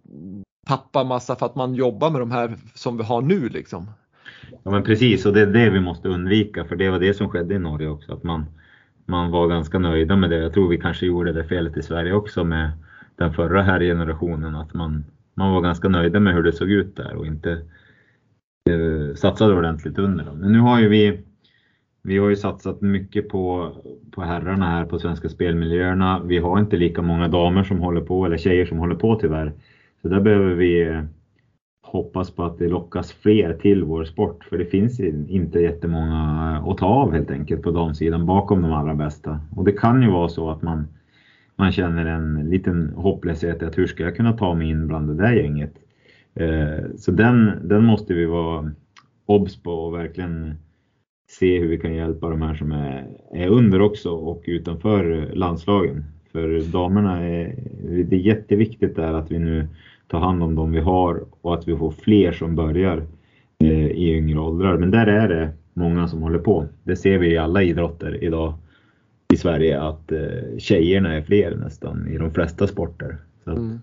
tappar 0.68 1.04
massa 1.04 1.36
för 1.36 1.46
att 1.46 1.56
man 1.56 1.76
jobbar 1.76 2.10
med 2.10 2.22
de 2.22 2.32
här 2.32 2.56
som 2.74 2.98
vi 2.98 3.04
har 3.04 3.22
nu 3.22 3.50
liksom. 3.50 3.90
Ja 4.64 4.72
men 4.72 4.84
precis 4.84 5.26
och 5.26 5.34
det 5.34 5.42
är 5.42 5.46
det 5.46 5.70
vi 5.70 5.80
måste 5.80 6.08
undvika 6.08 6.66
för 6.66 6.76
det 6.76 6.90
var 6.90 7.00
det 7.00 7.14
som 7.14 7.30
skedde 7.30 7.56
i 7.56 7.60
Norge 7.60 7.88
också 7.88 8.14
att 8.14 8.24
man, 8.24 8.46
man 9.06 9.32
var 9.32 9.48
ganska 9.48 9.80
nöjda 9.80 10.16
med 10.16 10.30
det. 10.30 10.38
Jag 10.38 10.54
tror 10.54 10.70
vi 10.70 10.78
kanske 10.78 11.06
gjorde 11.06 11.34
det 11.34 11.44
felet 11.44 11.78
i 11.78 11.82
Sverige 11.82 12.14
också 12.14 12.44
med 12.44 12.72
den 13.16 13.34
förra 13.34 13.62
här 13.62 13.80
generationen 13.80 14.56
att 14.56 14.74
man, 14.74 15.06
man 15.34 15.52
var 15.52 15.62
ganska 15.62 15.88
nöjda 15.88 16.20
med 16.20 16.34
hur 16.34 16.44
det 16.44 16.54
såg 16.54 16.72
ut 16.72 16.96
där 16.96 17.16
och 17.16 17.26
inte 17.26 17.62
Eh, 18.70 19.16
satsade 19.16 19.54
ordentligt 19.54 20.00
under 20.00 20.26
dem. 20.26 20.38
Men 20.38 20.52
nu 20.52 20.60
har 20.60 20.80
ju 20.80 20.90
vi, 20.90 21.20
vi 22.02 22.18
har 22.18 22.30
ju 22.30 22.36
satsat 22.36 22.82
mycket 22.82 23.30
på, 23.30 23.72
på 24.12 24.22
herrarna 24.22 24.66
här 24.66 24.86
på 24.86 25.00
Svenska 25.00 25.30
Spelmiljöerna. 25.30 26.22
Vi 26.24 26.38
har 26.38 26.60
inte 26.60 26.78
lika 26.78 27.02
många 27.02 27.28
damer 27.28 27.64
som 27.64 27.80
håller 27.80 28.02
på, 28.02 28.26
eller 28.26 28.38
tjejer 28.38 28.66
som 28.66 28.78
håller 28.78 28.96
på 28.96 29.16
tyvärr. 29.16 29.54
Så 30.02 30.08
där 30.08 30.20
behöver 30.20 30.54
vi 30.54 30.82
eh, 30.82 31.04
hoppas 31.82 32.32
på 32.32 32.44
att 32.44 32.58
det 32.58 32.68
lockas 32.68 33.12
fler 33.12 33.54
till 33.54 33.84
vår 33.84 34.04
sport, 34.04 34.44
för 34.44 34.58
det 34.58 34.66
finns 34.66 35.00
inte 35.00 35.60
jättemånga 35.60 36.52
eh, 36.58 36.68
att 36.68 36.78
ta 36.78 36.86
av 36.86 37.14
helt 37.14 37.32
enkelt 37.32 37.62
på 37.62 37.72
damsidan 37.72 38.26
bakom 38.26 38.62
de 38.62 38.72
allra 38.72 38.96
bästa. 38.96 39.40
Och 39.56 39.66
det 39.66 39.72
kan 39.72 40.02
ju 40.02 40.12
vara 40.12 40.30
så 40.30 40.50
att 40.50 40.62
man, 40.62 40.88
man 41.56 41.72
känner 41.72 42.06
en 42.06 42.50
liten 42.50 42.94
hopplöshet 42.96 43.64
att 43.64 43.78
hur 43.78 43.88
ska 43.88 44.04
jag 44.04 44.16
kunna 44.16 44.38
ta 44.38 44.54
mig 44.54 44.70
in 44.70 44.88
bland 44.88 45.08
det 45.08 45.24
där 45.24 45.34
gänget? 45.34 45.83
Eh, 46.36 46.86
så 46.98 47.12
den, 47.12 47.52
den 47.64 47.84
måste 47.84 48.14
vi 48.14 48.26
vara 48.26 48.72
obs 49.26 49.64
på 49.64 49.72
och 49.72 49.94
verkligen 49.94 50.56
se 51.30 51.60
hur 51.60 51.68
vi 51.68 51.78
kan 51.78 51.94
hjälpa 51.94 52.30
de 52.30 52.42
här 52.42 52.54
som 52.54 52.72
är, 52.72 53.08
är 53.34 53.48
under 53.48 53.82
också 53.82 54.12
och 54.12 54.44
utanför 54.46 55.32
landslagen. 55.34 56.04
För 56.32 56.72
damerna 56.72 57.24
är 57.24 57.56
det 58.04 58.16
är 58.16 58.20
jätteviktigt 58.20 58.96
där 58.96 59.14
att 59.14 59.32
vi 59.32 59.40
nu 59.40 59.68
tar 60.08 60.20
hand 60.20 60.44
om 60.44 60.56
dem 60.56 60.72
vi 60.72 60.80
har 60.80 61.24
och 61.42 61.54
att 61.54 61.68
vi 61.68 61.78
får 61.78 61.92
fler 61.92 62.32
som 62.32 62.56
börjar 62.56 63.04
eh, 63.60 63.88
i 63.88 64.14
yngre 64.18 64.40
åldrar. 64.40 64.78
Men 64.78 64.92
där 64.92 65.08
är 65.08 65.30
det 65.30 65.50
många 65.74 66.08
som 66.08 66.22
håller 66.22 66.40
på. 66.40 66.66
Det 66.84 66.96
ser 66.96 67.18
vi 67.18 67.28
i 67.28 67.38
alla 67.38 67.64
idrotter 67.64 68.24
idag 68.24 68.54
i 69.34 69.38
Sverige 69.38 69.82
att 69.82 70.12
eh, 70.12 70.58
tjejerna 70.58 71.14
är 71.14 71.22
fler 71.22 71.56
nästan 71.56 72.08
i 72.08 72.18
de 72.18 72.32
flesta 72.32 72.68
sporter. 72.68 73.18
Mm. 73.48 73.80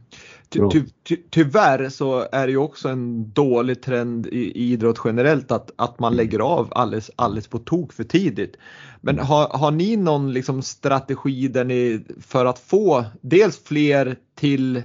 Ty, 0.50 0.60
ty, 0.72 0.82
ty, 1.08 1.16
tyvärr 1.30 1.88
så 1.88 2.28
är 2.32 2.46
det 2.46 2.50
ju 2.50 2.58
också 2.58 2.88
en 2.88 3.32
dålig 3.32 3.82
trend 3.82 4.26
i, 4.26 4.38
i 4.38 4.72
idrott 4.72 5.00
generellt 5.04 5.52
att, 5.52 5.70
att 5.76 5.98
man 5.98 6.16
lägger 6.16 6.38
av 6.38 6.68
alldeles, 6.70 7.10
alldeles 7.16 7.48
på 7.48 7.58
tok 7.58 7.92
för 7.92 8.04
tidigt. 8.04 8.56
Men 9.00 9.18
har, 9.18 9.48
har 9.48 9.70
ni 9.70 9.96
någon 9.96 10.32
liksom 10.32 10.62
strategi 10.62 11.48
där 11.48 11.64
ni 11.64 12.04
för 12.20 12.46
att 12.46 12.58
få 12.58 13.04
dels 13.20 13.64
fler 13.64 14.16
till 14.34 14.82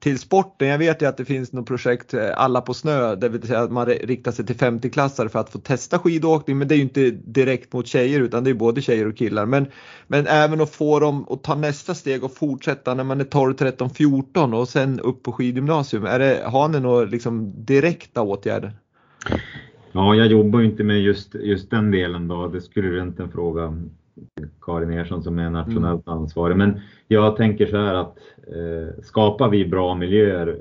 till 0.00 0.18
sporten. 0.18 0.68
Jag 0.68 0.78
vet 0.78 1.02
ju 1.02 1.06
att 1.06 1.16
det 1.16 1.24
finns 1.24 1.52
något 1.52 1.66
projekt 1.66 2.14
eh, 2.14 2.28
Alla 2.36 2.60
på 2.60 2.74
snö, 2.74 3.14
det 3.14 3.28
vill 3.28 3.42
säga 3.42 3.60
att 3.60 3.72
man 3.72 3.86
riktar 3.86 4.32
sig 4.32 4.46
till 4.46 4.56
50-klassare 4.56 5.28
för 5.28 5.38
att 5.38 5.50
få 5.50 5.58
testa 5.58 5.98
skidåkning. 5.98 6.58
Men 6.58 6.68
det 6.68 6.74
är 6.74 6.76
ju 6.76 6.82
inte 6.82 7.10
direkt 7.10 7.72
mot 7.72 7.86
tjejer 7.86 8.20
utan 8.20 8.44
det 8.44 8.50
är 8.50 8.54
både 8.54 8.82
tjejer 8.82 9.06
och 9.06 9.16
killar. 9.16 9.46
Men, 9.46 9.66
men 10.06 10.26
även 10.26 10.60
att 10.60 10.70
få 10.70 11.00
dem 11.00 11.26
att 11.28 11.42
ta 11.42 11.54
nästa 11.54 11.94
steg 11.94 12.24
och 12.24 12.36
fortsätta 12.36 12.94
när 12.94 13.04
man 13.04 13.20
är 13.20 13.24
12, 13.24 13.54
13, 13.54 13.90
14 13.90 14.54
och 14.54 14.68
sen 14.68 15.00
upp 15.00 15.22
på 15.22 15.32
skidgymnasium. 15.32 16.04
Är 16.04 16.18
det, 16.18 16.42
har 16.46 16.68
ni 16.68 16.80
några 16.80 17.04
liksom 17.04 17.64
direkta 17.64 18.22
åtgärder? 18.22 18.72
Ja, 19.92 20.14
jag 20.14 20.26
jobbar 20.26 20.60
ju 20.60 20.66
inte 20.66 20.84
med 20.84 21.00
just, 21.00 21.34
just 21.34 21.70
den 21.70 21.90
delen 21.90 22.28
då. 22.28 22.48
Det 22.48 22.60
skulle 22.60 22.88
du 22.88 22.96
egentligen 22.96 23.30
fråga 23.30 23.82
Karin 24.60 24.90
Ersson 24.90 25.22
som 25.22 25.38
är 25.38 25.50
nationellt 25.50 26.06
mm. 26.06 26.18
ansvarig. 26.18 26.56
Men 26.56 26.80
jag 27.08 27.36
tänker 27.36 27.66
så 27.66 27.76
här 27.76 27.94
att 27.94 28.18
eh, 28.46 29.02
skapar 29.02 29.48
vi 29.48 29.66
bra 29.66 29.94
miljöer 29.94 30.56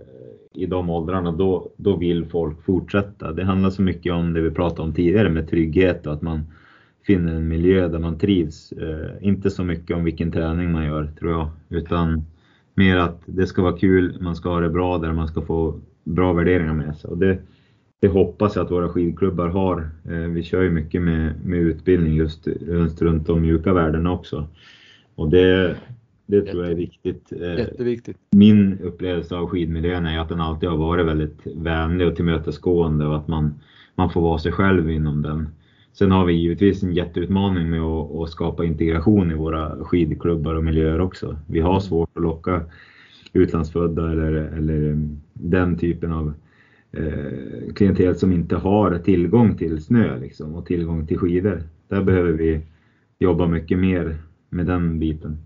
i 0.54 0.66
de 0.66 0.90
åldrarna 0.90 1.32
då, 1.32 1.72
då 1.78 1.96
vill 1.96 2.26
folk 2.26 2.64
fortsätta. 2.64 3.32
Det 3.32 3.44
handlar 3.44 3.70
så 3.70 3.82
mycket 3.82 4.14
om 4.14 4.34
det 4.34 4.42
vi 4.42 4.52
pratade 4.52 4.82
om 4.82 4.94
tidigare 4.94 5.30
med 5.30 5.50
trygghet 5.50 6.08
och 6.08 6.14
att 6.14 6.22
man 6.22 6.44
finner 7.08 7.36
en 7.36 7.48
miljö 7.48 7.88
där 7.88 8.00
man 8.00 8.18
trivs. 8.18 8.72
Eh, 8.72 9.28
inte 9.28 9.50
så 9.50 9.64
mycket 9.64 9.98
om 9.98 10.04
vilken 10.04 10.32
träning 10.32 10.72
man 10.72 10.86
gör 10.86 11.12
tror 11.20 11.32
jag, 11.32 11.50
utan 11.70 12.26
mer 12.76 12.98
att 12.98 13.22
det 13.26 13.48
ska 13.48 13.62
vara 13.62 13.78
kul, 13.78 14.18
man 14.22 14.36
ska 14.36 14.50
ha 14.50 14.60
det 14.60 14.70
bra 14.70 14.98
där, 14.98 15.14
man 15.14 15.28
ska 15.28 15.42
få 15.42 15.80
bra 16.04 16.34
värderingar 16.34 16.74
med 16.74 16.98
sig. 16.98 17.10
Och 17.10 17.18
det, 17.18 17.38
det 18.00 18.08
hoppas 18.08 18.56
jag 18.56 18.66
att 18.66 18.72
våra 18.72 18.90
skidklubbar 18.90 19.48
har. 19.48 19.90
Eh, 20.10 20.18
vi 20.18 20.44
kör 20.44 20.62
ju 20.62 20.72
mycket 20.72 21.02
med, 21.02 21.46
med 21.46 21.60
utbildning 21.60 22.16
just, 22.16 22.48
just 22.48 23.02
runt 23.02 23.28
de 23.28 23.42
mjuka 23.42 23.74
värdena 23.74 24.12
också. 24.12 24.48
Och 25.16 25.30
det, 25.30 25.76
det 26.26 26.42
tror 26.42 26.64
jag 26.64 26.72
är 26.72 26.76
viktigt. 26.76 27.32
Eh, 27.32 27.58
Jätteviktigt. 27.58 28.18
Min 28.32 28.80
upplevelse 28.80 29.36
av 29.36 29.48
skidmiljön 29.48 30.06
är 30.06 30.20
att 30.20 30.30
den 30.30 30.42
alltid 30.42 30.70
har 30.70 30.78
varit 30.78 31.06
väldigt 31.06 31.48
vänlig 31.56 32.08
och 32.08 32.16
tillmötesgående 32.16 33.06
och 33.06 33.18
att 33.18 33.28
man, 33.28 33.54
man 33.96 34.10
får 34.10 34.22
vara 34.22 34.40
sig 34.40 34.52
själv 34.52 34.90
inom 34.90 35.22
den. 35.22 35.50
Sen 35.94 36.12
har 36.12 36.26
vi 36.26 36.34
givetvis 36.34 36.84
en 36.84 36.94
jätteutmaning 36.94 37.70
med 37.70 37.82
att, 37.82 38.16
att 38.16 38.30
skapa 38.30 38.66
integration 38.66 39.32
i 39.32 39.36
våra 39.36 39.84
skidklubbar 39.84 40.56
och 40.56 40.64
miljöer 40.64 41.02
också. 41.02 41.38
Vi 41.48 41.60
har 41.60 41.80
svårt 41.80 42.10
att 42.18 42.24
locka 42.24 42.62
utlandsfödda 43.34 44.12
eller, 44.12 44.34
eller 44.34 45.08
den 45.34 45.78
typen 45.78 46.12
av 46.12 46.34
eh, 46.92 47.74
klientel 47.76 48.16
som 48.16 48.32
inte 48.32 48.56
har 48.56 49.00
tillgång 49.00 49.58
till 49.58 49.84
snö 49.84 50.20
liksom, 50.20 50.56
och 50.56 50.66
tillgång 50.66 51.08
till 51.08 51.18
skidor. 51.18 51.64
Där 51.88 52.04
behöver 52.04 52.32
vi 52.32 52.62
jobba 53.20 53.48
mycket 53.48 53.80
mer 53.80 54.18
med 54.50 54.66
den 54.66 55.00
biten. 55.00 55.38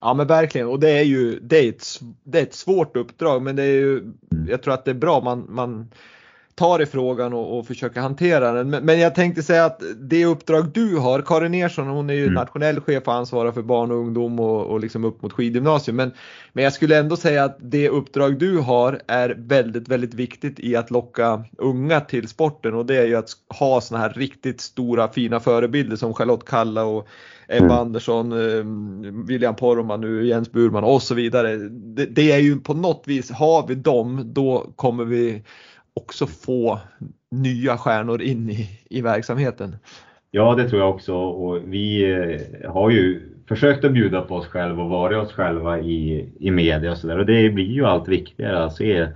Ja 0.00 0.14
men 0.14 0.26
verkligen 0.26 0.68
och 0.68 0.80
det 0.80 0.90
är 0.90 1.02
ju 1.02 1.38
det 1.42 1.58
är 1.58 1.68
ett, 1.68 1.84
det 2.24 2.38
är 2.38 2.42
ett 2.42 2.54
svårt 2.54 2.96
uppdrag 2.96 3.42
men 3.42 3.56
det 3.56 3.62
är 3.62 3.80
ju, 3.80 3.98
mm. 3.98 4.48
jag 4.48 4.62
tror 4.62 4.74
att 4.74 4.84
det 4.84 4.90
är 4.90 4.94
bra 4.94 5.20
man, 5.24 5.46
man 5.48 5.88
tar 6.58 6.82
i 6.82 6.86
frågan 6.86 7.32
och, 7.32 7.58
och 7.58 7.66
försöker 7.66 8.00
hantera 8.00 8.52
den. 8.52 8.70
Men, 8.70 8.84
men, 8.84 9.00
jag 9.00 9.14
tänkte 9.14 9.42
säga 9.42 9.64
att 9.64 9.82
det 10.00 10.24
uppdrag 10.24 10.72
du 10.72 10.96
har, 10.96 11.22
Karin 11.22 11.54
Ersson, 11.54 11.88
hon 11.88 12.10
är 12.10 12.14
ju 12.14 12.22
mm. 12.22 12.34
nationell 12.34 12.80
chef 12.80 13.08
och 13.08 13.14
ansvarar 13.14 13.52
för 13.52 13.62
barn 13.62 13.90
och 13.90 13.96
ungdom 13.96 14.40
och, 14.40 14.66
och 14.66 14.80
liksom 14.80 15.04
upp 15.04 15.22
mot 15.22 15.32
skidgymnasium. 15.32 15.96
Men, 15.96 16.12
men 16.52 16.64
jag 16.64 16.72
skulle 16.72 16.98
ändå 16.98 17.16
säga 17.16 17.44
att 17.44 17.56
det 17.60 17.88
uppdrag 17.88 18.38
du 18.38 18.58
har 18.58 19.00
är 19.06 19.34
väldigt, 19.38 19.88
väldigt 19.88 20.14
viktigt 20.14 20.60
i 20.60 20.76
att 20.76 20.90
locka 20.90 21.44
unga 21.58 22.00
till 22.00 22.28
sporten 22.28 22.74
och 22.74 22.86
det 22.86 22.96
är 22.96 23.06
ju 23.06 23.16
att 23.16 23.28
ha 23.58 23.80
såna 23.80 24.00
här 24.00 24.10
riktigt 24.10 24.60
stora 24.60 25.08
fina 25.08 25.40
förebilder 25.40 25.96
som 25.96 26.14
Charlotte 26.14 26.44
Kalla 26.44 26.84
och 26.84 27.08
Ebba 27.48 27.64
mm. 27.64 27.78
Andersson, 27.78 28.32
eh, 28.32 28.64
William 29.26 29.56
Poroman 29.56 30.00
nu, 30.00 30.26
Jens 30.26 30.52
Burman 30.52 30.84
och 30.84 31.02
så 31.02 31.14
vidare. 31.14 31.56
Det, 31.68 32.06
det, 32.06 32.32
är 32.32 32.38
ju 32.38 32.60
på 32.60 32.74
något 32.74 33.02
vis, 33.06 33.30
har 33.30 33.66
vi 33.66 33.74
dem 33.74 34.22
då 34.24 34.72
kommer 34.76 35.04
vi 35.04 35.42
också 35.98 36.26
få 36.26 36.80
nya 37.30 37.76
stjärnor 37.76 38.22
in 38.22 38.50
i, 38.50 38.68
i 38.90 39.00
verksamheten. 39.02 39.76
Ja, 40.30 40.54
det 40.54 40.68
tror 40.68 40.80
jag 40.80 40.90
också 40.90 41.14
och 41.14 41.60
vi 41.64 42.12
eh, 42.12 42.70
har 42.72 42.90
ju 42.90 43.22
försökt 43.48 43.84
att 43.84 43.92
bjuda 43.92 44.20
på 44.22 44.34
oss 44.34 44.46
själva 44.46 44.82
och 44.82 44.90
vara 44.90 45.20
oss 45.20 45.32
själva 45.32 45.78
i, 45.78 46.28
i 46.38 46.50
media 46.50 46.90
och 46.90 46.98
sådär 46.98 47.18
och 47.18 47.26
det 47.26 47.50
blir 47.50 47.72
ju 47.72 47.84
allt 47.86 48.08
viktigare 48.08 48.64
att 48.64 48.76
se 48.76 49.08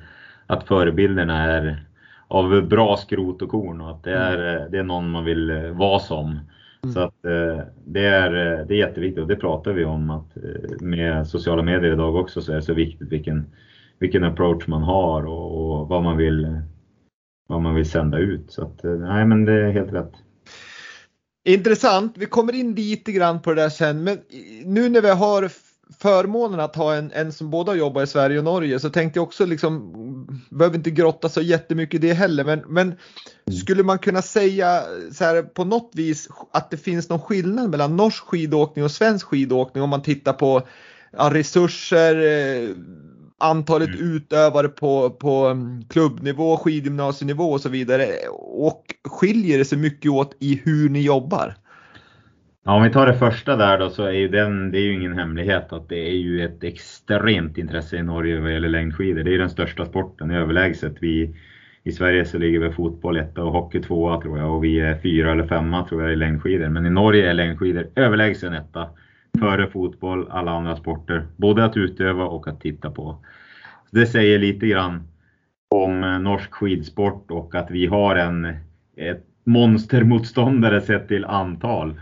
att 0.47 0.69
förebilderna 0.69 1.45
är 1.45 1.85
av 2.29 2.69
bra 2.69 2.97
skrot 2.97 3.43
och 3.43 3.49
korn 3.49 3.81
och 3.81 3.91
att 3.91 4.05
det 4.05 4.15
är, 4.15 4.57
mm. 4.57 4.71
det 4.71 4.79
är 4.79 4.83
någon 4.83 5.11
man 5.11 5.25
vill 5.25 5.51
eh, 5.51 5.71
vara 5.71 5.99
som. 5.99 6.31
Mm. 6.31 6.95
Så 6.95 7.01
att 7.01 7.25
eh, 7.25 7.65
det 7.85 8.07
är, 8.07 8.31
det 8.69 8.75
är 8.75 8.79
jätteviktigt 8.79 9.23
och 9.23 9.29
det 9.29 9.37
pratar 9.37 9.73
vi 9.73 9.85
om 9.85 10.11
att 10.11 10.37
med 10.81 11.27
sociala 11.27 11.63
medier 11.63 11.93
idag 11.93 12.17
också 12.17 12.41
så 12.41 12.53
är 12.53 12.57
det 12.57 12.63
så 12.63 12.75
viktigt 12.75 13.09
vilken, 13.09 13.47
vilken 13.99 14.25
approach 14.25 14.67
man 14.67 14.83
har 14.83 15.27
och, 15.27 15.81
och 15.81 15.89
vad 15.89 16.03
man 16.03 16.17
vill 16.17 16.63
vad 17.53 17.63
man 17.63 17.75
vill 17.75 17.91
sända 17.91 18.19
ut. 18.19 18.53
Så 18.53 18.63
att, 18.63 18.81
nej 18.83 19.27
men 19.27 19.45
det 19.45 19.53
är 19.53 19.73
helt 19.73 19.93
rätt. 19.93 20.13
Intressant, 21.45 22.13
vi 22.19 22.27
kommer 22.27 22.55
in 22.55 22.75
lite 22.75 23.13
grann 23.13 23.43
på 23.43 23.55
det 23.55 23.63
där 23.63 23.69
sen 23.69 24.05
men 24.05 24.19
nu 24.65 24.89
när 24.89 25.01
vi 25.01 25.11
har 25.11 25.51
förmånen 25.99 26.61
att 26.61 26.77
ha 26.77 26.95
en, 26.95 27.13
en 27.13 27.33
som 27.33 27.51
båda 27.51 27.75
jobbar 27.75 28.03
i 28.03 28.07
Sverige 28.07 28.39
och 28.39 28.45
Norge 28.45 28.81
så 28.81 28.91
tänkte 28.91 29.19
jag 29.19 29.25
också 29.25 29.47
liksom, 29.47 29.93
behöver 30.51 30.77
inte 30.77 30.91
grotta 30.91 31.29
så 31.29 31.41
jättemycket 31.41 32.05
i 32.05 32.09
det 32.09 32.13
heller 32.13 32.45
men, 32.45 32.63
men 32.69 32.87
mm. 32.87 33.59
skulle 33.61 33.83
man 33.83 33.99
kunna 33.99 34.23
säga 34.23 34.83
så 35.13 35.25
här 35.25 35.43
på 35.43 35.65
något 35.65 35.91
vis 35.95 36.29
att 36.53 36.71
det 36.71 36.77
finns 36.77 37.09
någon 37.09 37.21
skillnad 37.21 37.71
mellan 37.71 37.97
norsk 37.97 38.25
skidåkning 38.25 38.85
och 38.85 38.91
svensk 38.91 39.27
skidåkning 39.27 39.83
om 39.83 39.91
man 39.91 40.03
tittar 40.03 40.33
på 40.33 40.63
ja, 41.13 41.31
resurser, 41.35 42.17
eh, 42.17 42.69
antalet 43.43 43.89
mm. 43.89 44.17
utövare 44.17 44.69
på, 44.69 45.11
på 45.11 45.47
mm, 45.47 45.85
klubbnivå, 45.89 46.57
skidgymnasienivå 46.57 47.45
och 47.45 47.61
så 47.61 47.69
vidare. 47.69 48.05
Och 48.39 48.83
skiljer 49.09 49.59
det 49.59 49.65
sig 49.65 49.79
mycket 49.79 50.11
åt 50.11 50.37
i 50.41 50.61
hur 50.65 50.89
ni 50.89 51.01
jobbar? 51.01 51.55
Ja, 52.65 52.73
om 52.73 52.83
vi 52.83 52.91
tar 52.91 53.07
det 53.07 53.19
första 53.19 53.57
där 53.57 53.79
då 53.79 53.91
så 53.91 54.05
är 54.05 54.13
ju 54.13 54.29
den, 54.29 54.71
det 54.71 54.79
är 54.79 54.83
ju 54.83 54.95
ingen 54.95 55.19
hemlighet 55.19 55.73
att 55.73 55.89
det 55.89 56.09
är 56.09 56.17
ju 56.17 56.45
ett 56.45 56.65
extremt 56.65 57.59
intresse 57.59 57.97
i 57.97 58.03
Norge 58.03 58.41
vad 58.41 58.53
gäller 58.53 58.69
längdskidor. 58.69 59.23
Det 59.23 59.35
är 59.35 59.39
den 59.39 59.51
största 59.51 59.87
sporten 59.87 60.31
överlägset. 60.31 60.95
Vi, 61.01 61.37
I 61.85 61.93
Sverige 61.93 62.25
så 62.25 62.39
ligger 62.39 62.59
vi 62.59 62.73
fotboll 62.73 63.17
etta 63.17 63.43
och 63.45 63.53
hockey 63.53 63.83
tvåa 63.83 64.21
tror 64.21 64.39
jag 64.39 64.55
och 64.55 64.65
vi 64.65 64.81
är 64.81 64.99
fyra 64.99 65.33
eller 65.33 65.47
femma 65.47 65.89
tror 65.89 66.03
jag 66.03 66.13
i 66.13 66.17
längdskidor. 66.17 66.69
Men 66.69 66.87
i 66.87 66.91
Norge 66.91 67.31
är 67.31 67.35
längdskidor 67.35 67.87
överlägsen 67.95 68.53
etta 68.53 68.89
före 69.39 69.67
fotboll, 69.67 70.29
alla 70.31 70.51
andra 70.51 70.77
sporter. 70.77 71.27
Både 71.37 71.65
att 71.65 71.77
utöva 71.77 72.25
och 72.25 72.49
att 72.49 72.61
titta 72.61 72.91
på. 72.91 73.17
Det 73.91 74.07
säger 74.07 74.39
lite 74.39 74.67
grann 74.67 75.03
om 75.69 76.05
eh, 76.05 76.19
norsk 76.19 76.53
skidsport 76.53 77.31
och 77.31 77.55
att 77.55 77.71
vi 77.71 77.87
har 77.87 78.17
en 78.17 78.57
ett 78.97 79.27
monstermotståndare 79.45 80.81
sett 80.81 81.09
till 81.09 81.25
antal. 81.25 81.95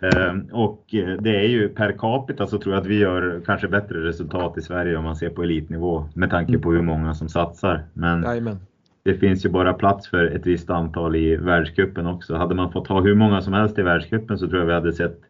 Ehm, 0.00 0.46
och 0.52 0.94
eh, 0.94 1.20
det 1.20 1.36
är 1.36 1.48
ju 1.48 1.68
per 1.68 1.92
capita 1.92 2.46
så 2.46 2.58
tror 2.58 2.74
jag 2.74 2.80
att 2.80 2.86
vi 2.86 2.98
gör 2.98 3.42
kanske 3.46 3.68
bättre 3.68 4.04
resultat 4.04 4.58
i 4.58 4.62
Sverige 4.62 4.96
om 4.96 5.04
man 5.04 5.16
ser 5.16 5.30
på 5.30 5.42
elitnivå 5.42 6.08
med 6.14 6.30
tanke 6.30 6.58
på 6.58 6.72
hur 6.72 6.82
många 6.82 7.14
som 7.14 7.28
satsar. 7.28 7.84
Men 7.92 8.26
Amen. 8.26 8.58
det 9.02 9.14
finns 9.14 9.44
ju 9.44 9.48
bara 9.48 9.72
plats 9.72 10.08
för 10.08 10.24
ett 10.24 10.46
visst 10.46 10.70
antal 10.70 11.16
i 11.16 11.36
världscupen 11.36 12.06
också. 12.06 12.36
Hade 12.36 12.54
man 12.54 12.72
fått 12.72 12.88
ha 12.88 13.00
hur 13.00 13.14
många 13.14 13.42
som 13.42 13.52
helst 13.52 13.78
i 13.78 13.82
världscupen 13.82 14.38
så 14.38 14.48
tror 14.48 14.60
jag 14.60 14.66
vi 14.66 14.72
hade 14.72 14.92
sett 14.92 15.20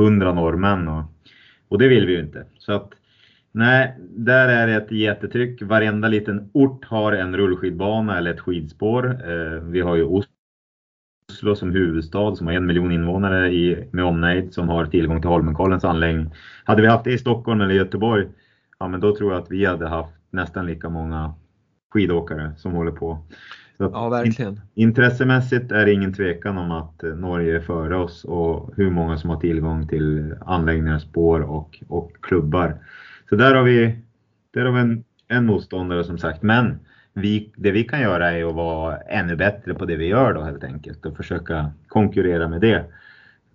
100 0.00 0.32
norrmän 0.32 0.88
och, 0.88 1.04
och 1.68 1.78
det 1.78 1.88
vill 1.88 2.06
vi 2.06 2.12
ju 2.12 2.20
inte. 2.20 2.44
Så 2.58 2.72
att 2.72 2.94
Nej, 3.52 3.96
där 4.00 4.48
är 4.48 4.66
det 4.66 4.74
ett 4.74 4.90
jättetryck. 4.90 5.62
Varenda 5.62 6.08
liten 6.08 6.50
ort 6.52 6.84
har 6.84 7.12
en 7.12 7.36
rullskidbana 7.36 8.18
eller 8.18 8.34
ett 8.34 8.40
skidspår. 8.40 9.06
Eh, 9.06 9.62
vi 9.62 9.80
har 9.80 9.96
ju 9.96 10.04
Oslo 10.04 11.56
som 11.56 11.70
huvudstad 11.70 12.36
som 12.36 12.46
har 12.46 12.54
en 12.54 12.66
miljon 12.66 12.92
invånare 12.92 13.52
i, 13.52 13.88
med 13.90 14.04
omnejd 14.04 14.54
som 14.54 14.68
har 14.68 14.86
tillgång 14.86 15.20
till 15.20 15.30
Holmenkollens 15.30 15.84
anläggning. 15.84 16.30
Hade 16.64 16.82
vi 16.82 16.88
haft 16.88 17.04
det 17.04 17.12
i 17.12 17.18
Stockholm 17.18 17.60
eller 17.60 17.74
Göteborg, 17.74 18.28
ja 18.78 18.88
men 18.88 19.00
då 19.00 19.16
tror 19.16 19.32
jag 19.32 19.42
att 19.42 19.50
vi 19.50 19.64
hade 19.64 19.88
haft 19.88 20.14
nästan 20.30 20.66
lika 20.66 20.88
många 20.88 21.34
skidåkare 21.92 22.52
som 22.56 22.72
håller 22.72 22.92
på 22.92 23.18
ja, 23.92 24.08
verkligen. 24.08 24.60
intressemässigt 24.74 25.72
är 25.72 25.86
det 25.86 25.92
ingen 25.92 26.14
tvekan 26.14 26.58
om 26.58 26.70
att 26.70 27.02
eh, 27.02 27.10
Norge 27.10 27.56
är 27.56 27.60
före 27.60 27.96
oss 27.96 28.24
och 28.24 28.70
hur 28.76 28.90
många 28.90 29.18
som 29.18 29.30
har 29.30 29.40
tillgång 29.40 29.88
till 29.88 30.34
anläggningar, 30.40 30.98
spår 30.98 31.40
och, 31.40 31.82
och 31.88 32.12
klubbar. 32.20 32.76
Så 33.28 33.36
där 33.36 33.54
har 33.54 33.62
vi, 33.62 33.98
där 34.54 34.64
har 34.64 34.72
vi 34.72 34.80
en, 34.80 35.04
en 35.28 35.46
motståndare 35.46 36.04
som 36.04 36.18
sagt. 36.18 36.42
Men 36.42 36.78
vi, 37.12 37.52
det 37.56 37.70
vi 37.70 37.84
kan 37.84 38.00
göra 38.00 38.32
är 38.32 38.44
att 38.44 38.54
vara 38.54 38.96
ännu 38.96 39.36
bättre 39.36 39.74
på 39.74 39.84
det 39.84 39.96
vi 39.96 40.06
gör 40.06 40.34
då 40.34 40.42
helt 40.42 40.64
enkelt 40.64 41.06
och 41.06 41.16
försöka 41.16 41.70
konkurrera 41.88 42.48
med 42.48 42.60
det. 42.60 42.84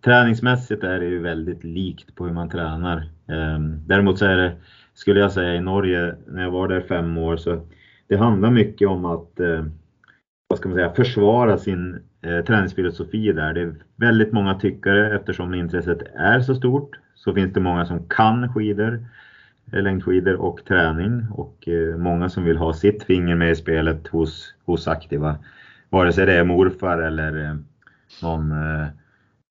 Träningsmässigt 0.06 0.84
är 0.84 1.00
det 1.00 1.06
ju 1.06 1.20
väldigt 1.20 1.64
likt 1.64 2.16
på 2.16 2.26
hur 2.26 2.34
man 2.34 2.50
tränar. 2.50 3.10
Ehm, 3.28 3.88
däremot 3.88 4.20
så 4.20 4.26
är 4.26 4.38
det, 4.38 4.56
skulle 4.94 5.20
jag 5.20 5.32
säga 5.32 5.56
i 5.56 5.62
Norge, 5.62 6.16
när 6.28 6.42
jag 6.42 6.52
var 6.52 6.68
där 6.68 6.82
fem 6.82 7.18
år, 7.18 7.38
så 7.38 7.68
det 8.08 8.18
handlar 8.18 8.52
mycket 8.52 8.88
om 8.88 9.06
att 9.06 9.40
eh, 9.40 9.66
vad 10.48 10.60
ska 10.60 10.70
man 10.70 10.76
säga, 10.76 10.94
försvara 10.94 11.58
sin 11.58 12.00
eh, 12.22 12.46
träningsfilosofi 12.46 13.32
där. 13.32 13.54
Det 13.54 13.62
är 13.62 13.76
väldigt 13.96 14.32
många 14.32 14.60
tyckare 14.60 15.16
eftersom 15.16 15.54
intresset 15.54 16.02
är 16.16 16.40
så 16.40 16.56
stort. 16.56 17.00
Så 17.16 17.34
finns 17.34 17.54
det 17.54 17.60
många 17.60 17.86
som 17.86 18.08
kan 18.10 18.54
skidor 18.54 19.06
eh, 19.74 19.82
längdskidor 19.82 20.36
och 20.36 20.66
träning 20.68 21.28
och 21.32 21.68
eh, 21.68 21.98
många 21.98 22.30
som 22.30 22.44
vill 22.44 22.58
ha 22.58 22.74
sitt 22.74 23.04
finger 23.04 23.36
med 23.36 23.52
i 23.52 23.56
spelet 23.56 24.08
hos, 24.08 24.54
hos 24.66 24.88
aktiva. 24.88 25.38
Vare 25.90 26.14
sig 26.14 26.26
det 26.26 26.34
är 26.34 26.44
morfar 26.44 26.98
eller 26.98 27.50
eh, 27.50 27.56
någon 28.22 28.52
eh, 28.52 28.88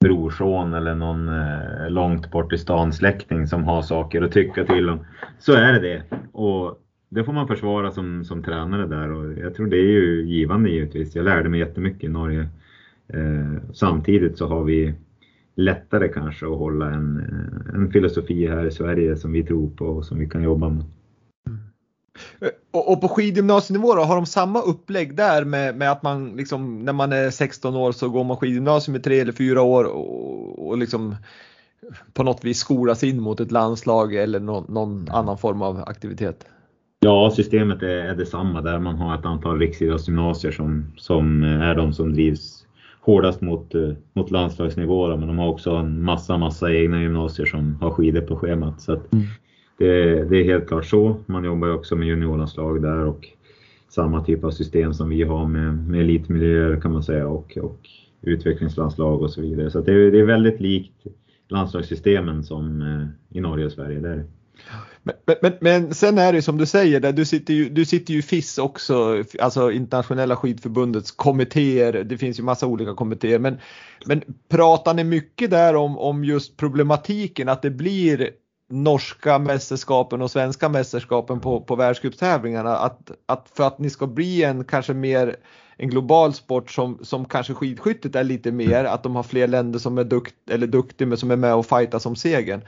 brorson 0.01 0.75
eller 0.75 0.95
någon 0.95 1.29
eh, 1.29 1.91
långt 1.91 2.31
bort 2.31 2.53
i 2.53 2.59
stan 2.59 2.93
släkting 2.93 3.47
som 3.47 3.65
har 3.65 3.83
saker 3.83 4.23
att 4.23 4.33
tycka 4.33 4.65
till 4.65 4.91
om. 4.91 5.07
Så 5.39 5.53
är 5.53 5.73
det 5.73 5.81
det. 5.81 6.03
Och 6.33 6.81
det 7.15 7.25
får 7.25 7.33
man 7.33 7.49
försvara 7.49 7.91
som, 7.91 8.25
som 8.25 8.43
tränare 8.43 8.87
där 8.87 9.13
och 9.13 9.33
jag 9.33 9.55
tror 9.55 9.67
det 9.67 9.77
är 9.77 9.91
ju 9.91 10.27
givande 10.27 10.71
givetvis. 10.71 11.15
Jag 11.15 11.25
lärde 11.25 11.49
mig 11.49 11.61
jättemycket 11.61 12.05
i 12.05 12.09
Norge. 12.09 12.49
Eh, 13.09 13.73
samtidigt 13.73 14.39
så 14.39 14.47
har 14.47 14.65
vi 14.65 14.95
lättare 15.55 16.09
kanske 16.09 16.47
att 16.47 16.59
hålla 16.59 16.91
en, 16.91 17.19
eh, 17.19 17.75
en 17.75 17.91
filosofi 17.91 18.47
här 18.47 18.67
i 18.67 18.71
Sverige 18.71 19.17
som 19.17 19.33
vi 19.33 19.43
tror 19.43 19.71
på 19.71 19.85
och 19.85 20.05
som 20.05 20.19
vi 20.19 20.29
kan 20.29 20.43
jobba 20.43 20.69
med. 20.69 20.85
Mm. 21.47 21.59
Eh, 22.41 22.49
och, 22.71 22.93
och, 22.93 23.01
på 23.01 23.09
skidgymnasienivå 23.09 23.95
då, 23.95 24.03
har 24.03 24.17
de 24.17 24.27
samma 24.27 24.61
upplägg 24.61 25.17
där 25.17 25.45
med, 25.45 25.77
med 25.77 25.93
att 25.93 26.03
man 26.03 26.37
liksom 26.37 26.85
när 26.85 26.93
man 26.93 27.13
är 27.13 27.31
16 27.31 27.77
år 27.77 27.93
så 27.93 28.09
går 28.09 28.25
man 28.25 28.37
skidgymnasium 28.37 28.97
i 28.97 29.01
tre 29.01 29.21
eller 29.21 29.33
fyra 29.33 29.63
år 29.63 29.85
och, 29.85 30.69
och 30.69 30.79
liksom 30.79 31.17
på 32.13 32.23
något 32.23 32.45
vis 32.45 32.59
skolas 32.59 33.05
in 33.05 33.21
mot 33.21 33.41
ett 33.41 33.53
landslag 33.53 34.15
eller 34.15 34.41
någon, 34.41 34.65
någon 34.69 35.09
annan 35.09 35.39
form 35.39 35.63
av 35.63 35.85
aktivitet? 35.87 36.47
Ja, 37.05 37.31
systemet 37.31 37.83
är, 37.83 37.87
är 37.87 38.15
detsamma 38.15 38.61
där 38.61 38.79
man 38.79 38.95
har 38.97 39.15
ett 39.15 39.25
antal 39.25 39.59
riksidrottsgymnasier 39.59 40.53
som, 40.53 40.85
som 40.97 41.43
är 41.43 41.75
de 41.75 41.93
som 41.93 42.13
drivs 42.13 42.67
hårdast 43.01 43.41
mot, 43.41 43.75
eh, 43.75 43.93
mot 44.13 44.31
landslagsnivå 44.31 45.17
men 45.17 45.29
de 45.29 45.39
har 45.39 45.49
också 45.49 45.71
en 45.71 46.03
massa, 46.03 46.39
massa 46.39 46.73
egna 46.73 47.03
gymnasier 47.03 47.47
som 47.47 47.77
har 47.81 47.91
skidor 47.91 48.21
på 48.21 48.37
schemat. 48.37 48.81
Så 48.81 48.93
mm. 48.93 49.25
det, 49.79 50.25
det, 50.25 50.37
är 50.37 50.45
helt 50.45 50.69
klart 50.69 50.87
så. 50.87 51.17
Man 51.27 51.45
jobbar 51.45 51.75
också 51.75 51.97
med 51.97 52.09
juniorlandslag 52.09 52.83
där 52.83 53.05
och 53.05 53.29
samma 53.89 54.25
typ 54.25 54.45
av 54.45 54.51
system 54.51 54.95
som 54.95 55.09
vi 55.09 55.23
har 55.23 55.47
med, 55.47 55.89
med 55.89 56.01
elitmiljöer 56.01 56.81
kan 56.81 56.93
man 56.93 57.03
säga 57.03 57.29
och, 57.29 57.59
och 57.63 57.89
utvecklingslandslag 58.23 59.23
och 59.23 59.31
så 59.31 59.41
vidare. 59.41 59.71
Så 59.71 59.81
det 59.81 59.93
är, 59.93 60.11
det 60.11 60.21
är 60.21 60.25
väldigt 60.27 60.61
likt 60.61 61.07
landslagssystemen 61.49 62.45
som 62.45 62.81
eh, 62.81 63.37
i 63.39 63.41
Norge 63.41 63.67
och 63.67 63.73
Sverige. 63.73 64.01
Där. 64.01 64.25
Men, 65.05 65.37
men, 65.43 65.53
men, 65.61 65.95
sen 65.95 66.19
är 66.19 66.33
det 66.33 66.43
som 66.43 66.59
du 66.59 66.67
säger, 66.67 67.01
där, 67.01 67.13
du, 67.13 67.25
sitter 67.25 67.55
ju, 67.55 67.69
du 67.69 67.85
sitter 67.85 68.13
ju 68.13 68.19
i 68.19 68.23
FIS 68.23 68.59
också, 68.59 69.25
alltså 69.41 69.73
internationella 69.73 70.37
skidförbundets 70.37 71.11
kommittéer. 71.11 71.93
Det 71.93 72.19
finns 72.19 72.39
ju 72.39 72.43
massa 72.43 72.67
olika 72.67 72.95
kommittéer. 72.95 73.39
Men, 73.39 73.59
men 74.07 74.23
pratar 74.49 74.95
ni 74.95 75.05
mycket 75.05 75.51
där 75.51 75.77
om, 75.77 75.99
om 75.99 76.25
just 76.25 76.57
problematiken 76.57 77.49
att 77.49 77.63
det 77.63 77.71
blir 77.71 78.31
norska 78.71 79.39
mästerskapen 79.39 80.23
och 80.23 80.31
svenska 80.31 80.69
mästerskapen 80.69 81.41
på, 81.41 81.61
på 81.61 81.77
världscuptävlingarna. 81.77 82.77
Att, 82.77 83.11
att 83.27 83.51
för 83.57 83.67
att 83.67 83.79
ni 83.79 83.91
ska 83.91 84.07
bli 84.07 84.43
en 84.43 84.65
kanske 84.65 84.95
mer 84.95 85.37
en 85.77 85.91
global 85.91 86.35
sport 86.35 86.71
som, 86.71 86.99
som 87.03 87.25
kanske 87.25 87.55
skidskyttet 87.55 88.17
är 88.17 88.25
lite 88.25 88.53
mer, 88.53 88.85
att 88.85 89.03
de 89.03 89.17
har 89.17 89.23
fler 89.23 89.49
länder 89.49 89.79
som 89.79 89.99
är 89.99 90.05
dukt, 90.05 90.35
eller 90.51 90.67
duktiga 90.67 91.09
men 91.09 91.19
som 91.19 91.31
är 91.31 91.37
med 91.37 91.55
och 91.55 91.67
fightar 91.67 92.07
om 92.07 92.17
segern. 92.17 92.63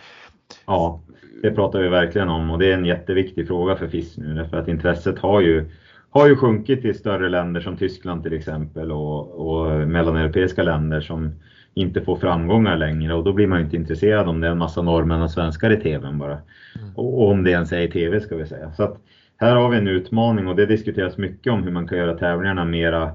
Ja, 0.66 1.00
det 1.42 1.50
pratar 1.50 1.82
vi 1.82 1.88
verkligen 1.88 2.28
om 2.28 2.50
och 2.50 2.58
det 2.58 2.72
är 2.72 2.74
en 2.74 2.84
jätteviktig 2.84 3.46
fråga 3.46 3.76
för 3.76 3.88
FIS 3.88 4.16
nu 4.18 4.34
därför 4.34 4.56
att 4.56 4.68
intresset 4.68 5.18
har 5.18 5.40
ju, 5.40 5.70
har 6.10 6.28
ju 6.28 6.36
sjunkit 6.36 6.84
i 6.84 6.94
större 6.94 7.28
länder 7.28 7.60
som 7.60 7.76
Tyskland 7.76 8.22
till 8.22 8.32
exempel 8.32 8.92
och, 8.92 9.30
och 9.30 9.88
mellaneuropeiska 9.88 10.62
länder 10.62 11.00
som 11.00 11.32
inte 11.74 12.00
får 12.00 12.16
framgångar 12.16 12.76
längre 12.76 13.14
och 13.14 13.24
då 13.24 13.32
blir 13.32 13.46
man 13.46 13.60
inte 13.60 13.76
intresserad 13.76 14.28
om 14.28 14.40
det 14.40 14.46
är 14.46 14.50
en 14.50 14.58
massa 14.58 14.82
norrmän 14.82 15.22
och 15.22 15.30
svenskar 15.30 15.70
i 15.70 15.80
TVn 15.80 16.18
bara. 16.18 16.38
Mm. 16.78 16.94
Och 16.96 17.30
om 17.30 17.44
det 17.44 17.50
ens 17.50 17.72
är 17.72 17.80
i 17.80 17.90
TV 17.90 18.20
ska 18.20 18.36
vi 18.36 18.46
säga. 18.46 18.72
Så 18.72 18.82
att 18.82 19.00
här 19.36 19.56
har 19.56 19.68
vi 19.70 19.76
en 19.76 19.88
utmaning 19.88 20.48
och 20.48 20.56
det 20.56 20.66
diskuteras 20.66 21.18
mycket 21.18 21.52
om 21.52 21.62
hur 21.62 21.70
man 21.70 21.88
kan 21.88 21.98
göra 21.98 22.18
tävlingarna 22.18 22.64
mera, 22.64 23.10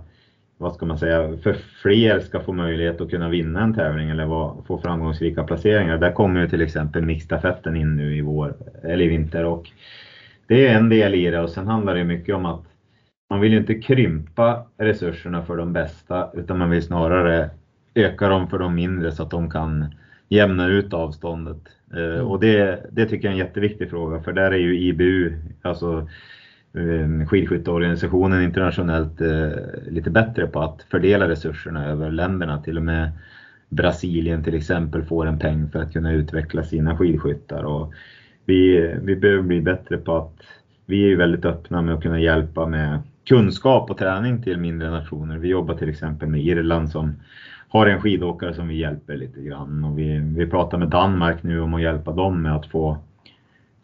vad 0.62 0.74
ska 0.74 0.86
man 0.86 0.98
säga, 0.98 1.38
för 1.44 1.54
fler 1.54 2.20
ska 2.20 2.40
få 2.40 2.54
möjlighet 2.54 3.02
att 3.02 3.10
kunna 3.10 3.30
vinna 3.30 3.64
en 3.64 3.74
tävling 3.74 4.10
eller 4.10 4.26
få 4.68 4.80
framgångsrika 4.84 5.44
placeringar. 5.44 5.98
Där 5.98 6.12
kommer 6.12 6.42
ju 6.42 6.50
till 6.50 6.62
exempel 6.62 7.06
mixstafetten 7.06 7.76
in 7.76 7.96
nu 7.96 8.16
i 8.18 8.22
vår, 8.22 8.54
eller 8.84 9.06
i 9.06 9.08
vinter 9.08 9.46
och 9.46 9.70
det 10.48 10.68
är 10.68 10.78
en 10.78 10.90
del 10.90 11.16
i 11.16 11.32
det 11.32 11.40
och 11.40 11.50
sen 11.50 11.68
handlar 11.68 11.96
det 11.96 12.04
mycket 12.04 12.36
om 12.36 12.46
att 12.46 12.64
man 13.30 13.40
vill 13.40 13.52
ju 13.52 13.58
inte 13.58 13.76
krympa 13.76 14.66
resurserna 14.78 15.46
för 15.46 15.58
de 15.58 15.74
bästa 15.74 16.32
utan 16.34 16.58
man 16.58 16.70
vill 16.70 16.84
snarare 16.84 17.50
öka 17.96 18.30
dem 18.30 18.48
för 18.48 18.60
de 18.60 18.76
mindre 18.76 19.12
så 19.12 19.24
att 19.24 19.32
de 19.32 19.52
kan 19.52 19.96
jämna 20.30 20.68
ut 20.68 20.94
avståndet. 20.94 21.62
Eh, 21.94 22.04
mm. 22.04 22.28
Och 22.28 22.40
det, 22.40 22.86
det 22.92 23.06
tycker 23.06 23.28
jag 23.28 23.38
är 23.38 23.42
en 23.42 23.48
jätteviktig 23.48 23.90
fråga 23.90 24.22
för 24.22 24.34
där 24.34 24.52
är 24.52 24.58
ju 24.58 24.80
IBU, 24.80 25.34
alltså 25.62 26.08
Eh, 26.74 27.28
skidskytteorganisationen 27.28 28.44
internationellt 28.44 29.22
eh, 29.22 29.50
lite 29.90 30.10
bättre 30.10 30.48
på 30.48 30.60
att 30.60 30.86
fördela 30.90 31.30
resurserna 31.30 31.88
över 31.88 32.12
länderna. 32.12 32.62
Till 32.62 32.78
och 32.78 32.84
med 32.84 33.12
Brasilien 33.70 34.44
till 34.44 34.56
exempel 34.56 35.04
får 35.04 35.26
en 35.26 35.40
peng 35.40 35.70
för 35.70 35.80
att 35.80 35.94
kunna 35.94 36.12
utveckla 36.12 36.64
sina 36.64 36.98
skidskyttar. 36.98 37.64
Och 37.64 37.94
vi, 38.46 38.94
vi 39.02 39.16
behöver 39.16 39.44
bli 39.44 39.62
bättre 39.62 39.98
på 39.98 40.18
att 40.18 40.44
vi 40.86 41.04
är 41.04 41.08
ju 41.08 41.16
väldigt 41.16 41.46
öppna 41.46 41.82
med 41.82 41.96
att 41.96 42.04
kunna 42.04 42.20
hjälpa 42.20 42.68
med 42.68 43.00
kunskap 43.28 43.90
och 43.90 43.98
träning 43.98 44.44
till 44.44 44.58
mindre 44.58 44.90
nationer. 44.90 45.38
Vi 45.38 45.48
jobbar 45.48 45.76
till 45.76 45.90
exempel 45.90 46.30
med 46.30 46.42
Irland 46.42 46.90
som 46.90 47.16
har 47.68 47.88
en 47.88 48.02
skidåkare 48.02 48.54
som 48.54 48.68
vi 48.68 48.76
hjälper 48.76 49.18
lite 49.18 49.42
grann 49.42 49.84
och 49.84 50.00
vi, 50.00 50.18
vi 50.20 50.48
pratar 50.48 50.78
med 50.78 50.88
Danmark 50.88 51.44
nu 51.44 51.62
om 51.62 51.74
att 51.74 51.82
hjälpa 51.82 52.12
dem 52.12 52.42
med 52.42 52.56
att 52.56 52.66
få, 52.66 52.98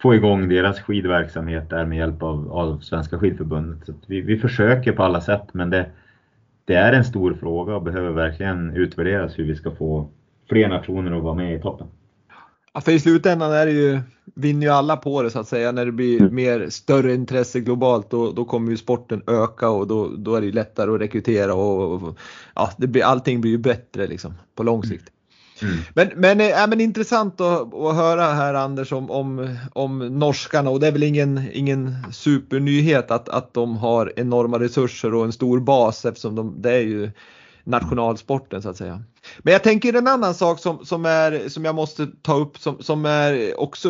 få 0.01 0.15
igång 0.15 0.49
deras 0.49 0.79
skidverksamhet 0.79 1.69
där 1.69 1.85
med 1.85 1.97
hjälp 1.97 2.23
av, 2.23 2.51
av 2.51 2.79
Svenska 2.79 3.19
skidförbundet. 3.19 3.85
Så 3.85 3.93
vi, 4.07 4.21
vi 4.21 4.37
försöker 4.37 4.91
på 4.91 5.03
alla 5.03 5.21
sätt 5.21 5.53
men 5.53 5.69
det, 5.69 5.89
det 6.65 6.75
är 6.75 6.93
en 6.93 7.05
stor 7.05 7.33
fråga 7.33 7.75
och 7.75 7.83
behöver 7.83 8.09
verkligen 8.09 8.75
utvärderas 8.75 9.39
hur 9.39 9.43
vi 9.43 9.55
ska 9.55 9.71
få 9.71 10.09
fler 10.49 10.69
nationer 10.69 11.17
att 11.17 11.23
vara 11.23 11.35
med 11.35 11.55
i 11.55 11.61
toppen. 11.61 11.87
Ja, 12.73 12.81
för 12.81 12.91
i 12.91 12.99
slutändan 12.99 13.51
är 13.51 13.65
det 13.65 13.71
ju, 13.71 13.99
vinner 14.35 14.67
ju 14.67 14.73
alla 14.73 14.97
på 14.97 15.21
det 15.23 15.29
så 15.29 15.39
att 15.39 15.47
säga. 15.47 15.71
När 15.71 15.85
det 15.85 15.91
blir 15.91 16.21
mm. 16.21 16.35
mer 16.35 16.69
större 16.69 17.13
intresse 17.13 17.59
globalt 17.59 18.09
då, 18.09 18.31
då 18.31 18.45
kommer 18.45 18.71
ju 18.71 18.77
sporten 18.77 19.21
öka 19.27 19.69
och 19.69 19.87
då, 19.87 20.09
då 20.17 20.35
är 20.35 20.41
det 20.41 20.51
lättare 20.51 20.91
att 20.91 21.01
rekrytera 21.01 21.53
och, 21.53 21.93
och 21.93 22.17
ja, 22.55 22.71
det 22.77 22.87
blir, 22.87 23.03
allting 23.03 23.41
blir 23.41 23.51
ju 23.51 23.57
bättre 23.57 24.07
liksom 24.07 24.33
på 24.55 24.63
lång 24.63 24.83
mm. 24.83 24.89
sikt. 24.89 25.09
Mm. 25.09 25.16
Mm. 25.61 25.77
Men, 25.93 26.11
men, 26.15 26.41
eh, 26.41 26.63
äh, 26.63 26.69
men 26.69 26.81
intressant 26.81 27.41
att, 27.41 27.73
att 27.73 27.95
höra 27.95 28.23
här 28.23 28.53
Anders 28.53 28.91
om, 28.91 29.11
om, 29.11 29.57
om 29.73 29.99
norskarna 30.19 30.69
och 30.69 30.79
det 30.79 30.87
är 30.87 30.91
väl 30.91 31.03
ingen, 31.03 31.49
ingen 31.53 31.95
supernyhet 32.11 33.11
att, 33.11 33.29
att 33.29 33.53
de 33.53 33.77
har 33.77 34.13
enorma 34.15 34.59
resurser 34.59 35.13
och 35.13 35.25
en 35.25 35.31
stor 35.31 35.59
bas 35.59 36.05
eftersom 36.05 36.35
de, 36.35 36.61
det 36.61 36.71
är 36.71 36.81
ju 36.81 37.11
nationalsporten 37.63 38.61
så 38.61 38.69
att 38.69 38.77
säga. 38.77 39.03
Men 39.39 39.53
jag 39.53 39.63
tänker 39.63 39.93
en 39.93 40.07
annan 40.07 40.33
sak 40.33 40.59
som, 40.59 40.85
som, 40.85 41.05
är, 41.05 41.49
som 41.49 41.65
jag 41.65 41.75
måste 41.75 42.07
ta 42.21 42.35
upp 42.35 42.57
som, 42.57 42.83
som 42.83 43.05
är 43.05 43.59
också 43.59 43.89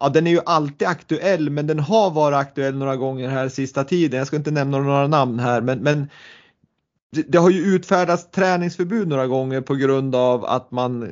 Ja, 0.00 0.08
den 0.08 0.26
är 0.26 0.30
ju 0.30 0.40
alltid 0.46 0.88
aktuell, 0.88 1.50
men 1.50 1.66
den 1.66 1.78
har 1.78 2.10
varit 2.10 2.36
aktuell 2.36 2.74
några 2.74 2.96
gånger 2.96 3.28
här 3.28 3.48
sista 3.48 3.84
tiden. 3.84 4.18
Jag 4.18 4.26
ska 4.26 4.36
inte 4.36 4.50
nämna 4.50 4.78
några 4.78 5.06
namn 5.06 5.38
här, 5.38 5.60
men, 5.60 5.78
men 5.78 6.08
det, 7.10 7.22
det 7.22 7.38
har 7.38 7.50
ju 7.50 7.60
utfärdats 7.60 8.30
träningsförbud 8.30 9.08
några 9.08 9.26
gånger 9.26 9.60
på 9.60 9.74
grund 9.74 10.14
av 10.14 10.44
att 10.44 10.70
man, 10.70 11.08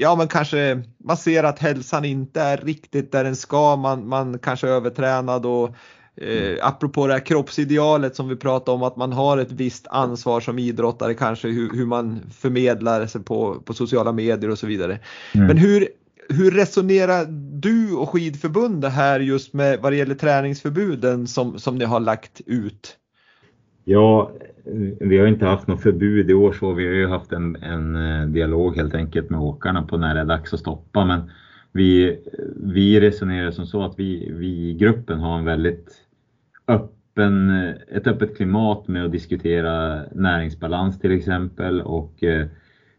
ja 0.00 0.16
men 0.16 0.28
kanske, 0.28 0.82
man 1.04 1.16
ser 1.16 1.44
att 1.44 1.58
hälsan 1.58 2.04
inte 2.04 2.40
är 2.40 2.56
riktigt 2.56 3.12
där 3.12 3.24
den 3.24 3.36
ska, 3.36 3.76
man, 3.76 4.08
man 4.08 4.38
kanske 4.38 4.68
är 4.68 4.72
övertränad 4.72 5.46
och 5.46 5.74
Eh, 6.16 6.66
apropå 6.66 7.06
det 7.06 7.12
här 7.12 7.26
kroppsidealet 7.26 8.16
som 8.16 8.28
vi 8.28 8.36
pratade 8.36 8.74
om 8.74 8.82
att 8.82 8.96
man 8.96 9.12
har 9.12 9.38
ett 9.38 9.52
visst 9.52 9.86
ansvar 9.86 10.40
som 10.40 10.58
idrottare 10.58 11.14
kanske 11.14 11.48
hur, 11.48 11.76
hur 11.76 11.86
man 11.86 12.20
förmedlar 12.38 13.06
sig 13.06 13.22
på, 13.22 13.54
på 13.64 13.74
sociala 13.74 14.12
medier 14.12 14.50
och 14.50 14.58
så 14.58 14.66
vidare. 14.66 14.98
Mm. 15.34 15.46
Men 15.46 15.56
hur, 15.56 15.88
hur 16.28 16.50
resonerar 16.50 17.26
du 17.60 17.92
och 17.92 18.10
skidförbundet 18.10 18.92
här 18.92 19.20
just 19.20 19.52
med 19.52 19.80
vad 19.80 19.92
det 19.92 19.96
gäller 19.96 20.14
träningsförbuden 20.14 21.26
som, 21.26 21.58
som 21.58 21.78
ni 21.78 21.84
har 21.84 22.00
lagt 22.00 22.40
ut? 22.46 22.96
Ja, 23.90 24.32
vi 25.00 25.18
har 25.18 25.26
inte 25.26 25.46
haft 25.46 25.68
något 25.68 25.82
förbud 25.82 26.30
i 26.30 26.34
år 26.34 26.52
så 26.52 26.72
vi 26.72 26.86
har 26.86 26.94
ju 26.94 27.06
haft 27.06 27.32
en, 27.32 27.56
en 27.56 27.96
eh, 27.96 28.26
dialog 28.26 28.76
helt 28.76 28.94
enkelt 28.94 29.30
med 29.30 29.40
åkarna 29.40 29.82
på 29.82 29.96
när 29.96 30.14
det 30.14 30.20
är 30.20 30.24
dags 30.24 30.54
att 30.54 30.60
stoppa. 30.60 31.04
Men 31.04 31.20
vi, 31.72 32.18
vi 32.56 33.00
resonerar 33.00 33.50
som 33.50 33.66
så 33.66 33.84
att 33.84 33.98
vi, 33.98 34.32
vi 34.32 34.46
i 34.46 34.74
gruppen 34.74 35.18
har 35.18 35.38
en 35.38 35.44
väldigt 35.44 35.94
öppen, 36.68 37.50
ett 37.92 38.06
öppet 38.06 38.36
klimat 38.36 38.88
med 38.88 39.04
att 39.04 39.12
diskutera 39.12 40.02
näringsbalans 40.12 41.00
till 41.00 41.12
exempel 41.12 41.80
och 41.80 42.22
eh, 42.22 42.46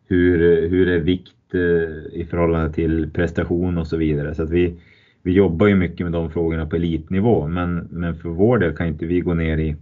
hur, 0.08 0.70
hur 0.70 0.88
är 0.88 1.00
vikt 1.00 1.54
eh, 1.54 2.20
i 2.20 2.28
förhållande 2.30 2.74
till 2.74 3.12
prestation 3.12 3.78
och 3.78 3.88
så 3.88 3.98
vidare. 3.98 4.36
Så 4.36 4.44
att 4.44 4.50
vi, 4.50 4.80
vi 5.24 5.32
jobbar 5.32 5.68
ju 5.68 5.76
mycket 5.76 6.06
med 6.06 6.14
de 6.14 6.32
frågorna 6.32 6.66
på 6.66 6.76
elitnivå 6.76 7.48
men, 7.48 7.88
men 7.92 8.16
för 8.16 8.30
vår 8.30 8.58
del 8.58 8.76
kan 8.76 8.88
inte 8.88 9.06
vi 9.06 9.20
gå 9.20 9.34
ner 9.34 9.58
i, 9.58 9.76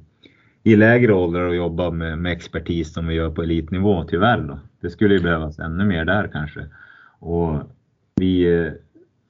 i 0.72 0.76
lägre 0.76 1.14
åldrar 1.14 1.46
och 1.46 1.56
jobba 1.56 1.92
med, 1.92 2.18
med 2.18 2.32
expertis 2.32 2.94
som 2.94 3.08
vi 3.08 3.16
gör 3.16 3.30
på 3.30 3.44
elitnivå 3.44 4.04
tyvärr. 4.04 4.42
Då. 4.42 4.60
Det 4.82 4.90
skulle 4.90 5.14
ju 5.14 5.22
behövas 5.22 5.60
ännu 5.60 5.86
mer 5.86 6.06
där 6.06 6.30
kanske. 6.34 6.66
Och 7.20 7.54
vi, 8.16 8.60
eh, 8.60 8.72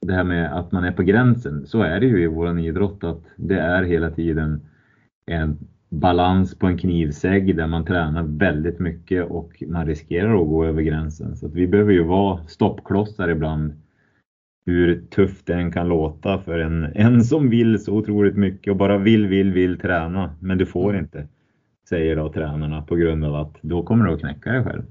det 0.00 0.12
här 0.12 0.24
med 0.24 0.58
att 0.58 0.72
man 0.72 0.84
är 0.84 0.92
på 0.92 1.02
gränsen, 1.02 1.66
så 1.66 1.82
är 1.82 2.00
det 2.00 2.06
ju 2.06 2.22
i 2.22 2.26
våran 2.26 2.58
idrott 2.58 3.04
att 3.04 3.22
det 3.36 3.58
är 3.58 3.82
hela 3.82 4.10
tiden 4.10 4.60
en 5.26 5.58
balans 5.88 6.54
på 6.54 6.66
en 6.66 6.78
knivsägg 6.78 7.56
där 7.56 7.66
man 7.66 7.84
tränar 7.84 8.22
väldigt 8.22 8.78
mycket 8.78 9.30
och 9.30 9.62
man 9.66 9.86
riskerar 9.86 10.42
att 10.42 10.48
gå 10.48 10.64
över 10.64 10.82
gränsen. 10.82 11.36
Så 11.36 11.48
vi 11.48 11.66
behöver 11.66 11.92
ju 11.92 12.02
vara 12.02 12.46
stoppklossar 12.46 13.28
ibland 13.28 13.72
hur 14.70 15.02
tufft 15.10 15.46
det 15.46 15.54
än 15.54 15.72
kan 15.72 15.88
låta 15.88 16.38
för 16.38 16.58
en, 16.58 16.84
en 16.94 17.24
som 17.24 17.50
vill 17.50 17.78
så 17.78 17.92
otroligt 17.92 18.36
mycket 18.36 18.70
och 18.70 18.76
bara 18.76 18.98
vill, 18.98 19.26
vill, 19.26 19.52
vill 19.52 19.78
träna. 19.78 20.30
Men 20.40 20.58
du 20.58 20.66
får 20.66 20.96
inte, 20.96 21.26
säger 21.88 22.16
då 22.16 22.32
tränarna 22.32 22.82
på 22.82 22.96
grund 22.96 23.24
av 23.24 23.34
att 23.34 23.56
då 23.60 23.82
kommer 23.82 24.04
du 24.04 24.12
att 24.12 24.20
knäcka 24.20 24.52
dig 24.52 24.64
själv. 24.64 24.82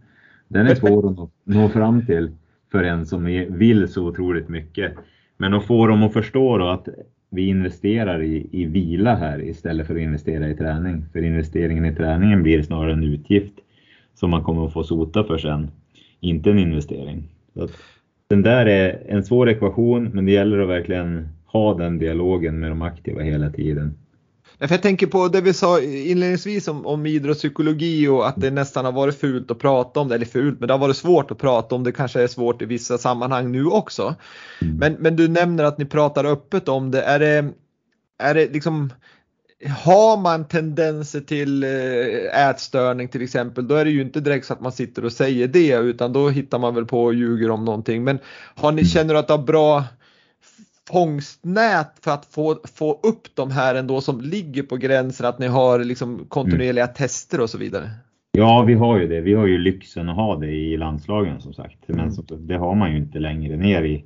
Den 0.47 0.67
är 0.67 0.75
svår 0.75 1.09
att 1.09 1.17
nå, 1.17 1.30
nå 1.43 1.69
fram 1.69 2.05
till 2.05 2.32
för 2.71 2.84
en 2.84 3.05
som 3.05 3.25
vill 3.49 3.88
så 3.88 4.07
otroligt 4.07 4.49
mycket. 4.49 4.93
Men 5.38 5.53
att 5.53 5.65
få 5.65 5.88
dem 5.88 6.03
att 6.03 6.13
förstå 6.13 6.57
då 6.57 6.67
att 6.67 6.88
vi 7.30 7.47
investerar 7.47 8.23
i, 8.23 8.47
i 8.51 8.65
vila 8.65 9.15
här 9.15 9.41
istället 9.41 9.88
för 9.88 9.95
att 9.95 10.01
investera 10.01 10.49
i 10.49 10.55
träning. 10.55 11.05
För 11.13 11.23
investeringen 11.23 11.86
i 11.86 11.95
träningen 11.95 12.43
blir 12.43 12.61
snarare 12.61 12.93
en 12.93 13.03
utgift 13.03 13.53
som 14.13 14.30
man 14.30 14.43
kommer 14.43 14.65
att 14.65 14.73
få 14.73 14.84
sota 14.84 15.23
för 15.23 15.38
sen, 15.38 15.71
inte 16.19 16.51
en 16.51 16.59
investering. 16.59 17.23
Så 17.53 17.67
den 18.30 18.41
där 18.41 18.65
är 18.65 19.03
en 19.07 19.23
svår 19.23 19.49
ekvation, 19.49 20.09
men 20.13 20.25
det 20.25 20.32
gäller 20.32 20.59
att 20.59 20.69
verkligen 20.69 21.30
ha 21.45 21.73
den 21.73 21.99
dialogen 21.99 22.59
med 22.59 22.71
de 22.71 22.82
aktiva 22.82 23.21
hela 23.21 23.49
tiden. 23.49 23.97
För 24.59 24.69
jag 24.71 24.82
tänker 24.82 25.07
på 25.07 25.27
det 25.27 25.41
vi 25.41 25.53
sa 25.53 25.82
inledningsvis 25.82 26.67
om, 26.67 26.86
om 26.86 27.05
idrottspsykologi 27.05 28.07
och 28.07 28.27
att 28.27 28.36
det 28.38 28.51
nästan 28.51 28.86
har 28.86 28.91
varit 28.91 29.19
fult 29.19 29.51
att 29.51 29.59
prata 29.59 29.99
om 29.99 30.07
det, 30.07 30.15
eller 30.15 30.25
fult, 30.25 30.59
men 30.59 30.67
det 30.67 30.73
har 30.73 30.80
varit 30.80 30.97
svårt 30.97 31.32
att 31.32 31.38
prata 31.38 31.75
om 31.75 31.84
det, 31.84 31.91
kanske 31.91 32.21
är 32.21 32.27
svårt 32.27 32.61
i 32.61 32.65
vissa 32.65 32.97
sammanhang 32.97 33.51
nu 33.51 33.65
också. 33.65 34.15
Mm. 34.61 34.77
Men, 34.77 34.93
men 34.93 35.15
du 35.15 35.27
nämner 35.27 35.63
att 35.63 35.77
ni 35.77 35.86
pratar 35.86 36.25
öppet 36.25 36.69
om 36.69 36.91
det, 36.91 37.01
är 37.01 37.19
det, 37.19 37.49
är 38.19 38.34
det 38.34 38.53
liksom 38.53 38.89
har 39.68 40.22
man 40.22 40.47
tendenser 40.47 41.20
till 41.20 41.64
eh, 41.64 42.49
ätstörning 42.49 43.07
till 43.07 43.22
exempel, 43.22 43.68
då 43.68 43.76
är 43.76 43.86
det 43.86 43.91
ju 43.91 44.01
inte 44.01 44.20
direkt 44.20 44.45
så 44.45 44.53
att 44.53 44.62
man 44.62 44.72
sitter 44.72 45.05
och 45.05 45.12
säger 45.12 45.47
det 45.47 45.74
utan 45.74 46.14
då 46.14 46.30
hittar 46.30 46.60
man 46.60 46.76
väl 46.76 46.86
på 46.86 47.03
och 47.03 47.14
ljuger 47.14 47.51
om 47.51 47.66
någonting. 47.66 48.03
Men 48.03 48.20
har 48.55 48.72
ni, 48.72 48.86
känner 48.86 49.14
du 49.14 49.20
att 49.20 49.28
det 49.28 49.34
har 49.34 49.43
bra 49.43 49.84
fångstnät 50.91 51.91
för 52.01 52.12
att 52.12 52.26
få, 52.26 52.60
få 52.76 52.99
upp 53.03 53.28
de 53.34 53.51
här 53.51 53.76
ändå 53.76 54.01
som 54.01 54.22
ligger 54.22 54.64
på 54.64 54.78
gränsen, 54.78 55.26
att 55.26 55.39
ni 55.39 55.47
har 55.47 55.80
liksom 55.80 56.26
kontinuerliga 56.30 56.86
mm. 56.86 56.95
tester 56.95 57.41
och 57.41 57.49
så 57.49 57.57
vidare? 57.57 57.89
Ja, 58.32 58.64
vi 58.68 58.74
har 58.74 58.99
ju 58.99 59.07
det. 59.07 59.22
Vi 59.22 59.34
har 59.34 59.47
ju 59.47 59.57
lyxen 59.57 60.10
att 60.10 60.16
ha 60.16 60.36
det 60.36 60.51
i 60.51 60.78
landslagen 60.78 61.41
som 61.41 61.53
sagt. 61.53 61.78
Men 61.88 61.99
mm. 61.99 62.47
det 62.47 62.57
har 62.57 62.76
man 62.76 62.91
ju 62.91 62.97
inte 62.97 63.20
längre 63.20 63.57
ner 63.57 63.84
i, 63.84 64.03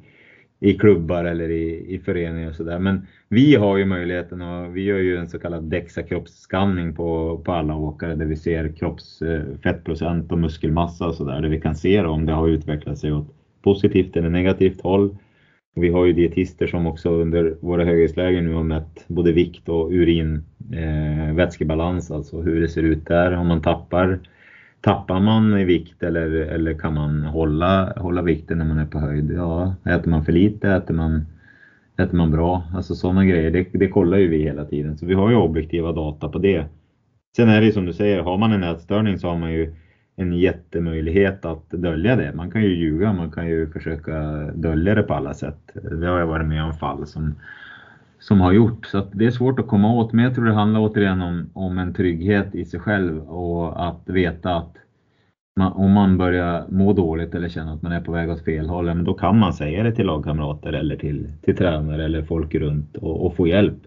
i 0.63 0.73
klubbar 0.73 1.25
eller 1.25 1.49
i, 1.49 1.85
i 1.95 1.99
föreningar 1.99 2.49
och 2.49 2.55
sådär. 2.55 2.79
Men 2.79 3.07
vi 3.29 3.55
har 3.55 3.77
ju 3.77 3.85
möjligheten 3.85 4.41
och 4.41 4.77
vi 4.77 4.83
gör 4.83 4.97
ju 4.97 5.17
en 5.17 5.29
så 5.29 5.39
kallad 5.39 5.63
DEXA-kroppsskanning 5.63 6.95
på, 6.95 7.41
på 7.45 7.51
alla 7.51 7.75
åkare 7.75 8.15
där 8.15 8.25
vi 8.25 8.35
ser 8.35 8.67
kroppsfettprocent 8.67 10.31
eh, 10.31 10.33
och 10.33 10.37
muskelmassa 10.37 11.07
och 11.07 11.15
sådär. 11.15 11.41
Där 11.41 11.49
vi 11.49 11.61
kan 11.61 11.75
se 11.75 12.01
om 12.01 12.25
det 12.25 12.33
har 12.33 12.47
utvecklat 12.47 12.97
sig 12.97 13.13
åt 13.13 13.27
positivt 13.61 14.17
eller 14.17 14.29
negativt 14.29 14.81
håll. 14.81 15.17
Vi 15.75 15.89
har 15.89 16.05
ju 16.05 16.13
dietister 16.13 16.67
som 16.67 16.87
också 16.87 17.09
under 17.09 17.57
våra 17.59 17.85
höghöjdsläger 17.85 18.41
nu 18.41 18.53
har 18.53 18.63
mätt 18.63 19.05
både 19.07 19.31
vikt 19.31 19.69
och 19.69 19.91
urin 19.91 20.43
eh, 20.73 21.35
vätskebalans, 21.35 22.11
alltså 22.11 22.41
hur 22.41 22.61
det 22.61 22.69
ser 22.69 22.83
ut 22.83 23.05
där 23.05 23.31
om 23.31 23.47
man 23.47 23.61
tappar 23.61 24.19
Tappar 24.83 25.19
man 25.19 25.57
i 25.57 25.63
vikt 25.63 26.03
eller, 26.03 26.29
eller 26.31 26.73
kan 26.73 26.93
man 26.93 27.23
hålla, 27.23 27.93
hålla 27.97 28.21
vikten 28.21 28.57
när 28.57 28.65
man 28.65 28.77
är 28.77 28.85
på 28.85 28.99
höjd? 28.99 29.31
Ja, 29.31 29.75
äter 29.85 30.09
man 30.09 30.25
för 30.25 30.31
lite? 30.31 30.69
Äter 30.69 30.93
man, 30.93 31.25
äter 31.97 32.17
man 32.17 32.31
bra? 32.31 32.63
Alltså 32.75 32.95
sådana 32.95 33.25
grejer, 33.25 33.51
det, 33.51 33.67
det 33.73 33.87
kollar 33.87 34.17
ju 34.17 34.27
vi 34.27 34.43
hela 34.43 34.65
tiden. 34.65 34.97
Så 34.97 35.05
vi 35.05 35.13
har 35.13 35.29
ju 35.29 35.35
objektiva 35.35 35.91
data 35.91 36.29
på 36.29 36.39
det. 36.39 36.65
Sen 37.35 37.49
är 37.49 37.59
det 37.59 37.65
ju 37.65 37.71
som 37.71 37.85
du 37.85 37.93
säger, 37.93 38.21
har 38.21 38.37
man 38.37 38.51
en 38.51 38.63
ätstörning 38.63 39.17
så 39.17 39.27
har 39.27 39.37
man 39.37 39.53
ju 39.53 39.75
en 40.15 40.33
jättemöjlighet 40.33 41.45
att 41.45 41.69
dölja 41.69 42.15
det. 42.15 42.33
Man 42.35 42.51
kan 42.51 42.63
ju 42.63 42.75
ljuga, 42.75 43.13
man 43.13 43.31
kan 43.31 43.47
ju 43.47 43.69
försöka 43.69 44.21
dölja 44.55 44.95
det 44.95 45.03
på 45.03 45.13
alla 45.13 45.33
sätt. 45.33 45.59
Det 45.73 46.07
har 46.07 46.19
jag 46.19 46.27
varit 46.27 46.47
med 46.47 46.63
om 46.63 46.73
fall 46.73 47.07
som, 47.07 47.35
som 48.23 48.41
har 48.41 48.51
gjort. 48.51 48.85
Så 48.85 49.07
det 49.13 49.25
är 49.25 49.31
svårt 49.31 49.59
att 49.59 49.67
komma 49.67 49.93
åt, 49.93 50.13
men 50.13 50.25
jag 50.25 50.35
tror 50.35 50.45
det 50.45 50.53
handlar 50.53 50.79
återigen 50.79 51.21
om, 51.21 51.49
om 51.53 51.77
en 51.77 51.93
trygghet 51.93 52.55
i 52.55 52.65
sig 52.65 52.79
själv 52.79 53.29
och 53.29 53.87
att 53.87 54.01
veta 54.05 54.55
att 54.55 54.77
man, 55.59 55.71
om 55.71 55.91
man 55.91 56.17
börjar 56.17 56.65
må 56.69 56.93
dåligt 56.93 57.35
eller 57.35 57.49
känner 57.49 57.73
att 57.73 57.81
man 57.81 57.91
är 57.91 58.01
på 58.01 58.11
väg 58.11 58.29
åt 58.29 58.45
fel 58.45 58.69
håll, 58.69 58.85
men 58.85 59.03
då 59.03 59.13
kan 59.13 59.39
man 59.39 59.53
säga 59.53 59.83
det 59.83 59.91
till 59.91 60.05
lagkamrater 60.05 60.73
eller 60.73 60.95
till, 60.95 61.31
till 61.41 61.57
tränare 61.57 62.05
eller 62.05 62.23
folk 62.23 62.55
runt 62.55 62.97
och, 62.97 63.25
och 63.25 63.35
få 63.35 63.47
hjälp. 63.47 63.77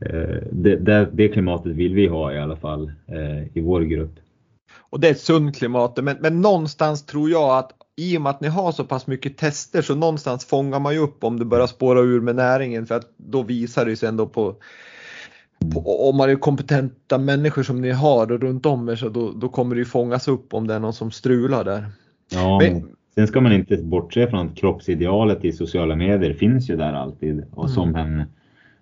Eh, 0.00 0.36
det, 0.52 0.76
det, 0.76 1.08
det, 1.12 1.28
klimatet 1.28 1.72
vill 1.72 1.94
vi 1.94 2.06
ha 2.06 2.32
i 2.32 2.38
alla 2.38 2.56
fall 2.56 2.92
eh, 3.06 3.56
i 3.56 3.60
vår 3.60 3.80
grupp. 3.80 4.14
Och 4.90 5.00
det 5.00 5.06
är 5.08 5.12
ett 5.12 5.20
sunt 5.20 5.56
klimat, 5.56 5.98
men, 6.02 6.16
men 6.20 6.40
någonstans 6.40 7.06
tror 7.06 7.30
jag 7.30 7.58
att 7.58 7.72
i 8.00 8.18
och 8.18 8.22
med 8.22 8.30
att 8.30 8.40
ni 8.40 8.48
har 8.48 8.72
så 8.72 8.84
pass 8.84 9.06
mycket 9.06 9.36
tester 9.36 9.82
så 9.82 9.94
någonstans 9.94 10.44
fångar 10.44 10.80
man 10.80 10.94
ju 10.94 10.98
upp 10.98 11.24
om 11.24 11.38
det 11.38 11.44
börjar 11.44 11.66
spåra 11.66 12.00
ur 12.00 12.20
med 12.20 12.36
näringen 12.36 12.86
för 12.86 12.94
att 12.94 13.12
då 13.16 13.42
visar 13.42 13.84
det 13.84 13.96
sig 13.96 14.08
ändå 14.08 14.26
på, 14.26 14.56
på 15.74 16.08
om 16.08 16.16
man 16.16 16.30
är 16.30 16.34
kompetenta 16.34 17.18
människor 17.18 17.62
som 17.62 17.80
ni 17.80 17.90
har 17.90 18.26
runt 18.26 18.66
om 18.66 18.88
er 18.88 18.96
så 18.96 19.08
då, 19.08 19.32
då 19.32 19.48
kommer 19.48 19.74
det 19.74 19.78
ju 19.78 19.84
fångas 19.84 20.28
upp 20.28 20.54
om 20.54 20.66
det 20.66 20.74
är 20.74 20.78
någon 20.78 20.92
som 20.92 21.10
strular 21.10 21.64
där. 21.64 21.86
Ja, 22.32 22.58
men, 22.62 22.88
sen 23.14 23.26
ska 23.26 23.40
man 23.40 23.52
inte 23.52 23.76
bortse 23.76 24.30
från 24.30 24.48
att 24.48 24.56
kroppsidealet 24.56 25.44
i 25.44 25.52
sociala 25.52 25.96
medier 25.96 26.34
finns 26.34 26.70
ju 26.70 26.76
där 26.76 26.92
alltid 26.92 27.44
och 27.50 27.64
mm. 27.64 27.74
som 27.74 27.94
en, 27.94 28.22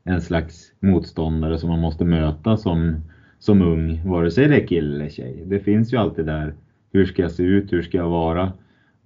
en 0.04 0.22
slags 0.22 0.72
motståndare 0.80 1.58
som 1.58 1.68
man 1.68 1.80
måste 1.80 2.04
möta 2.04 2.56
som, 2.56 3.00
som 3.38 3.62
ung, 3.62 4.08
vare 4.08 4.30
sig 4.30 4.48
det 4.48 4.56
är 4.56 4.66
kille 4.66 4.94
eller 4.94 5.10
tjej. 5.10 5.44
Det 5.46 5.60
finns 5.60 5.92
ju 5.92 5.96
alltid 5.96 6.26
där. 6.26 6.54
Hur 6.92 7.06
ska 7.06 7.22
jag 7.22 7.30
se 7.30 7.42
ut? 7.42 7.72
Hur 7.72 7.82
ska 7.82 7.98
jag 7.98 8.08
vara? 8.08 8.52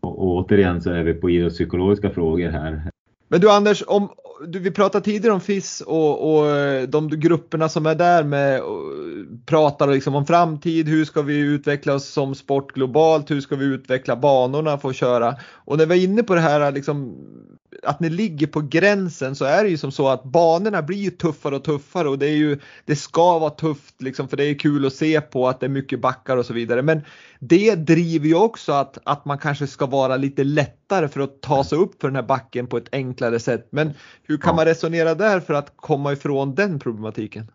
Och, 0.03 0.19
och 0.19 0.37
återigen 0.37 0.83
så 0.83 0.91
är 0.91 1.03
vi 1.03 1.15
på 1.15 1.31
idrottspsykologiska 1.31 2.11
frågor 2.11 2.49
här. 2.49 2.83
Men 3.29 3.41
du 3.41 3.51
Anders, 3.51 3.83
om, 3.87 4.09
du, 4.47 4.59
vi 4.59 4.71
pratade 4.71 5.05
tidigare 5.05 5.35
om 5.35 5.41
FIS 5.41 5.81
och, 5.81 6.35
och 6.35 6.51
eh, 6.51 6.89
de 6.89 7.09
grupperna 7.09 7.69
som 7.69 7.87
är 7.87 7.95
där 7.95 8.25
med 8.25 8.59
eh, 8.59 8.65
pratar 9.47 9.87
liksom 9.87 10.15
om 10.15 10.27
framtid, 10.27 10.89
hur 10.89 11.05
ska 11.05 11.23
vi 11.23 11.39
utveckla 11.39 11.95
oss 11.95 12.09
som 12.09 12.35
sport 12.35 12.73
globalt, 12.73 13.31
hur 13.31 13.41
ska 13.41 13.57
vi 13.57 13.65
utveckla 13.65 14.17
banorna 14.17 14.79
för 14.79 14.89
att 14.89 14.97
köra. 14.97 15.35
Och 15.53 15.79
när 15.79 15.87
vi 15.87 16.01
är 16.01 16.05
inne 16.05 16.23
på 16.23 16.35
det 16.35 16.41
här 16.41 16.61
eh, 16.61 16.73
liksom, 16.73 17.15
att 17.83 18.01
ni 18.01 18.11
ligger 18.11 18.47
på 18.47 18.61
gränsen 18.61 19.35
så 19.35 19.45
är 19.45 19.65
det 19.65 19.71
ju 19.71 19.77
som 19.77 19.93
så 19.93 20.09
att 20.09 20.25
banorna 20.25 20.83
blir 20.83 20.99
ju 20.99 21.11
tuffare 21.11 21.57
och 21.57 21.65
tuffare 21.65 22.09
och 22.09 22.19
det 22.19 22.27
är 22.27 22.37
ju, 22.37 22.59
det 22.85 22.97
ska 22.97 23.39
vara 23.39 23.51
tufft 23.51 24.03
liksom 24.03 24.29
för 24.29 24.37
det 24.37 24.45
är 24.45 24.59
kul 24.59 24.87
att 24.87 24.93
se 24.93 25.21
på 25.21 25.49
att 25.49 25.61
det 25.61 25.67
är 25.67 25.71
mycket 25.71 26.01
backar 26.01 26.37
och 26.37 26.47
så 26.47 26.55
vidare. 26.55 26.83
Men 26.83 27.01
det 27.41 27.75
driver 27.75 28.27
ju 28.27 28.35
också 28.35 28.73
att, 28.73 28.99
att 29.05 29.25
man 29.25 29.39
kanske 29.39 29.67
ska 29.67 29.87
vara 29.87 30.17
lite 30.17 30.45
lättare 30.45 31.09
för 31.09 31.21
att 31.21 31.41
ta 31.41 31.65
sig 31.65 31.79
upp 31.79 32.01
för 32.01 32.09
den 32.09 32.17
här 32.17 32.23
backen 32.23 32.67
på 32.67 32.77
ett 32.77 32.89
enklare 32.93 33.39
sätt. 33.39 33.69
Men 33.71 33.93
hur 34.23 34.37
kan 34.37 34.57
man 34.57 34.65
resonera 34.65 35.15
där 35.15 35.41
för 35.41 35.55
att 35.55 35.73
komma 35.77 36.13
ifrån 36.13 36.55
den 36.55 36.79
problematiken? 36.79 37.51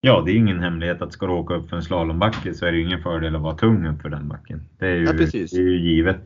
Ja, 0.00 0.22
det 0.26 0.32
är 0.32 0.36
ingen 0.36 0.60
hemlighet 0.60 1.02
att 1.02 1.12
ska 1.12 1.26
du 1.26 1.32
åka 1.32 1.54
upp 1.54 1.68
för 1.68 1.76
en 1.76 1.82
slalombacke 1.82 2.54
så 2.54 2.66
är 2.66 2.72
det 2.72 2.80
ingen 2.80 3.02
fördel 3.02 3.36
att 3.36 3.42
vara 3.42 3.56
tung 3.56 3.86
upp 3.86 4.02
för 4.02 4.08
den 4.08 4.28
backen. 4.28 4.68
Det 4.78 4.86
är 4.86 4.94
ju, 4.94 5.04
ja, 5.04 5.12
det 5.12 5.34
är 5.34 5.58
ju 5.58 5.90
givet. 5.90 6.16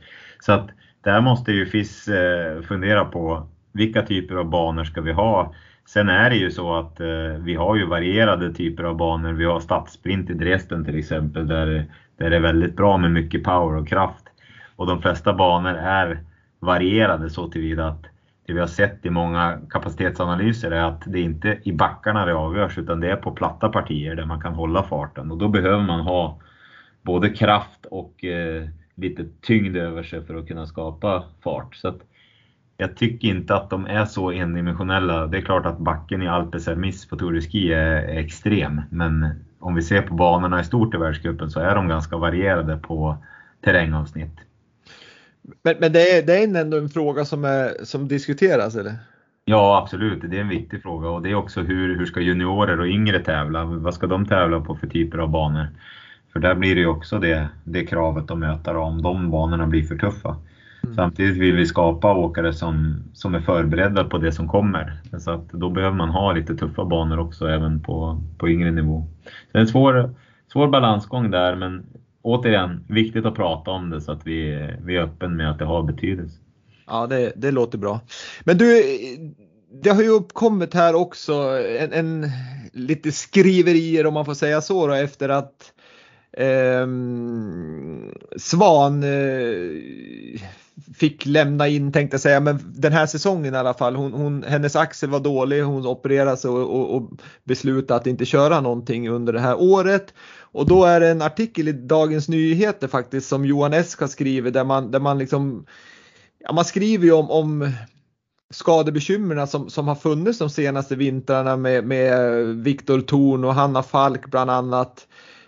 Så 0.41 0.53
att 0.53 0.71
där 1.03 1.21
måste 1.21 1.53
ju 1.53 1.67
FIS 1.67 2.09
eh, 2.09 2.63
fundera 2.63 3.05
på 3.05 3.47
vilka 3.73 4.03
typer 4.03 4.35
av 4.35 4.51
banor 4.51 4.85
ska 4.85 5.01
vi 5.01 5.13
ha? 5.13 5.55
Sen 5.87 6.09
är 6.09 6.31
det 6.31 6.37
ju 6.37 6.51
så 6.51 6.75
att 6.75 7.01
eh, 7.01 7.07
vi 7.39 7.55
har 7.55 7.77
ju 7.77 7.87
varierade 7.87 8.55
typer 8.55 8.85
av 8.85 8.97
banor. 8.97 9.33
Vi 9.33 9.45
har 9.45 9.61
stadssprint 9.61 10.31
i 10.31 10.35
Dresden 10.35 10.85
till 10.85 10.99
exempel 10.99 11.47
där, 11.47 11.87
där 12.17 12.31
det 12.31 12.37
är 12.37 12.41
väldigt 12.41 12.77
bra 12.77 12.99
med 12.99 13.11
mycket 13.11 13.45
power 13.45 13.77
och 13.77 13.89
kraft. 13.89 14.25
Och 14.77 14.87
de 14.87 15.03
flesta 15.03 15.33
banor 15.33 15.75
är 15.75 16.21
varierade 16.61 17.31
så 17.31 17.49
tillvida 17.49 17.89
att 17.89 18.03
det 18.47 18.53
vi 18.53 18.61
har 18.61 18.67
sett 18.67 19.07
i 19.07 19.11
många 19.11 19.59
kapacitetsanalyser 19.71 20.71
är 20.71 20.85
att 20.85 21.03
det 21.07 21.21
inte 21.21 21.49
är 21.49 21.69
i 21.69 21.73
backarna 21.73 22.27
det 22.27 22.35
avgörs 22.35 22.79
utan 22.79 23.01
det 23.01 23.11
är 23.11 23.17
på 23.17 23.31
platta 23.31 23.69
partier 23.69 24.15
där 24.15 24.25
man 24.25 24.41
kan 24.41 24.55
hålla 24.55 24.83
farten 24.83 25.31
och 25.31 25.39
då 25.39 25.49
behöver 25.49 25.83
man 25.83 26.01
ha 26.01 26.39
både 27.03 27.29
kraft 27.29 27.87
och 27.91 28.25
eh, 28.25 28.69
lite 28.95 29.25
tyngd 29.41 29.77
över 29.77 30.03
sig 30.03 30.27
för 30.27 30.35
att 30.35 30.49
kunna 30.49 30.67
skapa 30.67 31.25
fart. 31.43 31.77
Så 31.77 31.95
jag 32.77 32.97
tycker 32.97 33.29
inte 33.29 33.55
att 33.55 33.71
de 33.71 33.87
är 33.87 34.05
så 34.05 34.31
endimensionella. 34.31 35.27
Det 35.27 35.39
är 35.39 35.43
klart 35.43 35.67
att 35.67 35.79
backen 35.79 36.23
i 36.23 36.29
Alpes 36.29 36.67
Hermis 36.67 37.07
på 37.09 37.17
Tour 37.17 37.33
de 37.33 37.41
Ski 37.41 37.73
är, 37.73 38.19
extrem, 38.19 38.81
men 38.91 39.29
om 39.59 39.75
vi 39.75 39.83
ser 39.83 40.03
på 40.03 40.15
banorna 40.15 40.61
i 40.61 40.65
stort 40.65 40.95
i 40.95 40.99
världscupen 40.99 41.51
så 41.51 41.61
är 41.61 41.75
de 41.75 41.89
ganska 41.89 42.17
varierade 42.17 42.77
på 42.77 43.17
terrängavsnitt. 43.65 44.37
Men, 45.63 45.75
men 45.81 45.93
det, 45.93 46.19
är, 46.19 46.23
det 46.23 46.39
är 46.39 46.61
ändå 46.61 46.79
en 46.79 46.89
fråga 46.89 47.25
som, 47.25 47.45
är, 47.45 47.85
som 47.85 48.09
diskuteras 48.09 48.77
eller? 48.77 48.95
Ja 49.45 49.79
absolut, 49.83 50.31
det 50.31 50.37
är 50.37 50.41
en 50.41 50.49
viktig 50.49 50.83
fråga 50.83 51.09
och 51.09 51.23
det 51.23 51.31
är 51.31 51.35
också 51.35 51.61
hur, 51.61 51.99
hur 51.99 52.07
ska 52.07 52.21
juniorer 52.21 52.81
och 52.81 52.87
yngre 52.87 53.25
tävla? 53.25 53.65
Vad 53.65 53.95
ska 53.95 54.07
de 54.07 54.27
tävla 54.27 54.61
på 54.61 54.77
för 54.77 54.87
typer 54.87 55.19
av 55.19 55.31
banor? 55.31 55.67
För 56.33 56.41
där 56.41 56.55
blir 56.55 56.75
det 56.75 56.81
ju 56.81 56.87
också 56.87 57.19
det, 57.19 57.49
det 57.65 57.87
kravet 57.87 58.31
att 58.31 58.39
möta 58.39 58.79
om 58.79 59.03
de 59.03 59.31
banorna 59.31 59.67
blir 59.67 59.83
för 59.83 59.97
tuffa. 59.97 60.37
Mm. 60.83 60.95
Samtidigt 60.95 61.37
vill 61.37 61.57
vi 61.57 61.67
skapa 61.67 62.15
åkare 62.15 62.53
som, 62.53 63.03
som 63.13 63.35
är 63.35 63.41
förberedda 63.41 64.05
på 64.05 64.19
det 64.19 64.33
som 64.33 64.49
kommer. 64.49 65.01
Så 65.19 65.31
att 65.31 65.49
då 65.51 65.71
behöver 65.71 65.97
man 65.97 66.09
ha 66.09 66.33
lite 66.33 66.57
tuffa 66.57 66.85
banor 66.85 67.19
också 67.19 67.49
även 67.49 67.81
på, 67.83 68.23
på 68.39 68.49
yngre 68.49 68.71
nivå. 68.71 69.07
Det 69.53 69.59
är 69.59 69.63
en 69.63 69.69
svår, 69.69 70.15
svår 70.53 70.69
balansgång 70.69 71.31
där 71.31 71.57
men 71.57 71.87
återigen, 72.23 72.85
viktigt 72.89 73.27
att 73.27 73.35
prata 73.35 73.71
om 73.71 73.91
det 73.91 74.01
så 74.01 74.13
att 74.13 74.27
vi, 74.27 74.69
vi 74.85 74.97
är 74.97 75.03
öppen 75.03 75.37
med 75.37 75.51
att 75.51 75.59
det 75.59 75.65
har 75.65 75.83
betydelse. 75.83 76.39
Ja, 76.87 77.07
det, 77.07 77.33
det 77.37 77.51
låter 77.51 77.79
bra. 77.79 78.01
Men 78.45 78.59
du, 78.59 78.83
det 79.83 79.91
har 79.91 80.03
ju 80.03 80.09
uppkommit 80.09 80.75
här 80.75 80.95
också 80.95 81.33
en, 81.81 81.93
en 81.93 82.31
lite 82.73 83.13
skriverier 83.13 84.07
om 84.07 84.15
man 84.15 84.25
får 84.25 84.35
säga 84.35 84.61
så 84.61 84.87
då, 84.87 84.93
efter 84.93 85.29
att 85.29 85.73
eh, 86.33 86.87
Svan 88.37 89.03
eh, 89.03 90.41
fick 90.95 91.27
lämna 91.27 91.69
in 91.69 91.93
tänkte 91.93 92.15
jag 92.15 92.21
säga, 92.21 92.41
men 92.41 92.59
den 92.75 92.93
här 92.93 93.07
säsongen 93.07 93.55
i 93.55 93.59
alla 93.59 93.75
fall. 93.75 93.97
Hon, 93.97 94.13
hon 94.13 94.43
hennes 94.43 94.77
axel 94.77 95.11
var 95.11 95.21
dålig, 95.21 95.63
hon 95.63 95.87
opererade 95.87 96.49
och, 96.49 96.81
och, 96.81 96.97
och 96.97 97.11
beslutade 97.45 98.01
att 98.01 98.07
inte 98.07 98.25
köra 98.25 98.61
någonting 98.61 99.09
under 99.09 99.33
det 99.33 99.41
här 99.41 99.61
året. 99.61 100.15
Och 100.41 100.67
då 100.67 100.85
är 100.85 101.01
det 101.01 101.09
en 101.09 101.23
artikel 101.23 101.69
i 101.69 101.73
Dagens 101.73 102.29
Nyheter 102.29 102.89
faktiskt 102.89 103.29
som 103.29 103.45
Johan 103.45 103.73
Esk 103.73 104.01
har 104.01 104.09
skrivit 104.09 104.55
där 104.55 104.65
man, 104.65 104.91
där 104.91 105.01
man 105.01 105.19
liksom, 105.19 105.67
ja, 106.39 106.53
man 106.53 106.65
skriver 106.65 107.05
ju 107.05 107.13
om, 107.13 107.31
om 107.31 107.73
skadebekymren 108.51 109.47
som, 109.47 109.71
som 109.71 109.89
har 109.89 109.95
funnits 109.95 110.39
de 110.39 110.51
senaste 110.51 110.97
vintrarna 110.97 111.57
med, 111.57 111.85
med 111.85 112.45
Viktor 112.47 113.01
Thorn 113.01 113.45
och 113.45 113.55
Hanna 113.55 113.83
Falk 113.83 114.27
bland 114.27 114.51
annat. 114.51 115.07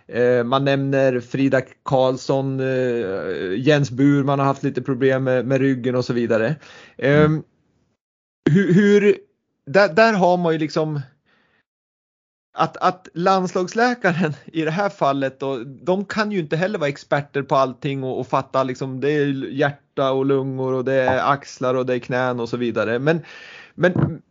Eh, 0.09 0.44
man 0.44 0.64
nämner 0.64 1.20
Frida 1.20 1.62
Karlsson, 1.82 2.61
eh, 2.61 3.59
Jens 3.59 3.90
Burman 3.90 4.38
har 4.38 4.46
haft 4.46 4.62
lite 4.62 4.82
problem 4.82 5.24
med, 5.24 5.46
med 5.46 5.61
ryggen 5.61 5.94
och 5.94 6.05
så 6.05 6.12
vidare. 6.12 6.57
Eh, 6.96 7.20
mm. 7.20 7.42
hur, 8.50 8.74
hur 8.74 9.16
där, 9.66 9.88
där 9.88 10.12
har 10.12 10.36
man 10.36 10.52
ju 10.52 10.59
liksom 10.59 11.00
att, 12.57 12.76
att 12.76 13.09
landslagsläkaren 13.14 14.32
i 14.44 14.62
det 14.62 14.70
här 14.70 14.88
fallet 14.88 15.40
då, 15.40 15.59
de 15.64 16.05
kan 16.05 16.32
ju 16.32 16.38
inte 16.38 16.57
heller 16.57 16.78
vara 16.78 16.88
experter 16.88 17.42
på 17.42 17.57
allting 17.57 18.05
och, 18.05 18.20
och 18.20 18.26
fatta 18.26 18.62
liksom 18.62 19.00
det 19.00 19.11
är 19.11 19.26
hjärta 19.50 20.12
och 20.12 20.26
lungor 20.26 20.72
och 20.72 20.84
det 20.84 20.94
är 20.94 21.32
axlar 21.32 21.74
och 21.74 21.86
det 21.86 21.94
är 21.94 21.98
knän 21.98 22.40
och 22.40 22.48
så 22.48 22.57
vidare. 22.57 22.98
Men, 22.98 23.20
men, 23.74 24.22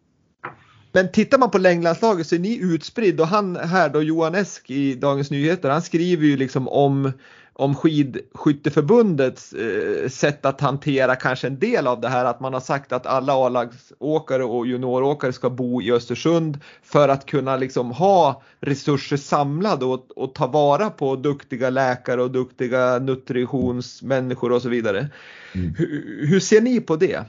men 0.94 1.12
tittar 1.12 1.38
man 1.38 1.52
på 1.52 1.58
längdlandslaget 1.58 2.28
så 2.28 2.36
är 2.36 2.39
ni 2.39 2.60
utspridd 2.62 3.22
och 3.22 3.28
han 3.28 3.56
här 3.56 3.89
då 3.89 4.02
Johan 4.02 4.36
Esk 4.36 4.70
i 4.70 4.96
Dagens 4.96 5.32
Nyheter 5.32 5.70
han 5.70 5.82
skriver 5.82 6.26
ju 6.26 6.38
liksom 6.38 6.68
om 6.68 7.12
om 7.56 7.76
skidskytteförbundets 7.76 9.54
eh, 9.54 10.10
sätt 10.10 10.46
att 10.46 10.62
hantera 10.62 11.16
kanske 11.16 11.48
en 11.48 11.60
del 11.60 11.88
av 11.88 12.02
det 12.02 12.10
här 12.10 12.26
att 12.26 12.39
man 12.39 12.54
har 12.54 12.60
sagt 12.60 12.91
att 12.91 13.06
alla 13.06 13.34
A-lagsåkare 13.34 14.44
och 14.44 14.68
junioråkare 14.68 15.34
ska 15.34 15.50
bo 15.50 15.82
i 15.82 15.91
Östersund 15.91 16.60
för 16.84 17.10
att 17.10 17.26
kunna 17.26 17.58
liksom 17.58 17.91
ha 17.91 18.41
resurser 18.60 19.18
samlade 19.18 19.86
och, 19.86 20.18
och 20.18 20.36
ta 20.36 20.48
vara 20.48 20.89
på 20.89 21.16
duktiga 21.16 21.70
läkare 21.70 22.22
och 22.22 22.32
duktiga 22.32 23.00
nutritionsmänniskor 23.00 24.52
och 24.52 24.62
så 24.62 24.70
vidare. 24.70 25.10
Mm. 25.56 25.76
Hur, 25.78 26.28
hur 26.28 26.39
ser 26.39 26.62
ni 26.62 26.82
på 26.82 26.96
det? 26.96 27.24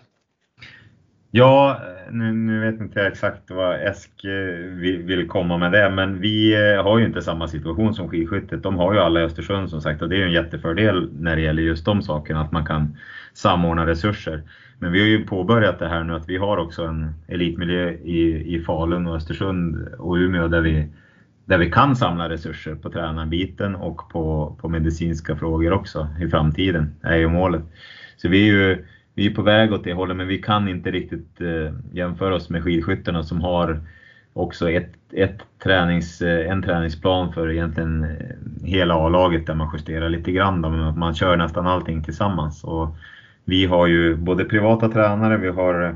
Ja, 1.37 1.81
eh, 1.83 2.13
nu, 2.13 2.33
nu, 2.33 2.61
vet 2.61 2.81
inte 2.81 3.01
jag 3.01 3.09
exakt 3.09 3.51
vad 3.51 3.87
Esk 3.87 4.25
eh, 4.25 4.31
vill, 4.71 5.03
vill, 5.03 5.29
komma 5.29 5.59
med 5.59 5.73
det, 5.73 5.91
men 5.91 6.21
vi 6.21 6.55
eh, 6.55 6.83
har 6.85 6.99
ju 6.99 7.07
inte 7.07 7.23
samma 7.23 7.49
situation 7.49 7.95
som 7.95 8.09
skidskyttet. 8.09 8.63
De 8.63 8.77
har 8.77 8.95
ju 8.95 9.01
alla 9.01 9.21
i 9.21 9.25
Östersund 9.25 9.71
som 9.71 9.81
sagt 9.81 10.03
och 10.03 10.09
det 10.09 10.17
är 10.17 10.19
ju 10.19 10.25
en 10.25 10.33
jättefördel 10.33 11.11
när 11.13 11.37
det 11.37 11.43
gäller 11.43 11.63
just 11.63 11.85
de 11.85 12.03
sakerna, 12.03 12.41
att 12.41 12.53
man 12.53 12.67
kan 12.67 12.97
samordna 13.33 13.87
resurser. 13.87 14.43
Men 14.79 14.93
vi 14.93 15.01
har 15.01 15.07
ju 15.07 15.27
påbörjat 15.27 15.79
det 15.79 15.89
här 15.89 16.05
nu 16.05 16.15
att 16.15 16.29
vi 16.29 16.37
har 16.37 16.57
också 16.57 16.85
en 16.85 17.15
elitmiljö 17.29 17.91
i, 17.91 18.55
i 18.55 18.61
Falun 18.61 19.07
och 19.07 19.17
Östersund 19.17 19.89
och 19.99 20.15
Umeå 20.15 20.49
där 20.49 20.61
vi, 20.61 20.89
där 21.45 21.59
vi 21.59 21.71
kan 21.71 21.97
samla 21.97 22.29
resurser 22.29 22.75
på 22.75 22.91
tränarbiten 22.91 23.75
och 23.75 24.09
på, 24.11 24.57
på 24.61 24.69
medicinska 24.69 25.37
frågor 25.37 25.73
också 25.73 26.09
i 26.21 26.29
framtiden, 26.29 26.95
är 27.03 27.17
ju 27.17 27.29
målet. 27.29 27.63
Så 28.17 28.29
vi 28.29 28.49
är 28.49 28.53
ju 28.53 28.85
vi 29.15 29.27
är 29.27 29.35
på 29.35 29.43
väg 29.43 29.73
åt 29.73 29.85
det 29.85 29.93
hållet, 29.93 30.17
men 30.17 30.29
vi 30.29 30.39
kan 30.39 30.69
inte 30.69 30.91
riktigt 30.91 31.41
eh, 31.41 31.73
jämföra 31.93 32.35
oss 32.35 32.51
med 32.51 32.65
skidskyttarna 32.65 33.23
som 33.23 33.41
har 33.41 33.81
också 34.33 34.71
ett, 34.71 34.93
ett 35.13 35.39
tränings, 35.63 36.23
eh, 36.23 36.51
en 36.51 36.63
träningsplan 36.63 37.33
för 37.33 37.51
egentligen 37.53 38.05
eh, 38.05 38.67
hela 38.67 38.95
A-laget 38.95 39.47
där 39.47 39.55
man 39.55 39.71
justerar 39.73 40.09
lite 40.09 40.33
grann. 40.33 40.63
Då, 40.63 40.71
men 40.71 40.99
man 40.99 41.15
kör 41.15 41.37
nästan 41.37 41.67
allting 41.67 42.03
tillsammans. 42.03 42.65
Och 42.65 42.97
vi 43.45 43.67
har 43.67 43.87
ju 43.87 44.17
både 44.17 44.45
privata 44.45 44.89
tränare, 44.89 45.37
vi 45.37 45.49
har 45.49 45.95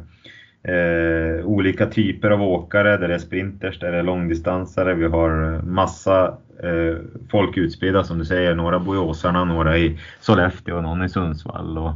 eh, 0.63 1.45
olika 1.45 1.87
typer 1.87 2.31
av 2.31 2.43
åkare, 2.43 2.97
där 2.97 3.09
det 3.09 3.15
är 3.15 3.19
sprinters, 3.19 3.79
där 3.79 3.93
det 3.93 3.99
är 3.99 4.03
långdistansare, 4.03 4.95
vi 4.95 5.07
har 5.07 5.63
massa 5.63 6.39
Eh, 6.63 6.97
folk 7.31 7.57
utspridda 7.57 8.05
som 8.05 8.19
du 8.19 8.25
säger, 8.25 8.55
några 8.55 8.79
bor 8.79 8.97
i 8.97 8.99
Åsarna, 8.99 9.45
några 9.45 9.79
i 9.79 9.99
Sollefteå 10.21 10.77
och 10.77 10.83
någon 10.83 11.05
i 11.05 11.09
Sundsvall. 11.09 11.79
Och 11.79 11.93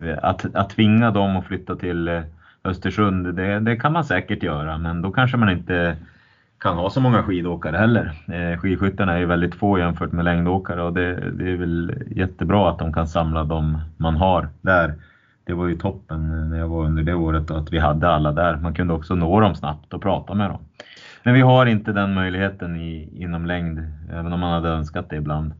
mm. 0.00 0.18
att, 0.22 0.54
att 0.54 0.70
tvinga 0.70 1.10
dem 1.10 1.36
att 1.36 1.46
flytta 1.46 1.76
till 1.76 2.08
eh, 2.08 2.22
Östersund, 2.64 3.34
det, 3.34 3.60
det, 3.60 3.76
kan 3.76 3.92
man 3.92 4.04
säkert 4.04 4.42
göra, 4.42 4.78
men 4.78 5.02
då 5.02 5.10
kanske 5.10 5.36
man 5.36 5.50
inte 5.50 5.96
kan 6.58 6.76
ha 6.76 6.90
så 6.90 7.00
många 7.00 7.22
skidåkare 7.22 7.76
heller. 7.76 8.12
Eh, 8.32 8.60
skidskyttarna 8.60 9.12
är 9.12 9.18
ju 9.18 9.26
väldigt 9.26 9.54
få 9.54 9.78
jämfört 9.78 10.12
med 10.12 10.24
längdåkare 10.24 10.82
och 10.82 10.92
det, 10.92 11.30
det 11.30 11.50
är 11.50 11.56
väl 11.56 11.94
jättebra 12.10 12.70
att 12.70 12.78
de 12.78 12.92
kan 12.92 13.08
samla 13.08 13.44
de 13.44 13.78
man 13.96 14.16
har 14.16 14.48
där 14.60 14.94
det 15.44 15.54
var 15.54 15.68
ju 15.68 15.76
toppen 15.76 16.50
när 16.50 16.58
jag 16.58 16.68
var 16.68 16.84
under 16.84 17.02
det 17.02 17.14
året 17.14 17.50
att 17.50 17.72
vi 17.72 17.78
hade 17.78 18.08
alla 18.08 18.32
där. 18.32 18.56
Man 18.56 18.74
kunde 18.74 18.94
också 18.94 19.14
nå 19.14 19.40
dem 19.40 19.54
snabbt 19.54 19.94
och 19.94 20.02
prata 20.02 20.34
med 20.34 20.50
dem. 20.50 20.58
Men 21.24 21.34
vi 21.34 21.40
har 21.40 21.66
inte 21.66 21.92
den 21.92 22.14
möjligheten 22.14 22.76
i, 22.76 23.08
inom 23.14 23.46
längd, 23.46 23.78
även 24.12 24.32
om 24.32 24.40
man 24.40 24.52
hade 24.52 24.68
önskat 24.68 25.10
det 25.10 25.16
ibland. 25.16 25.52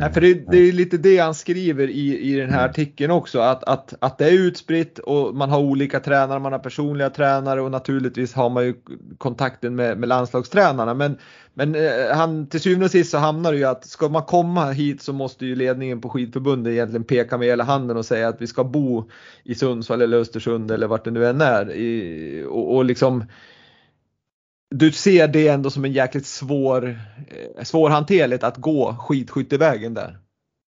Ja, 0.00 0.08
för 0.08 0.20
det, 0.20 0.34
det, 0.50 0.58
är 0.58 0.72
lite 0.72 0.98
det 0.98 1.18
han 1.18 1.34
skriver 1.34 1.88
i, 1.88 2.18
i 2.18 2.36
den 2.36 2.50
här 2.50 2.58
mm. 2.58 2.70
artikeln 2.70 3.10
också, 3.10 3.40
att, 3.40 3.64
att, 3.64 3.94
att 3.98 4.18
det 4.18 4.26
är 4.26 4.32
utspritt 4.32 4.98
och 4.98 5.34
man 5.34 5.50
har 5.50 5.58
olika 5.60 6.00
tränare, 6.00 6.38
man 6.38 6.52
har 6.52 6.58
personliga 6.58 7.10
tränare 7.10 7.60
och 7.60 7.70
naturligtvis 7.70 8.34
har 8.34 8.50
man 8.50 8.64
ju 8.64 8.74
kontakten 9.18 9.74
med, 9.76 9.98
med 9.98 10.08
landslagstränarna. 10.08 10.94
Men, 10.94 11.16
men 11.54 11.74
eh, 11.74 12.14
han, 12.14 12.46
till 12.46 12.60
syvende 12.60 12.84
och 12.84 12.90
sist 12.90 13.10
så 13.10 13.18
hamnar 13.18 13.52
det 13.52 13.58
ju 13.58 13.64
att 13.64 13.84
ska 13.84 14.08
man 14.08 14.22
komma 14.22 14.70
hit 14.70 15.02
så 15.02 15.12
måste 15.12 15.46
ju 15.46 15.54
ledningen 15.54 16.00
på 16.00 16.08
skidförbundet 16.08 16.72
egentligen 16.72 17.04
peka 17.04 17.38
med 17.38 17.48
hela 17.48 17.64
handen 17.64 17.96
och 17.96 18.06
säga 18.06 18.28
att 18.28 18.42
vi 18.42 18.46
ska 18.46 18.64
bo 18.64 19.10
i 19.44 19.54
Sundsvall 19.54 20.02
eller 20.02 20.18
Östersund 20.18 20.70
eller 20.70 20.86
vart 20.86 21.04
det 21.04 21.10
nu 21.10 21.26
än 21.26 21.40
är. 21.40 21.72
I, 21.72 22.44
och, 22.48 22.76
och 22.76 22.84
liksom 22.84 23.24
du 24.72 24.92
ser 24.92 25.28
det 25.28 25.48
ändå 25.48 25.70
som 25.70 25.84
en 25.84 25.92
jäkligt 25.92 26.26
svår, 26.26 26.88
eh, 26.88 27.62
svårhanterligt 27.62 28.44
att 28.44 28.56
gå 28.56 28.96
skidskyttevägen 28.98 29.94
där? 29.94 30.18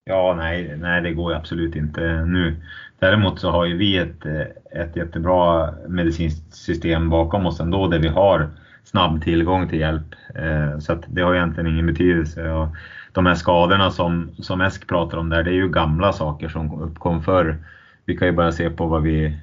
Ja, 0.05 0.35
nej, 0.37 0.77
nej, 0.77 1.03
det 1.03 1.13
går 1.13 1.35
absolut 1.35 1.77
inte 1.77 2.25
nu. 2.25 2.57
Däremot 2.99 3.41
så 3.41 3.51
har 3.51 3.65
ju 3.65 3.77
vi 3.77 3.99
ett, 3.99 4.27
eh, 4.27 4.83
ett 4.83 4.97
jättebra 4.97 5.71
medicinskt 5.89 6.55
system 6.55 7.11
bakom 7.11 7.47
oss 7.47 7.61
ändå 7.61 7.89
där 7.89 7.99
vi 7.99 8.09
har 8.09 8.51
snabb 8.85 9.23
tillgång 9.23 9.69
till 9.69 9.81
hjälp. 9.81 10.15
Eh, 10.35 10.79
så 10.79 10.93
att 10.93 11.05
det 11.09 11.23
har 11.23 11.35
egentligen 11.35 11.71
ingen 11.71 11.87
betydelse. 11.87 12.51
Och 12.51 12.69
de 13.13 13.27
här 13.27 13.35
skadorna 13.35 13.91
som, 13.91 14.31
som 14.39 14.61
Esk 14.61 14.89
pratar 14.89 15.19
om 15.19 15.29
där, 15.29 15.43
det 15.43 15.51
är 15.51 15.55
ju 15.55 15.69
gamla 15.69 16.13
saker 16.13 16.49
som 16.49 16.83
uppkom 16.83 17.23
förr. 17.23 17.57
Vi 18.05 18.17
kan 18.17 18.29
ju 18.29 18.33
bara 18.33 18.53
se 18.53 18.71
på 18.71 18.87
vad 18.87 19.03
vi, 19.03 19.39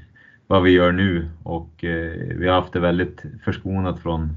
vad 0.52 0.64
vi 0.64 0.72
gör 0.72 0.91
nu 0.91 1.30
och 1.43 1.84
eh, 1.84 2.12
vi 2.36 2.47
har 2.47 2.62
haft 2.62 2.74
det 2.74 2.80
väldigt 2.80 3.24
förskonat 3.43 3.99
från, 3.99 4.30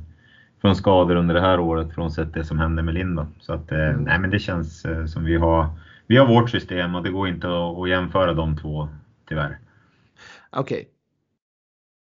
från 0.60 0.76
skador 0.76 1.16
under 1.16 1.34
det 1.34 1.40
här 1.40 1.60
året 1.60 1.94
frånsett 1.94 2.34
det 2.34 2.44
som 2.44 2.58
hände 2.58 2.82
med 2.82 2.94
Linda. 2.94 3.26
Så 3.40 3.52
att 3.52 3.72
eh, 3.72 3.88
mm. 3.88 4.02
nej 4.02 4.18
men 4.18 4.30
det 4.30 4.38
känns 4.38 4.84
eh, 4.84 5.06
som 5.06 5.24
vi 5.24 5.36
har, 5.36 5.66
vi 6.06 6.16
har 6.16 6.26
vårt 6.26 6.50
system 6.50 6.94
och 6.94 7.02
det 7.02 7.10
går 7.10 7.28
inte 7.28 7.46
att, 7.46 7.78
att 7.78 7.88
jämföra 7.88 8.34
de 8.34 8.56
två 8.56 8.88
tyvärr. 9.28 9.58
Okej. 10.50 10.76
Okay. 10.76 10.84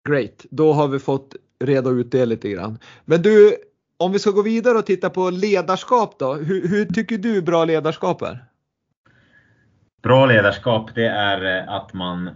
Great, 0.10 0.46
då 0.50 0.74
har 0.74 0.88
vi 0.88 1.00
fått 1.00 1.36
reda 1.60 1.90
ut 1.90 2.12
det 2.12 2.26
lite 2.26 2.50
grann. 2.50 2.80
Men 3.06 3.22
du, 3.22 3.56
om 3.98 4.12
vi 4.12 4.20
ska 4.20 4.32
gå 4.32 4.42
vidare 4.42 4.78
och 4.78 4.86
titta 4.86 5.10
på 5.10 5.30
ledarskap 5.30 6.20
då. 6.20 6.34
Hur, 6.34 6.68
hur 6.68 6.86
tycker 6.86 7.18
du 7.18 7.42
bra 7.42 7.66
ledarskap 7.66 8.22
är? 8.22 8.46
Bra 10.02 10.26
ledarskap 10.26 10.96
det 10.96 11.08
är 11.08 11.58
eh, 11.58 11.74
att 11.74 11.94
man 11.94 12.30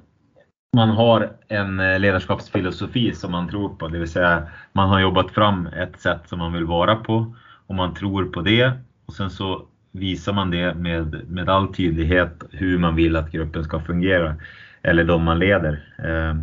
man 0.77 0.89
har 0.89 1.29
en 1.47 1.79
eh, 1.79 1.99
ledarskapsfilosofi 1.99 3.13
som 3.13 3.31
man 3.31 3.49
tror 3.49 3.69
på, 3.69 3.87
det 3.87 3.99
vill 3.99 4.11
säga 4.11 4.47
man 4.71 4.89
har 4.89 4.99
jobbat 4.99 5.31
fram 5.31 5.67
ett 5.67 5.99
sätt 5.99 6.21
som 6.25 6.39
man 6.39 6.53
vill 6.53 6.65
vara 6.65 6.95
på 6.95 7.35
och 7.67 7.75
man 7.75 7.93
tror 7.93 8.25
på 8.25 8.41
det 8.41 8.71
och 9.05 9.13
sen 9.13 9.29
så 9.29 9.65
visar 9.91 10.33
man 10.33 10.51
det 10.51 10.73
med, 10.73 11.29
med 11.29 11.49
all 11.49 11.73
tydlighet 11.73 12.43
hur 12.51 12.77
man 12.77 12.95
vill 12.95 13.15
att 13.15 13.31
gruppen 13.31 13.63
ska 13.63 13.79
fungera 13.79 14.35
eller 14.81 15.03
de 15.03 15.23
man 15.23 15.39
leder. 15.39 15.83
Eh, 15.97 16.35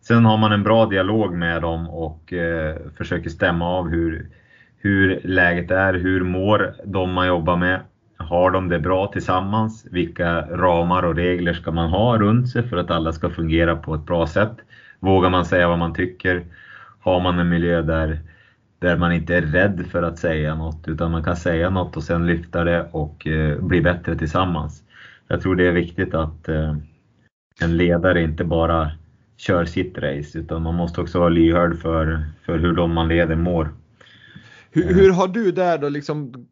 sen 0.00 0.24
har 0.24 0.38
man 0.38 0.52
en 0.52 0.62
bra 0.62 0.86
dialog 0.86 1.32
med 1.32 1.62
dem 1.62 1.90
och 1.90 2.32
eh, 2.32 2.76
försöker 2.96 3.30
stämma 3.30 3.68
av 3.68 3.88
hur, 3.88 4.28
hur 4.78 5.20
läget 5.24 5.70
är, 5.70 5.94
hur 5.94 6.20
mår 6.20 6.74
de 6.84 7.12
man 7.12 7.26
jobbar 7.26 7.56
med 7.56 7.80
har 8.16 8.50
de 8.50 8.68
det 8.68 8.78
bra 8.78 9.06
tillsammans? 9.06 9.86
Vilka 9.90 10.40
ramar 10.40 11.02
och 11.02 11.16
regler 11.16 11.52
ska 11.52 11.70
man 11.70 11.90
ha 11.90 12.18
runt 12.18 12.48
sig 12.48 12.68
för 12.68 12.76
att 12.76 12.90
alla 12.90 13.12
ska 13.12 13.30
fungera 13.30 13.76
på 13.76 13.94
ett 13.94 14.06
bra 14.06 14.26
sätt? 14.26 14.56
Vågar 15.00 15.30
man 15.30 15.44
säga 15.44 15.68
vad 15.68 15.78
man 15.78 15.94
tycker? 15.94 16.44
Har 17.00 17.20
man 17.20 17.38
en 17.38 17.48
miljö 17.48 17.82
där, 17.82 18.18
där 18.78 18.96
man 18.96 19.12
inte 19.12 19.36
är 19.36 19.42
rädd 19.42 19.86
för 19.90 20.02
att 20.02 20.18
säga 20.18 20.54
något 20.54 20.88
utan 20.88 21.10
man 21.10 21.24
kan 21.24 21.36
säga 21.36 21.70
något 21.70 21.96
och 21.96 22.02
sen 22.02 22.26
lyfta 22.26 22.64
det 22.64 22.88
och 22.92 23.26
eh, 23.26 23.58
bli 23.58 23.80
bättre 23.80 24.16
tillsammans? 24.16 24.82
Jag 25.28 25.40
tror 25.40 25.56
det 25.56 25.66
är 25.66 25.72
viktigt 25.72 26.14
att 26.14 26.48
eh, 26.48 26.76
en 27.60 27.76
ledare 27.76 28.22
inte 28.22 28.44
bara 28.44 28.90
kör 29.36 29.64
sitt 29.64 29.98
race 29.98 30.38
utan 30.38 30.62
man 30.62 30.74
måste 30.74 31.00
också 31.00 31.18
vara 31.18 31.28
lyhörd 31.28 31.78
för, 31.78 32.24
för 32.46 32.58
hur 32.58 32.72
de 32.72 32.92
man 32.92 33.08
leder 33.08 33.36
mår. 33.36 33.68
Hur, 34.70 34.94
hur 34.94 35.10
har 35.10 35.28
du 35.28 35.52
där 35.52 35.78
då 35.78 35.88
liksom 35.88 36.46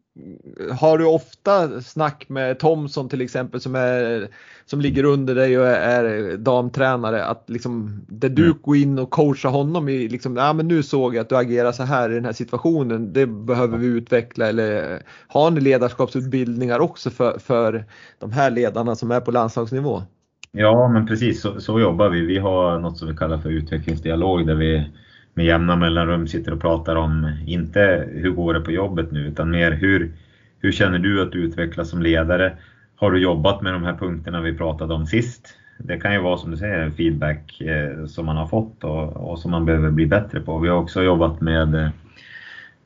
har 0.79 0.97
du 0.97 1.05
ofta 1.05 1.81
snack 1.81 2.25
med 2.29 2.59
Thomson 2.59 3.09
till 3.09 3.21
exempel 3.21 3.61
som, 3.61 3.75
är, 3.75 4.27
som 4.65 4.81
ligger 4.81 5.03
under 5.03 5.35
dig 5.35 5.59
och 5.59 5.67
är 5.67 6.37
damtränare 6.37 7.25
att 7.25 7.43
liksom 7.49 8.01
där 8.07 8.29
du 8.29 8.45
mm. 8.45 8.57
går 8.61 8.77
in 8.77 8.99
och 8.99 9.09
coachar 9.09 9.49
honom 9.49 9.89
i 9.89 10.07
liksom, 10.07 10.37
ja 10.37 10.53
men 10.53 10.67
nu 10.67 10.83
såg 10.83 11.15
jag 11.15 11.21
att 11.21 11.29
du 11.29 11.37
agerar 11.37 11.71
så 11.71 11.83
här 11.83 12.11
i 12.11 12.15
den 12.15 12.25
här 12.25 12.33
situationen, 12.33 13.13
det 13.13 13.27
behöver 13.27 13.77
vi 13.77 13.87
utveckla 13.87 14.47
eller 14.47 15.01
har 15.27 15.51
ni 15.51 15.61
ledarskapsutbildningar 15.61 16.79
också 16.79 17.09
för, 17.09 17.39
för 17.39 17.85
de 18.19 18.31
här 18.31 18.51
ledarna 18.51 18.95
som 18.95 19.11
är 19.11 19.19
på 19.19 19.31
landslagsnivå? 19.31 20.03
Ja 20.51 20.87
men 20.87 21.07
precis 21.07 21.41
så, 21.41 21.61
så 21.61 21.79
jobbar 21.79 22.09
vi. 22.09 22.25
Vi 22.25 22.37
har 22.37 22.79
något 22.79 22.97
som 22.97 23.07
vi 23.07 23.17
kallar 23.17 23.37
för 23.37 23.49
utvecklingsdialog 23.49 24.47
där 24.47 24.55
vi 24.55 24.89
med 25.33 25.45
jämna 25.45 25.75
mellanrum 25.75 26.27
sitter 26.27 26.53
och 26.53 26.61
pratar 26.61 26.95
om, 26.95 27.31
inte 27.45 28.07
hur 28.11 28.31
går 28.31 28.53
det 28.53 28.61
på 28.61 28.71
jobbet 28.71 29.11
nu, 29.11 29.27
utan 29.27 29.51
mer 29.51 29.71
hur, 29.71 30.11
hur 30.59 30.71
känner 30.71 30.99
du 30.99 31.21
att 31.21 31.31
du 31.31 31.37
utvecklas 31.37 31.89
som 31.89 32.01
ledare? 32.01 32.57
Har 32.95 33.11
du 33.11 33.19
jobbat 33.19 33.61
med 33.61 33.73
de 33.73 33.83
här 33.83 33.93
punkterna 33.93 34.41
vi 34.41 34.57
pratade 34.57 34.93
om 34.93 35.05
sist? 35.05 35.57
Det 35.77 35.97
kan 35.97 36.13
ju 36.13 36.21
vara 36.21 36.37
som 36.37 36.51
du 36.51 36.57
säger 36.57 36.89
feedback 36.89 37.61
eh, 37.61 38.05
som 38.05 38.25
man 38.25 38.37
har 38.37 38.47
fått 38.47 38.83
och, 38.83 39.31
och, 39.31 39.39
som 39.39 39.51
man 39.51 39.65
behöver 39.65 39.91
bli 39.91 40.05
bättre 40.05 40.39
på. 40.39 40.59
Vi 40.59 40.69
har 40.69 40.77
också 40.77 41.03
jobbat 41.03 41.41
med 41.41 41.91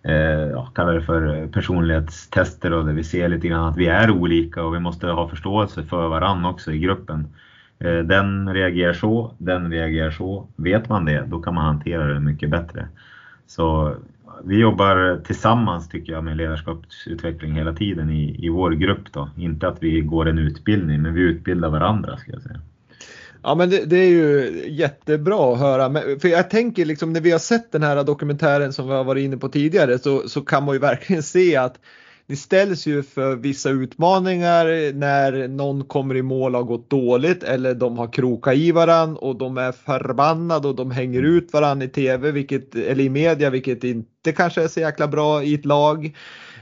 eh, 0.04 0.50
ja, 0.52 0.66
kallar 0.66 0.94
det 0.94 1.02
för 1.02 1.48
personlighetstester 1.48 2.74
och 2.74 2.86
där 2.86 2.94
vi 2.94 3.04
ser 3.04 3.30
lite 3.30 3.48
grann 3.48 3.70
att 3.70 3.78
vi 3.78 3.88
är 3.88 4.12
olika 4.12 4.64
och 4.64 4.76
vi 4.76 4.80
måste 4.80 5.08
ha 5.08 5.30
förståelse 5.30 5.84
för 5.84 6.08
varandra 6.08 6.50
också 6.50 6.72
i 6.72 6.80
gruppen. 6.80 7.28
Eh, 7.80 8.00
den 8.00 8.54
reagerar 8.54 8.94
så, 8.94 9.34
den 9.38 9.72
reagerar 9.72 10.12
så. 10.12 10.48
Vet 10.56 10.90
man 10.90 11.06
det, 11.06 11.26
då 11.28 11.42
kan 11.42 11.54
man 11.54 11.66
hantera 11.66 12.14
det 12.14 12.20
mycket 12.20 12.50
bättre. 12.50 12.88
Så 13.48 13.96
vi 14.44 14.60
jobbar 14.60 15.22
tillsammans 15.26 15.90
tycker 15.90 16.14
jag 16.14 16.24
med 16.24 16.38
ledarskapsutveckling 16.38 17.54
hela 17.54 17.74
tiden 17.74 18.10
i, 18.10 18.46
i 18.46 18.50
vår 18.50 18.72
grupp 18.72 19.14
då. 19.14 19.30
Inte 19.38 19.68
att 19.68 19.84
vi 19.84 20.02
går 20.02 20.30
en 20.30 20.38
utbildning, 20.38 21.02
men 21.02 21.14
vi 21.14 21.22
utbildar 21.22 21.70
varandra 21.70 22.18
ska 22.18 22.32
jag 22.32 22.42
säga. 22.42 22.60
Ja 23.44 23.56
men 23.56 23.70
det, 23.70 23.86
det, 23.86 23.98
är 23.98 24.10
ju 24.10 24.64
jättebra 24.68 25.54
att 25.54 25.60
höra. 25.60 25.94
För 26.20 26.28
jag 26.28 26.50
tänker 26.50 26.86
liksom 26.86 27.14
när 27.14 27.22
vi 27.22 27.32
har 27.32 27.40
sett 27.40 27.72
den 27.72 27.84
här 27.84 28.04
dokumentären 28.04 28.74
som 28.74 28.88
vi 28.88 28.94
har 28.94 29.04
varit 29.04 29.24
inne 29.24 29.38
på 29.38 29.50
tidigare 29.50 30.00
så, 30.00 30.30
så 30.30 30.42
kan 30.42 30.64
man 30.64 30.76
ju 30.76 30.80
verkligen 30.80 31.24
se 31.24 31.56
att 31.56 31.80
ni 32.30 32.36
ställs 32.36 32.88
ju 32.88 33.04
för 33.04 33.36
vissa 33.36 33.70
utmaningar 33.70 34.94
när 34.94 35.48
någon 35.48 35.84
kommer 35.84 36.16
i 36.16 36.22
mål 36.22 36.56
och 36.56 36.62
har 36.62 36.68
gått 36.68 36.90
dåligt 36.90 37.44
eller 37.44 37.76
de 37.76 37.98
har 37.98 38.14
krokat 38.14 38.56
i 38.56 38.72
varann 38.72 39.18
och 39.18 39.36
de 39.36 39.58
är 39.58 39.72
förbannade 39.72 40.68
och 40.68 40.76
de 40.76 40.92
hänger 40.92 41.24
ut 41.24 41.54
varann 41.54 41.82
i 41.82 41.88
tv 41.88 42.32
vilket, 42.32 42.76
eller 42.76 43.04
i 43.04 43.10
media 43.10 43.50
vilket 43.50 43.84
inte 43.84 44.32
kanske 44.32 44.64
är 44.64 44.68
så 44.68 44.80
jäkla 44.80 45.08
bra 45.08 45.44
i 45.44 45.54
ett 45.54 45.66
lag. 45.66 46.16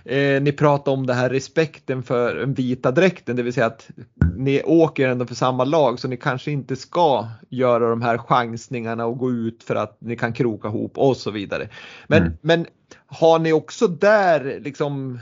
Eh, 0.06 0.42
ni 0.42 0.52
pratar 0.52 0.92
om 0.92 1.08
det 1.08 1.14
här 1.14 1.30
respekten 1.30 2.04
för 2.04 2.36
den 2.36 2.54
vita 2.54 2.92
dräkten, 2.92 3.36
det 3.36 3.44
vill 3.44 3.54
säga 3.54 3.66
att 3.66 3.90
ni 4.36 4.64
åker 4.64 5.10
ändå 5.10 5.26
för 5.26 5.36
samma 5.36 5.64
lag 5.64 6.00
så 6.00 6.08
ni 6.08 6.18
kanske 6.18 6.52
inte 6.52 6.76
ska 6.76 7.28
göra 7.50 7.90
de 7.90 8.02
här 8.02 8.18
chansningarna 8.18 9.06
och 9.06 9.18
gå 9.18 9.32
ut 9.32 9.64
för 9.64 9.76
att 9.76 9.98
ni 10.02 10.16
kan 10.16 10.34
kroka 10.34 10.68
ihop 10.68 10.98
och 10.98 11.18
så 11.18 11.32
vidare. 11.32 11.70
Men, 12.08 12.22
mm. 12.22 12.38
men 12.42 12.66
har 13.06 13.40
ni 13.40 13.54
också 13.54 13.88
där 13.88 14.60
liksom 14.64 15.20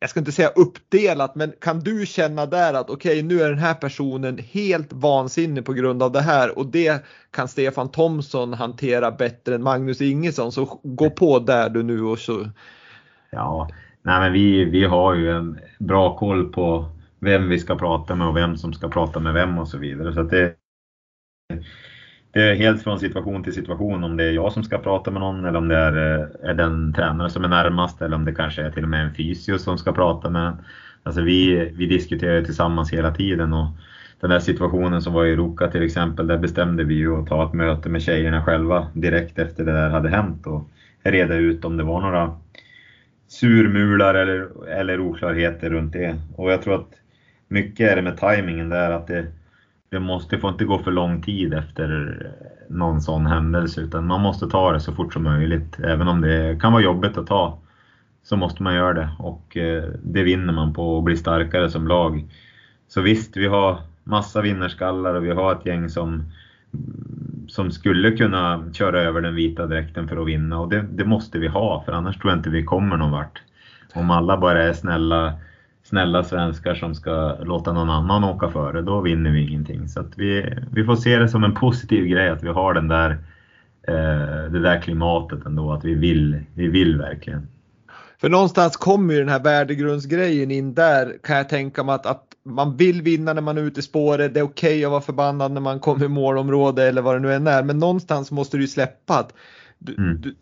jag 0.00 0.10
ska 0.10 0.20
inte 0.20 0.32
säga 0.32 0.48
uppdelat, 0.48 1.34
men 1.34 1.52
kan 1.60 1.80
du 1.80 2.06
känna 2.06 2.46
där 2.46 2.74
att 2.74 2.90
okej, 2.90 3.12
okay, 3.12 3.22
nu 3.22 3.42
är 3.42 3.48
den 3.48 3.58
här 3.58 3.74
personen 3.74 4.38
helt 4.38 4.92
vansinnig 4.92 5.64
på 5.64 5.72
grund 5.72 6.02
av 6.02 6.12
det 6.12 6.20
här 6.20 6.58
och 6.58 6.66
det 6.66 7.04
kan 7.30 7.48
Stefan 7.48 7.88
Thomsson 7.88 8.54
hantera 8.54 9.10
bättre 9.10 9.54
än 9.54 9.62
Magnus 9.62 10.00
Ingesson. 10.00 10.52
Så 10.52 10.80
gå 10.82 11.10
på 11.10 11.38
där 11.38 11.70
du 11.70 11.82
nu 11.82 12.02
och 12.02 12.18
så. 12.18 12.48
Ja, 13.30 13.68
nej 14.02 14.20
men 14.20 14.32
vi, 14.32 14.64
vi 14.64 14.84
har 14.84 15.14
ju 15.14 15.30
en 15.30 15.58
bra 15.78 16.16
koll 16.16 16.52
på 16.52 16.90
vem 17.18 17.48
vi 17.48 17.58
ska 17.58 17.74
prata 17.74 18.14
med 18.14 18.28
och 18.28 18.36
vem 18.36 18.56
som 18.56 18.72
ska 18.72 18.88
prata 18.88 19.20
med 19.20 19.34
vem 19.34 19.58
och 19.58 19.68
så 19.68 19.78
vidare. 19.78 20.14
Så 20.14 20.22
det, 20.22 20.54
det 22.34 22.42
är 22.42 22.54
helt 22.54 22.82
från 22.82 23.00
situation 23.00 23.44
till 23.44 23.54
situation 23.54 24.04
om 24.04 24.16
det 24.16 24.24
är 24.24 24.32
jag 24.32 24.52
som 24.52 24.64
ska 24.64 24.78
prata 24.78 25.10
med 25.10 25.20
någon 25.20 25.44
eller 25.44 25.58
om 25.58 25.68
det 25.68 25.76
är, 25.76 26.20
eh, 26.20 26.50
är 26.50 26.54
den 26.54 26.92
tränare 26.92 27.30
som 27.30 27.44
är 27.44 27.48
närmast 27.48 28.02
eller 28.02 28.16
om 28.16 28.24
det 28.24 28.34
kanske 28.34 28.62
är 28.62 28.70
till 28.70 28.82
och 28.82 28.88
med 28.88 29.04
en 29.04 29.14
fysio 29.14 29.58
som 29.58 29.78
ska 29.78 29.92
prata 29.92 30.30
med 30.30 30.56
Alltså 31.06 31.22
vi, 31.22 31.70
vi 31.76 31.86
diskuterar 31.86 32.42
tillsammans 32.42 32.92
hela 32.92 33.14
tiden 33.14 33.52
och 33.52 33.66
den 34.20 34.30
där 34.30 34.38
situationen 34.38 35.02
som 35.02 35.12
var 35.12 35.24
i 35.24 35.36
Ruka 35.36 35.70
till 35.70 35.82
exempel, 35.82 36.26
där 36.26 36.38
bestämde 36.38 36.84
vi 36.84 36.94
ju 36.94 37.16
att 37.16 37.26
ta 37.26 37.46
ett 37.46 37.52
möte 37.52 37.88
med 37.88 38.02
tjejerna 38.02 38.44
själva 38.44 38.88
direkt 38.92 39.38
efter 39.38 39.64
det 39.64 39.72
där 39.72 39.90
hade 39.90 40.08
hänt 40.08 40.46
och 40.46 40.70
reda 41.02 41.34
ut 41.34 41.64
om 41.64 41.76
det 41.76 41.84
var 41.84 42.00
några 42.00 42.40
surmular 43.28 44.14
eller, 44.14 44.68
eller 44.68 45.00
oklarheter 45.00 45.70
runt 45.70 45.92
det. 45.92 46.16
Och 46.36 46.52
jag 46.52 46.62
tror 46.62 46.74
att 46.74 46.90
mycket 47.48 47.90
är 47.90 47.96
det 47.96 48.02
med 48.02 48.16
tajmingen 48.16 48.68
där 48.68 48.90
att 48.90 49.06
det, 49.06 49.26
det, 49.94 50.00
måste, 50.00 50.38
får 50.38 50.50
inte 50.50 50.64
gå 50.64 50.78
för 50.78 50.90
lång 50.90 51.22
tid 51.22 51.54
efter 51.54 52.16
någon 52.68 53.00
sån 53.00 53.26
händelse 53.26 53.80
utan 53.80 54.06
man 54.06 54.20
måste 54.20 54.46
ta 54.46 54.72
det 54.72 54.80
så 54.80 54.92
fort 54.92 55.12
som 55.12 55.22
möjligt. 55.22 55.78
Även 55.84 56.08
om 56.08 56.20
det 56.20 56.60
kan 56.60 56.72
vara 56.72 56.82
jobbigt 56.82 57.18
att 57.18 57.26
ta 57.26 57.58
så 58.22 58.36
måste 58.36 58.62
man 58.62 58.74
göra 58.74 58.94
det 58.94 59.08
och 59.18 59.56
eh, 59.56 59.84
det 60.02 60.22
vinner 60.22 60.52
man 60.52 60.74
på 60.74 60.98
att 60.98 61.04
bli 61.04 61.16
starkare 61.16 61.70
som 61.70 61.88
lag. 61.88 62.24
Så 62.88 63.00
visst, 63.00 63.36
vi 63.36 63.46
har 63.46 63.78
massa 64.04 64.42
vinnarskallar 64.42 65.14
och 65.14 65.24
vi 65.24 65.30
har 65.30 65.52
ett 65.52 65.66
gäng 65.66 65.88
som, 65.88 66.22
som 67.48 67.70
skulle 67.70 68.10
kunna 68.10 68.64
köra 68.72 69.02
över 69.02 69.20
den 69.20 69.34
vita 69.34 69.66
dräkten 69.66 70.08
för 70.08 70.16
att 70.16 70.26
vinna 70.26 70.60
och 70.60 70.68
det, 70.68 70.84
det 70.92 71.04
måste 71.04 71.38
vi 71.38 71.48
ha 71.48 71.82
för 71.84 71.92
annars 71.92 72.18
tror 72.18 72.30
jag 72.30 72.38
inte 72.38 72.50
vi 72.50 72.64
kommer 72.64 72.96
någon 72.96 73.12
vart. 73.12 73.42
Om 73.94 74.10
alla 74.10 74.36
bara 74.36 74.62
är 74.62 74.72
snälla 74.72 75.34
snälla 75.84 76.24
svenskar 76.24 76.74
som 76.74 76.94
ska 76.94 77.36
låta 77.40 77.72
någon 77.72 77.90
annan 77.90 78.24
åka 78.24 78.50
före, 78.50 78.82
då 78.82 79.00
vinner 79.00 79.30
vi 79.30 79.48
ingenting. 79.48 79.88
Så 79.88 80.04
vi, 80.16 80.54
vi 80.72 80.84
får 80.84 80.96
se 80.96 81.18
det 81.18 81.28
som 81.28 81.44
en 81.44 81.54
positiv 81.54 82.04
grej 82.04 82.30
att 82.30 82.42
vi 82.42 82.48
har 82.48 82.74
den 82.74 82.88
där, 82.88 83.10
eh, 83.88 84.52
det 84.52 84.62
där 84.62 84.82
klimatet 84.82 85.46
ändå, 85.46 85.72
att 85.72 85.84
vi 85.84 85.94
vill, 85.94 86.40
vi 86.54 86.68
vill 86.68 86.98
verkligen. 86.98 87.48
För 88.20 88.28
någonstans 88.28 88.76
kommer 88.76 89.14
ju 89.14 89.20
den 89.20 89.28
här 89.28 89.42
värdegrundsgrejen 89.42 90.50
in 90.50 90.74
där 90.74 91.18
kan 91.22 91.36
jag 91.36 91.48
tänka 91.48 91.84
mig 91.84 91.94
att, 91.94 92.06
att 92.06 92.24
man 92.44 92.76
vill 92.76 93.02
vinna 93.02 93.32
när 93.32 93.42
man 93.42 93.58
är 93.58 93.62
ute 93.62 93.80
i 93.80 93.82
spåret. 93.82 94.34
Det 94.34 94.40
är 94.40 94.44
okej 94.44 94.70
okay 94.70 94.84
att 94.84 94.90
vara 94.90 95.00
förbannad 95.00 95.52
när 95.52 95.60
man 95.60 95.80
kommer 95.80 96.04
i 96.04 96.08
målområde 96.08 96.88
eller 96.88 97.02
vad 97.02 97.16
det 97.16 97.20
nu 97.20 97.34
än 97.34 97.46
är. 97.46 97.62
Men 97.62 97.78
någonstans 97.78 98.30
måste 98.30 98.56
du 98.56 98.62
ju 98.62 98.68
släppa 98.68 99.18
att 99.18 99.34
du, 99.78 99.94
mm. 99.94 100.20
du, 100.20 100.34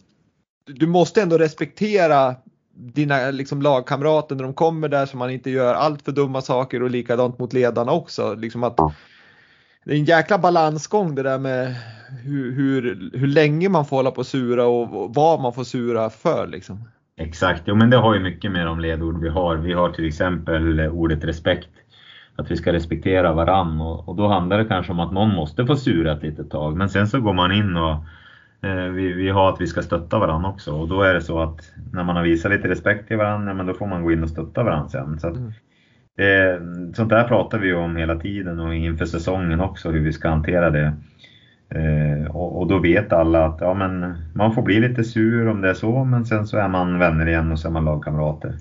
du 0.66 0.86
måste 0.86 1.22
ändå 1.22 1.38
respektera 1.38 2.34
dina 2.74 3.30
liksom, 3.30 3.62
lagkamrater 3.62 4.36
när 4.36 4.42
de 4.42 4.54
kommer 4.54 4.88
där 4.88 5.06
så 5.06 5.16
man 5.16 5.30
inte 5.30 5.50
gör 5.50 5.74
allt 5.74 6.02
för 6.02 6.12
dumma 6.12 6.40
saker 6.40 6.82
och 6.82 6.90
likadant 6.90 7.38
mot 7.38 7.52
ledarna 7.52 7.92
också. 7.92 8.34
Liksom 8.34 8.64
att, 8.64 8.76
det 9.84 9.92
är 9.92 9.96
en 9.96 10.04
jäkla 10.04 10.38
balansgång 10.38 11.14
det 11.14 11.22
där 11.22 11.38
med 11.38 11.74
hur, 12.24 12.52
hur, 12.52 13.10
hur 13.12 13.26
länge 13.26 13.68
man 13.68 13.84
får 13.84 13.96
hålla 13.96 14.10
på 14.10 14.18
och 14.18 14.26
sura 14.26 14.66
och 14.66 15.14
vad 15.14 15.40
man 15.40 15.52
får 15.52 15.64
sura 15.64 16.10
för. 16.10 16.46
Liksom. 16.46 16.88
Exakt, 17.16 17.62
jo, 17.64 17.74
men 17.74 17.90
det 17.90 17.96
har 17.96 18.14
ju 18.14 18.20
mycket 18.20 18.52
med 18.52 18.66
de 18.66 18.80
ledord 18.80 19.22
vi 19.22 19.28
har. 19.28 19.56
Vi 19.56 19.72
har 19.72 19.90
till 19.90 20.08
exempel 20.08 20.80
ordet 20.80 21.24
respekt. 21.24 21.68
Att 22.36 22.50
vi 22.50 22.56
ska 22.56 22.72
respektera 22.72 23.32
varann 23.32 23.80
och, 23.80 24.08
och 24.08 24.16
då 24.16 24.28
handlar 24.28 24.58
det 24.58 24.64
kanske 24.64 24.92
om 24.92 25.00
att 25.00 25.12
någon 25.12 25.34
måste 25.34 25.66
få 25.66 25.76
sura 25.76 26.12
ett 26.12 26.22
litet 26.22 26.50
tag. 26.50 26.76
Men 26.76 26.88
sen 26.88 27.08
så 27.08 27.20
går 27.20 27.32
man 27.32 27.52
in 27.52 27.76
och 27.76 27.96
Eh, 27.96 28.21
vi, 28.94 29.12
vi 29.12 29.28
har 29.28 29.52
att 29.52 29.60
vi 29.60 29.66
ska 29.66 29.82
stötta 29.82 30.18
varandra 30.18 30.50
också 30.50 30.72
och 30.72 30.88
då 30.88 31.02
är 31.02 31.14
det 31.14 31.20
så 31.20 31.42
att 31.42 31.72
när 31.92 32.04
man 32.04 32.16
har 32.16 32.22
visat 32.22 32.52
lite 32.52 32.68
respekt 32.68 33.08
till 33.08 33.16
varandra, 33.16 33.54
men 33.54 33.66
då 33.66 33.74
får 33.74 33.86
man 33.86 34.02
gå 34.02 34.12
in 34.12 34.22
och 34.22 34.30
stötta 34.30 34.62
varandra 34.62 34.88
sen. 34.88 35.18
Så 35.18 35.28
att, 35.28 35.36
mm. 35.36 35.52
det, 36.16 36.60
sånt 36.96 37.10
där 37.10 37.28
pratar 37.28 37.58
vi 37.58 37.72
om 37.72 37.96
hela 37.96 38.16
tiden 38.16 38.60
och 38.60 38.74
inför 38.74 39.04
säsongen 39.04 39.60
också, 39.60 39.90
hur 39.90 40.00
vi 40.00 40.12
ska 40.12 40.28
hantera 40.28 40.70
det. 40.70 40.92
Eh, 41.74 42.36
och, 42.36 42.60
och, 42.60 42.66
då 42.66 42.78
vet 42.78 43.12
alla 43.12 43.46
att 43.46 43.60
ja, 43.60 43.74
men 43.74 44.16
man 44.34 44.54
får 44.54 44.62
bli 44.62 44.80
lite 44.80 45.04
sur 45.04 45.48
om 45.48 45.60
det 45.60 45.70
är 45.70 45.74
så, 45.74 46.04
men 46.04 46.24
sen 46.24 46.46
så 46.46 46.58
är 46.58 46.68
man 46.68 46.98
vänner 46.98 47.28
igen 47.28 47.52
och 47.52 47.58
så 47.58 47.68
är 47.68 47.72
man 47.72 47.84
lagkamrater. 47.84 48.52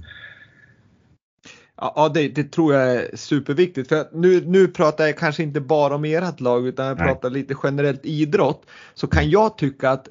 Ja, 1.82 2.12
det, 2.14 2.28
det, 2.28 2.44
tror 2.44 2.74
jag 2.74 2.96
är 2.96 3.16
superviktigt. 3.16 3.90
För 3.90 4.08
nu, 4.14 4.44
nu 4.46 4.68
pratar 4.68 5.06
jag 5.06 5.18
kanske 5.18 5.44
inte 5.44 5.62
bara 5.62 5.96
om 5.96 6.06
ert 6.06 6.40
lag 6.40 6.68
utan 6.68 6.86
jag 6.86 6.98
pratar 6.98 7.30
Nej. 7.30 7.42
lite 7.42 7.56
generellt 7.64 8.06
idrott. 8.06 8.66
Så 8.94 9.08
kan 9.08 9.30
jag 9.30 9.58
tycka 9.58 9.90
att 9.90 10.08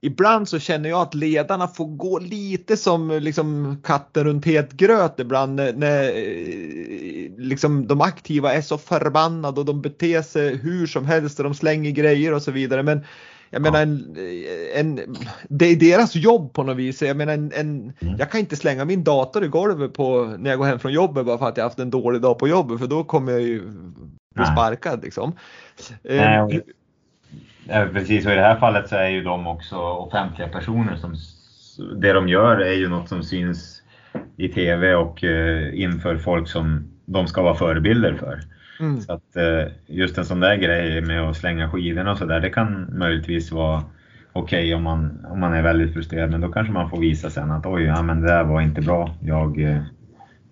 ibland 0.00 0.48
så 0.48 0.58
känner 0.58 0.88
jag 0.88 1.00
att 1.00 1.14
ledarna 1.14 1.68
får 1.68 1.86
gå 1.96 2.18
lite 2.18 2.76
som 2.76 3.10
liksom 3.10 3.76
katten 3.84 4.24
runt 4.24 4.44
het 4.44 4.72
gröt 4.72 5.20
ibland 5.20 5.54
när, 5.54 5.72
när 5.72 6.12
liksom 7.40 7.86
de 7.86 8.00
aktiva 8.00 8.52
är 8.52 8.62
så 8.62 8.78
förbannade 8.78 9.60
och 9.60 9.66
de 9.66 9.82
beter 9.82 10.22
sig 10.22 10.56
hur 10.56 10.86
som 10.86 11.06
helst 11.06 11.38
och 11.38 11.44
de 11.44 11.54
slänger 11.54 11.90
grejer 11.90 12.34
och 12.34 12.42
så 12.42 12.50
vidare. 12.50 12.82
Men 12.82 13.04
jag 13.50 13.62
menar, 13.62 13.82
en, 13.82 14.16
en, 14.74 15.16
det 15.48 15.66
är 15.66 15.76
deras 15.76 16.14
jobb 16.14 16.52
på 16.52 16.62
något 16.62 16.76
vis. 16.76 17.02
Jag 17.02 17.16
menar, 17.16 17.32
en, 17.32 17.52
en 17.52 17.92
mm. 18.00 18.16
jag 18.18 18.30
kan 18.30 18.40
inte 18.40 18.56
slänga 18.56 18.84
min 18.84 19.04
dator 19.04 19.44
i 19.44 19.48
golvet 19.48 19.94
på, 19.94 20.34
när 20.38 20.50
jag 20.50 20.58
går 20.58 20.66
hem 20.66 20.78
från 20.78 20.92
jobbet 20.92 21.26
bara 21.26 21.38
för 21.38 21.48
att 21.48 21.56
jag 21.56 21.64
haft 21.64 21.78
en 21.78 21.90
dålig 21.90 22.22
dag 22.22 22.38
på 22.38 22.48
jobbet 22.48 22.78
för 22.78 22.86
då 22.86 23.04
kommer 23.04 23.32
jag 23.32 23.40
ju 23.40 23.62
bli 24.34 24.44
sparkad. 24.44 25.02
Liksom. 25.02 25.32
Nej, 26.02 26.62
eh, 27.68 27.86
precis, 27.86 28.26
och 28.26 28.32
i 28.32 28.34
det 28.34 28.42
här 28.42 28.58
fallet 28.58 28.88
så 28.88 28.96
är 28.96 29.08
ju 29.08 29.22
de 29.22 29.46
också 29.46 29.76
offentliga 29.76 30.48
personer. 30.48 30.96
som 30.96 31.14
Det 32.00 32.12
de 32.12 32.28
gör 32.28 32.56
är 32.58 32.74
ju 32.74 32.88
något 32.88 33.08
som 33.08 33.22
syns 33.22 33.82
i 34.36 34.48
TV 34.48 34.94
och 34.94 35.24
eh, 35.24 35.80
inför 35.80 36.18
folk 36.18 36.48
som 36.48 36.92
de 37.04 37.26
ska 37.26 37.42
vara 37.42 37.54
förebilder 37.54 38.14
för. 38.14 38.40
Mm. 38.80 39.00
Så 39.00 39.12
att 39.12 39.36
eh, 39.36 39.72
just 39.86 40.18
en 40.18 40.24
sån 40.24 40.40
där 40.40 40.56
grej 40.56 41.00
med 41.00 41.22
att 41.22 41.36
slänga 41.36 41.70
skidorna 41.70 42.10
och 42.10 42.18
sådär, 42.18 42.40
det 42.40 42.50
kan 42.50 42.98
möjligtvis 42.98 43.52
vara 43.52 43.84
okej 44.32 44.64
okay 44.64 44.74
om, 44.74 44.82
man, 44.82 45.26
om 45.30 45.40
man 45.40 45.52
är 45.52 45.62
väldigt 45.62 45.92
frustrerad, 45.92 46.30
men 46.30 46.40
då 46.40 46.52
kanske 46.52 46.72
man 46.72 46.90
får 46.90 47.00
visa 47.00 47.30
sen 47.30 47.50
att 47.50 47.66
oj, 47.66 47.82
ja, 47.82 48.02
men 48.02 48.20
det 48.20 48.26
där 48.28 48.44
var 48.44 48.60
inte 48.60 48.80
bra. 48.80 49.14
Jag, 49.20 49.60
eh, 49.60 49.82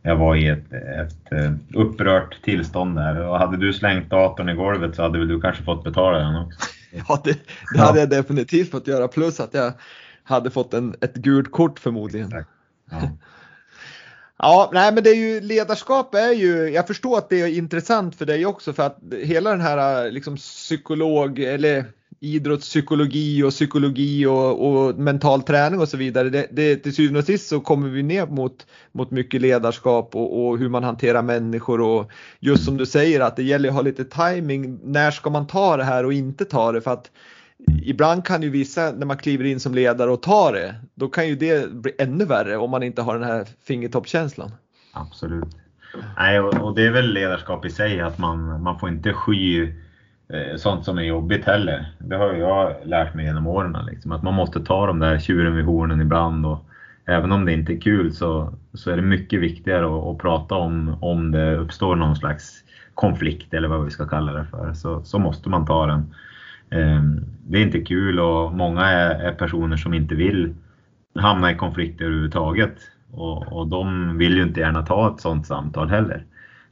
jag 0.03 0.17
var 0.17 0.37
i 0.37 0.49
ett, 0.49 0.73
ett 0.73 1.33
eh, 1.33 1.53
upprört 1.75 2.43
tillstånd 2.43 2.97
där 2.97 3.29
och 3.29 3.39
hade 3.39 3.57
du 3.57 3.73
slängt 3.73 4.11
datorn 4.11 4.49
i 4.49 4.55
golvet 4.55 4.97
så 4.97 5.03
hade 5.03 5.19
väl 5.19 5.29
du 5.29 5.41
kanske 5.41 5.63
fått 5.63 5.85
betala 5.85 6.19
den 6.19 6.37
också. 6.37 6.61
Ja, 7.09 7.21
det, 7.25 7.39
det 7.75 7.81
hade 7.81 8.01
jag 8.01 8.11
definitivt 8.11 8.71
fått 8.71 8.87
göra 8.87 9.09
plus 9.09 9.41
att 9.41 9.55
jag 9.55 9.73
hade 10.23 10.51
fått 10.51 10.75
en, 10.75 10.95
ett 11.01 11.15
gult 11.15 11.51
kort 11.51 11.79
förmodligen. 11.79 12.31
Ja. 12.91 13.11
Ja, 14.39 14.71
nej 14.73 14.95
men 14.95 15.05
det 15.05 15.11
är 15.11 15.15
ju 15.15 15.41
ledarskap 15.41 16.15
är 16.15 16.33
ju, 16.33 16.69
jag 16.69 16.87
förstår 16.87 17.19
att 17.19 17.29
det 17.29 17.41
är 17.41 17.47
intressant 17.47 18.17
för 18.17 18.27
dig 18.27 18.47
också 18.47 18.73
för 18.73 18.83
att 18.83 18.99
hela 19.23 19.51
den 19.51 19.61
här 19.61 20.07
eh, 20.07 20.13
liksom 20.13 20.37
psykolog 20.37 21.39
eller 21.39 21.85
idrottspsykologi 22.21 23.43
och 23.43 23.51
psykologi 23.51 24.27
och, 24.27 24.67
och 24.67 24.99
mental 24.99 25.43
träning 25.43 25.81
och 25.81 25.89
så 25.89 25.97
vidare. 25.97 26.31
Det, 26.31 26.47
det, 26.51 26.77
till 26.77 26.95
syvende 26.95 27.19
och 27.19 27.25
sist 27.25 27.49
så 27.49 27.61
kommer 27.61 27.89
vi 27.89 28.03
ner 28.03 28.27
mot, 28.27 28.67
mot 28.93 29.11
mycket 29.11 29.41
ledarskap 29.41 30.17
och, 30.17 30.47
och, 30.47 30.59
hur 30.59 30.69
man 30.69 30.85
hanterar 30.85 31.23
människor 31.23 31.81
och 31.81 32.11
just 32.41 32.65
som 32.65 32.77
du 32.77 32.87
säger 32.87 33.21
att 33.21 33.37
det 33.37 33.43
gäller 33.43 33.69
att 33.69 33.75
ha 33.75 33.83
lite 33.83 34.05
timing. 34.05 34.79
När 34.85 35.11
ska 35.11 35.31
man 35.31 35.47
ta 35.47 35.77
det 35.77 35.85
här 35.85 36.05
och 36.05 36.13
inte 36.13 36.45
ta 36.45 36.73
det? 36.73 36.81
För 36.81 36.91
att 36.91 37.11
ibland 37.83 38.25
kan 38.25 38.43
ju 38.43 38.51
vissa, 38.51 38.91
när 38.91 39.07
man 39.07 39.17
kliver 39.17 39.45
in 39.45 39.61
som 39.61 39.75
ledare 39.75 40.11
och 40.11 40.23
tar 40.23 40.53
det, 40.53 40.75
då 40.95 41.09
kan 41.09 41.29
ju 41.29 41.37
det 41.37 41.73
bli 41.73 41.93
ännu 41.99 42.25
värre 42.25 42.57
om 42.57 42.71
man 42.71 42.83
inte 42.83 43.03
har 43.03 43.15
den 43.15 43.29
här 43.29 43.47
fingertoppskänslan. 43.67 44.51
Absolut. 44.93 45.57
Nej, 46.17 46.41
och, 46.41 46.75
det 46.75 46.87
är 46.87 46.91
väl 46.91 47.13
ledarskap 47.13 47.65
i 47.65 47.71
sig 47.71 48.01
att 48.01 48.19
man, 48.19 48.63
man 48.63 48.79
får 48.79 48.89
inte 48.89 49.13
sky 49.13 49.63
eh, 50.29 50.57
sånt 50.57 50.85
som 50.85 50.99
är 50.99 51.03
jobbigt 51.03 51.45
heller. 51.45 51.93
Det 51.99 52.17
har 52.17 52.33
jag 52.33 52.77
lärt 52.85 53.15
mig 53.15 53.25
genom 53.25 53.47
åren. 53.47 53.77
Liksom, 53.91 54.13
att 54.13 54.23
man 54.23 54.35
måste 54.35 54.61
ta 54.61 54.87
de 54.87 54.99
där 54.99 55.19
tjuren 55.19 55.57
vid 55.57 55.65
hornen 55.65 56.01
ibland. 56.01 56.47
Och, 56.47 56.59
även 57.07 57.33
om 57.33 57.45
det 57.45 57.53
inte 57.53 57.73
är 57.73 57.81
kul 57.81 58.13
så, 58.13 58.55
så 58.75 58.91
är 58.91 58.97
det 58.97 59.03
mycket 59.03 59.41
viktigare 59.41 59.87
att, 59.87 60.05
att 60.05 60.19
prata 60.19 60.55
om 60.55 60.99
om 61.01 61.31
det 61.31 61.57
uppstår 61.57 61.97
någon 61.97 62.17
slags 62.17 62.65
konflikt 62.95 63.55
eller 63.55 63.69
vad 63.69 63.85
vi 63.85 63.91
ska 63.91 64.09
kalla 64.09 64.33
det 64.33 64.45
för. 64.45 64.73
Så, 64.73 65.05
så 65.05 65.19
måste 65.19 65.49
man 65.49 65.67
ta 65.67 65.87
den. 65.87 66.15
Ehm, 66.71 67.25
det 67.49 67.59
är 67.59 67.63
inte 67.63 67.81
kul 67.81 68.21
och 68.21 68.53
många 68.53 68.87
är, 68.87 69.15
är 69.15 69.33
personer 69.33 69.77
som 69.77 69.95
inte 69.95 70.15
vill 70.15 70.55
hamna 71.15 71.53
i 71.53 71.57
konflikter 71.57 72.05
överhuvudtaget. 72.05 72.75
Och, 73.11 73.53
och 73.53 73.67
de 73.67 74.19
vill 74.19 74.37
ju 74.37 74.43
inte 74.43 74.61
gärna 74.61 74.87
ta 74.87 75.15
ett 75.15 75.21
sådant 75.21 75.47
samtal 75.47 75.89
heller. 75.89 76.25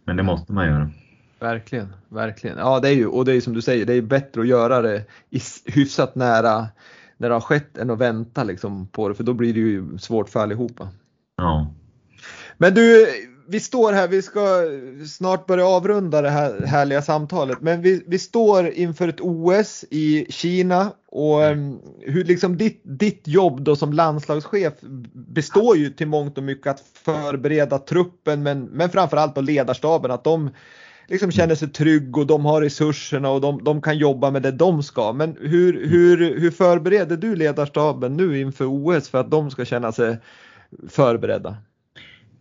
Men 0.05 0.17
det 0.17 0.23
måste 0.23 0.53
man 0.53 0.67
göra. 0.67 0.91
Verkligen, 1.41 1.89
verkligen. 2.09 2.59
Ja, 2.59 2.81
det 2.81 2.89
är 2.89 2.95
ju, 2.95 3.07
och 3.07 3.25
det 3.25 3.33
är 3.33 3.41
som 3.41 3.55
du 3.55 3.63
säger, 3.63 3.87
det 3.87 3.95
är 3.95 4.03
bättre 4.03 4.41
att 4.41 4.47
göra 4.47 4.83
det 4.83 5.05
i 5.31 5.41
hyfsat 5.65 6.15
nära 6.15 6.67
när 7.17 7.29
det 7.29 7.35
har 7.35 7.41
skett 7.41 7.79
än 7.79 7.91
att 7.91 7.99
vänta 7.99 8.45
liksom 8.45 8.87
på 8.87 9.09
det, 9.09 9.15
för 9.15 9.25
då 9.25 9.33
blir 9.33 9.55
det 9.55 9.61
ju 9.61 9.99
svårt 9.99 10.29
för 10.29 10.41
allihopa. 10.41 10.89
Ja. 11.37 11.75
Men 12.59 12.75
du, 12.75 13.07
vi 13.47 13.61
står 13.61 13.93
här, 13.93 14.09
vi 14.09 14.23
ska 14.23 14.63
snart 15.09 15.47
börja 15.47 15.67
avrunda 15.67 16.23
det 16.23 16.31
här 16.31 16.67
härliga 16.67 17.03
samtalet, 17.03 17.59
men 17.61 17.83
vi, 17.83 18.05
vi 18.07 18.19
står 18.19 18.69
inför 18.69 19.09
ett 19.09 19.21
OS 19.21 19.85
i 19.91 20.27
Kina 20.29 20.93
och 21.07 21.43
um, 21.43 21.81
hur 22.01 22.25
liksom 22.25 22.57
ditt, 22.57 22.81
ditt 22.85 23.29
jobb 23.29 23.63
då 23.63 23.77
som 23.77 23.93
landslagschef 23.93 24.73
består 25.13 25.77
ju 25.77 25.91
till 25.91 26.07
mångt 26.07 26.39
och 26.39 26.45
mycket 26.45 26.67
att 26.67 26.81
förbereda 27.05 27.79
truppen 27.79 28.43
men, 28.43 28.65
men 28.65 28.91
framförallt 28.91 29.35
då 29.35 29.41
ledarstaben 29.41 30.11
att 30.11 30.25
de 30.25 30.51
liksom 31.09 31.31
känner 31.31 31.55
sig 31.55 31.69
trygg 31.69 32.17
och 32.17 32.27
de 32.27 32.45
har 32.45 32.63
resurserna 32.63 33.31
och 33.31 33.41
de, 33.41 33.65
de 33.65 33.83
kan 33.83 33.99
jobba 33.99 34.31
med 34.31 34.43
det 34.43 34.51
de 34.51 34.83
ska. 34.83 35.13
Men 35.13 35.37
hur, 35.41 35.87
hur, 35.87 36.41
hur 36.41 36.51
förbereder 36.51 37.17
du 37.17 37.37
ledarstaben 37.37 38.17
nu 38.17 38.41
inför 38.41 38.65
OS 38.65 39.09
för 39.09 39.19
att 39.19 39.31
de 39.31 39.51
ska 39.51 39.65
känna 39.65 39.93
sig 39.93 40.19
förberedda? 40.89 41.57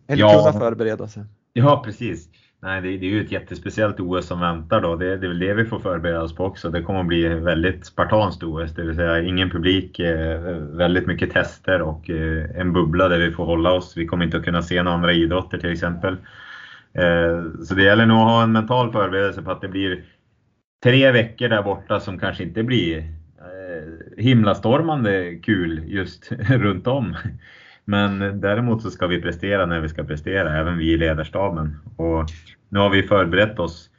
Eller 0.06 0.20
ja. 0.20 0.42
kunna 0.44 0.60
förbereda 0.60 1.08
sig. 1.08 1.22
Ja, 1.52 1.82
precis. 1.84 2.28
Nej, 2.64 2.80
det, 2.82 2.88
det, 2.88 3.06
är 3.06 3.10
ju 3.10 3.24
ett 3.24 3.32
jättespeciellt 3.32 4.00
OS 4.00 4.26
som 4.26 4.40
väntar 4.40 4.80
då. 4.80 4.96
Det, 4.96 5.16
det 5.16 5.26
är 5.26 5.28
väl 5.28 5.38
det 5.38 5.54
vi 5.54 5.64
får 5.64 5.78
förbereda 5.78 6.22
oss 6.22 6.34
på 6.34 6.44
också. 6.44 6.70
Det 6.70 6.82
kommer 6.82 7.00
att 7.00 7.06
bli 7.06 7.28
väldigt 7.28 7.86
spartanskt 7.86 8.42
OS, 8.42 8.74
det 8.74 8.82
vill 8.82 8.96
säga 8.96 9.22
ingen 9.22 9.50
publik, 9.50 9.98
eh, 9.98 10.40
väldigt 10.56 11.06
mycket 11.06 11.32
tester 11.32 11.82
och 11.82 12.10
eh, 12.10 12.60
en 12.60 12.72
bubbla 12.72 13.08
där 13.08 13.18
vi 13.18 13.32
får 13.32 13.44
hålla 13.44 13.72
oss. 13.72 13.96
Vi 13.96 14.06
kommer 14.06 14.24
inte 14.24 14.36
att 14.36 14.44
kunna 14.44 14.62
se 14.62 14.82
några 14.82 14.96
andra 14.96 15.12
idrotter 15.12 15.58
till 15.58 15.72
exempel. 15.72 16.16
Eh, 16.92 17.62
så 17.64 17.74
det 17.74 17.82
gäller 17.82 18.06
nog 18.06 18.18
att 18.18 18.28
ha 18.28 18.42
en 18.42 18.52
mental 18.52 18.92
förberedelse 18.92 19.42
på 19.42 19.50
att 19.50 19.60
det 19.60 19.68
blir 19.68 20.04
tre 20.82 21.10
veckor 21.10 21.48
där 21.48 21.62
borta 21.62 22.00
som 22.00 22.18
kanske 22.18 22.42
inte 22.42 22.62
blir 22.62 23.14
himlastormande 24.16 25.34
kul 25.34 25.82
just 25.86 26.32
runt 26.48 26.86
om. 26.86 27.16
Men 27.84 28.40
däremot 28.40 28.82
så 28.82 28.90
ska 28.90 29.06
vi 29.06 29.22
prestera 29.22 29.66
när 29.66 29.80
vi 29.80 29.88
ska 29.88 30.04
prestera, 30.04 30.58
även 30.58 30.78
vi 30.78 30.92
i 30.92 30.96
ledarstaben. 30.96 31.76
Och 31.96 32.24
nu 32.68 32.78
har 32.78 32.90
vi 32.90 33.02
förberett 33.02 33.58
oss 33.58 33.90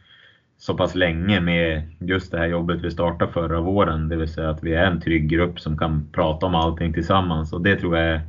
så 0.57 0.73
pass 0.73 0.95
länge 0.95 1.39
med 1.39 1.81
just 1.99 2.31
det 2.31 2.38
här 2.38 2.47
jobbet 2.47 2.81
vi 2.81 2.91
startade 2.91 3.31
förra 3.31 3.61
våren, 3.61 4.09
det 4.09 4.15
vill 4.15 4.27
säga 4.27 4.49
att 4.49 4.63
vi 4.63 4.73
är 4.73 4.86
en 4.86 5.01
trygg 5.01 5.29
grupp 5.29 5.59
som 5.59 5.77
kan 5.77 6.07
prata 6.11 6.45
om 6.45 6.55
allting 6.55 6.93
tillsammans. 6.93 7.53
Och 7.53 7.61
det 7.61 7.75
tror 7.75 7.97
jag 7.97 8.07
är, 8.07 8.21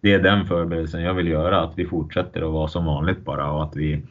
det 0.00 0.12
är 0.12 0.22
den 0.22 0.46
förberedelsen 0.46 1.02
jag 1.02 1.14
vill 1.14 1.28
göra, 1.28 1.60
att 1.60 1.72
vi 1.78 1.86
fortsätter 1.86 2.42
att 2.42 2.52
vara 2.52 2.68
som 2.68 2.84
vanligt 2.84 3.24
bara 3.24 3.50
och 3.50 3.62
att 3.62 3.76
vi, 3.76 4.02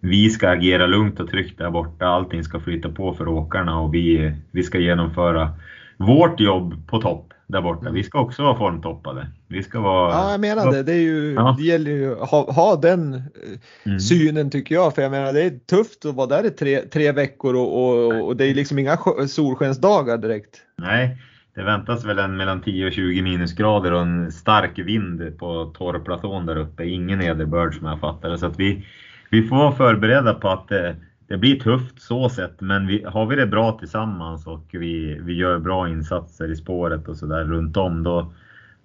vi 0.00 0.30
ska 0.30 0.48
agera 0.48 0.86
lugnt 0.86 1.20
och 1.20 1.30
tryggt 1.30 1.58
där 1.58 1.70
borta. 1.70 2.06
Allting 2.06 2.44
ska 2.44 2.60
flyta 2.60 2.88
på 2.88 3.14
för 3.14 3.28
åkarna 3.28 3.80
och 3.80 3.94
vi, 3.94 4.32
vi 4.50 4.62
ska 4.62 4.78
genomföra 4.78 5.48
vårt 6.00 6.40
jobb 6.40 6.86
på 6.86 7.00
topp 7.00 7.32
där 7.46 7.62
borta. 7.62 7.90
Vi 7.90 8.02
ska 8.02 8.20
också 8.20 8.42
vara 8.42 8.58
formtoppade. 8.58 9.26
Vi 9.48 9.62
ska 9.62 9.80
vara... 9.80 10.12
Ja, 10.12 10.30
jag 10.30 10.40
menar 10.40 10.72
det. 10.72 10.82
Det, 10.82 10.92
är 10.92 11.00
ju, 11.00 11.34
ja. 11.34 11.54
det 11.58 11.64
gäller 11.64 11.90
ju 11.90 12.20
att 12.20 12.30
ha, 12.30 12.52
ha 12.52 12.76
den 12.76 13.14
eh, 13.14 13.20
mm. 13.86 14.00
synen 14.00 14.50
tycker 14.50 14.74
jag. 14.74 14.94
För 14.94 15.02
jag 15.02 15.10
menar 15.10 15.32
det 15.32 15.42
är 15.42 15.50
tufft 15.50 16.04
att 16.04 16.14
vara 16.14 16.26
där 16.26 16.46
i 16.46 16.50
tre, 16.50 16.80
tre 16.80 17.12
veckor 17.12 17.54
och, 17.54 17.82
och, 17.82 18.26
och 18.26 18.36
det 18.36 18.44
är 18.44 18.54
liksom 18.54 18.78
inga 18.78 18.98
solskensdagar 19.28 20.18
direkt. 20.18 20.62
Nej, 20.76 21.16
det 21.54 21.62
väntas 21.62 22.04
väl 22.04 22.18
en 22.18 22.36
mellan 22.36 22.62
10 22.62 22.86
och 22.86 22.92
20 22.92 23.22
minusgrader 23.22 23.92
och 23.92 24.00
en 24.00 24.32
stark 24.32 24.78
vind 24.78 25.38
på 25.38 25.74
torrplatån 25.78 26.46
där 26.46 26.56
uppe. 26.56 26.84
Ingen 26.84 27.18
nederbörd 27.18 27.74
som 27.74 27.86
jag 27.86 28.00
fattar 28.00 28.28
det. 28.30 28.38
Så 28.38 28.46
att 28.46 28.58
vi, 28.58 28.86
vi 29.30 29.48
får 29.48 29.56
vara 29.56 29.72
förberedda 29.72 30.34
på 30.34 30.48
att 30.48 30.72
eh, 30.72 30.90
det 31.30 31.38
blir 31.38 31.60
tufft 31.60 32.02
så 32.02 32.28
sett, 32.28 32.60
men 32.60 32.86
vi, 32.86 33.04
har 33.04 33.26
vi 33.26 33.36
det 33.36 33.46
bra 33.46 33.78
tillsammans 33.78 34.46
och 34.46 34.64
vi, 34.70 35.20
vi 35.22 35.32
gör 35.34 35.58
bra 35.58 35.88
insatser 35.88 36.50
i 36.50 36.56
spåret 36.56 37.08
och 37.08 37.16
sådär 37.16 37.44
runt 37.44 37.76
om, 37.76 38.02
då, 38.02 38.32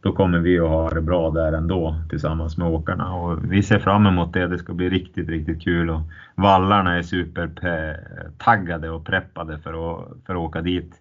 då 0.01 0.11
kommer 0.11 0.39
vi 0.39 0.59
att 0.59 0.69
ha 0.69 0.89
det 0.89 1.01
bra 1.01 1.29
där 1.29 1.53
ändå 1.53 1.95
tillsammans 2.09 2.57
med 2.57 2.67
åkarna. 2.67 3.15
Och 3.15 3.53
vi 3.53 3.63
ser 3.63 3.79
fram 3.79 4.05
emot 4.05 4.33
det. 4.33 4.47
Det 4.47 4.57
ska 4.57 4.73
bli 4.73 4.89
riktigt, 4.89 5.29
riktigt 5.29 5.63
kul 5.63 5.89
och 5.89 6.01
vallarna 6.35 6.97
är 6.97 7.01
supertaggade 7.01 8.89
och 8.89 9.05
preppade 9.05 9.59
för 9.59 9.69
att, 9.69 10.07
för 10.25 10.33
att 10.33 10.39
åka 10.39 10.61
dit. 10.61 10.95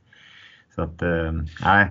Så 0.74 0.82
att, 0.82 1.02
eh, 1.02 1.32
nej, 1.64 1.90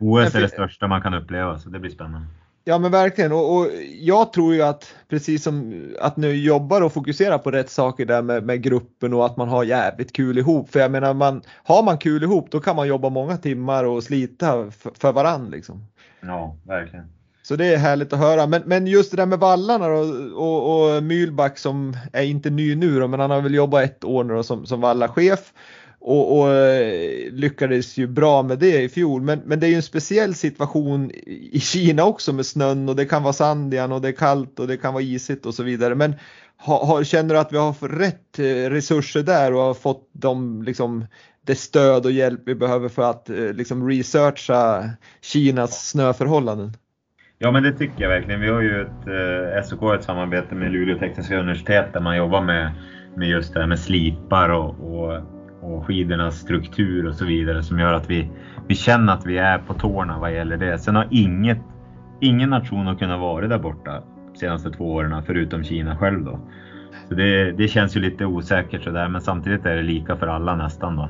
OS 0.00 0.34
är 0.34 0.40
det 0.40 0.48
största 0.48 0.86
man 0.86 1.02
kan 1.02 1.14
uppleva, 1.14 1.58
så 1.58 1.68
det 1.68 1.78
blir 1.78 1.90
spännande. 1.90 2.26
Ja 2.66 2.78
men 2.78 2.90
verkligen 2.90 3.32
och, 3.32 3.56
och, 3.56 3.70
jag 4.00 4.32
tror 4.32 4.54
ju 4.54 4.62
att 4.62 4.94
precis 5.08 5.42
som 5.42 5.84
att 6.00 6.16
nu 6.16 6.34
jobbar 6.34 6.82
och 6.82 6.92
fokuserar 6.92 7.38
på 7.38 7.50
rätt 7.50 7.70
saker 7.70 8.06
där 8.06 8.22
med, 8.22 8.42
med, 8.46 8.62
gruppen 8.62 9.14
och 9.14 9.26
att 9.26 9.36
man 9.36 9.48
har 9.48 9.64
jävligt 9.64 10.12
kul 10.12 10.38
ihop. 10.38 10.70
För 10.70 10.80
jag 10.80 10.90
menar 10.90 11.14
man, 11.14 11.42
har 11.64 11.82
man 11.82 11.98
kul 11.98 12.22
ihop 12.22 12.50
då 12.50 12.60
kan 12.60 12.76
man 12.76 12.88
jobba 12.88 13.08
många 13.08 13.36
timmar 13.36 13.84
och 13.84 14.02
slita 14.02 14.70
för, 14.70 14.90
för 14.98 15.12
varann 15.12 15.50
liksom. 15.50 15.86
Ja, 16.20 16.56
verkligen. 16.66 17.04
Så 17.42 17.56
det 17.56 17.66
är 17.66 17.78
härligt 17.78 18.12
att 18.12 18.18
höra. 18.18 18.46
Men, 18.46 18.62
men 18.66 18.86
just 18.86 19.10
det 19.10 19.16
där 19.16 19.26
med 19.26 19.38
vallarna 19.38 19.88
då, 19.88 19.98
och, 20.34 20.96
och 20.96 21.02
Mylback 21.02 21.58
som 21.58 21.96
är 22.12 22.22
inte 22.22 22.50
ny 22.50 22.74
nu 22.74 23.00
då, 23.00 23.08
men 23.08 23.20
han 23.20 23.30
har 23.30 23.40
väl 23.40 23.54
jobbat 23.54 23.84
ett 23.84 24.04
år 24.04 24.24
nu 24.24 24.34
då, 24.34 24.42
som, 24.42 24.66
som 24.66 24.80
vallachef 24.80 25.52
och, 26.06 26.38
och, 26.38 26.52
eh, 26.52 27.32
lyckades 27.32 27.96
ju 27.96 28.06
bra 28.06 28.42
med 28.42 28.58
det 28.58 28.82
i 28.82 28.88
fjol. 28.88 29.22
Men, 29.22 29.40
men 29.44 29.60
det 29.60 29.66
är 29.66 29.68
ju 29.68 29.76
en 29.76 29.82
speciell 29.82 30.34
situation 30.34 31.10
i 31.50 31.60
Kina 31.60 32.04
också 32.04 32.32
med 32.32 32.46
snön 32.46 32.88
och 32.88 32.96
det 32.96 33.04
kan 33.04 33.22
vara 33.22 33.32
sand 33.32 33.74
igen 33.74 33.92
och 33.92 34.00
det 34.00 34.08
är 34.08 34.12
kallt 34.12 34.60
och 34.60 34.66
det 34.66 34.76
kan 34.76 34.94
vara 34.94 35.02
isigt 35.02 35.46
och 35.46 35.54
så 35.54 35.62
vidare. 35.62 35.94
Men 35.94 36.14
har, 36.56 36.86
har, 36.86 37.04
känner 37.04 37.34
du 37.34 37.40
att 37.40 37.52
vi 37.52 37.56
har 37.56 37.88
rätt 37.88 38.38
eh, 38.38 38.70
resurser 38.70 39.22
där 39.22 39.54
och 39.54 39.60
har 39.60 39.74
fått 39.74 40.08
de, 40.12 40.62
liksom, 40.62 41.06
det 41.46 41.54
stöd 41.54 42.04
och 42.04 42.12
hjälp 42.12 42.40
vi 42.46 42.54
behöver 42.54 42.88
för 42.88 43.10
att 43.10 43.30
eh, 43.30 43.36
liksom, 43.36 43.88
researcha 43.88 44.90
Kinas 45.22 45.88
snöförhållanden? 45.88 46.72
Ja 47.38 47.50
men 47.50 47.62
det 47.62 47.72
tycker 47.72 48.02
jag 48.02 48.08
verkligen. 48.08 48.40
Vi 48.40 48.48
har 48.48 48.60
ju 48.60 48.82
ett 48.82 49.06
eh, 49.06 49.68
SOK, 49.68 49.94
ett 49.94 50.04
samarbete 50.04 50.54
med 50.54 50.72
Luleå 50.72 50.98
tekniska 50.98 51.38
universitet 51.38 51.92
där 51.92 52.00
man 52.00 52.16
jobbar 52.16 52.42
med, 52.42 52.72
med 53.16 53.28
just 53.28 53.54
det 53.54 53.60
här 53.60 53.66
med 53.66 53.78
slipar 53.78 54.48
och, 54.48 54.68
och 54.68 55.33
och 55.64 55.86
skidornas 55.86 56.34
struktur 56.34 57.06
och 57.06 57.14
så 57.14 57.24
vidare 57.24 57.62
som 57.62 57.78
gör 57.78 57.92
att 57.92 58.10
vi, 58.10 58.30
vi 58.68 58.74
känner 58.74 59.12
att 59.12 59.26
vi 59.26 59.38
är 59.38 59.58
på 59.58 59.74
tårna 59.74 60.18
vad 60.18 60.32
gäller 60.32 60.56
det. 60.56 60.78
Sen 60.78 60.96
har 60.96 61.08
inget, 61.10 61.58
ingen 62.20 62.50
nation 62.50 62.86
har 62.86 62.94
kunnat 62.94 63.20
vara 63.20 63.48
där 63.48 63.58
borta 63.58 64.02
de 64.32 64.38
senaste 64.38 64.70
två 64.70 64.92
åren 64.94 65.22
förutom 65.26 65.64
Kina 65.64 65.96
själv 65.96 66.24
då. 66.24 66.38
Så 67.08 67.14
det, 67.14 67.52
det 67.52 67.68
känns 67.68 67.96
ju 67.96 68.00
lite 68.00 68.26
osäkert 68.26 68.82
sådär 68.82 69.08
men 69.08 69.20
samtidigt 69.20 69.66
är 69.66 69.76
det 69.76 69.82
lika 69.82 70.16
för 70.16 70.26
alla 70.26 70.56
nästan 70.56 70.96
då. 70.96 71.08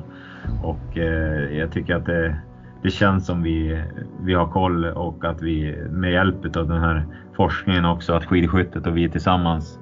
Och 0.63 0.97
eh, 0.97 1.57
jag 1.57 1.71
tycker 1.71 1.95
att 1.95 2.05
det, 2.05 2.35
det 2.83 2.89
känns 2.89 3.25
som 3.25 3.43
vi, 3.43 3.83
vi 4.21 4.33
har 4.33 4.47
koll 4.47 4.85
och 4.85 5.25
att 5.25 5.41
vi 5.41 5.77
med 5.89 6.11
hjälp 6.11 6.57
av 6.57 6.67
den 6.67 6.81
här 6.81 7.05
forskningen 7.35 7.85
också, 7.85 8.13
att 8.13 8.25
skidskyttet 8.25 8.87
och 8.87 8.97
vi 8.97 9.09
tillsammans 9.09 9.79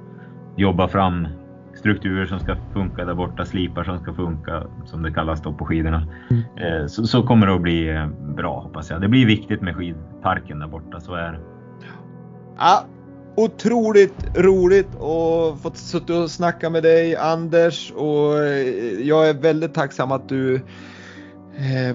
jobbar 0.55 0.87
fram 0.87 1.27
strukturer 1.83 2.25
som 2.25 2.39
ska 2.39 2.55
funka 2.73 3.05
där 3.05 3.13
borta, 3.13 3.45
slipar 3.45 3.83
som 3.83 3.99
ska 3.99 4.13
funka, 4.13 4.63
som 4.85 5.03
det 5.03 5.13
kallas 5.13 5.41
då 5.41 5.53
på 5.53 5.65
skidorna. 5.65 6.07
Mm. 6.29 6.43
Eh, 6.57 6.87
så, 6.87 7.07
så, 7.07 7.23
kommer 7.23 7.47
det 7.47 7.53
att 7.53 7.61
bli 7.61 7.89
eh, 7.89 8.07
bra 8.07 8.59
hoppas 8.59 8.89
jag. 8.89 9.01
Det 9.01 9.07
blir 9.07 9.25
viktigt 9.25 9.61
med 9.61 9.75
skidparken 9.75 10.59
där 10.59 10.67
borta, 10.67 10.99
så 10.99 11.15
är 11.15 11.31
det. 11.31 11.39
Ja, 12.57 12.85
otroligt 13.35 14.37
roligt 14.37 14.95
att 14.95 15.61
få 15.61 15.71
sitta 15.73 16.19
och 16.19 16.31
snacka 16.31 16.69
med 16.69 16.83
dig 16.83 17.15
Anders 17.15 17.91
och 17.91 18.37
eh, 18.37 18.67
jag 19.01 19.29
är 19.29 19.33
väldigt 19.33 19.73
tacksam 19.73 20.11
att 20.11 20.29
du 20.29 20.61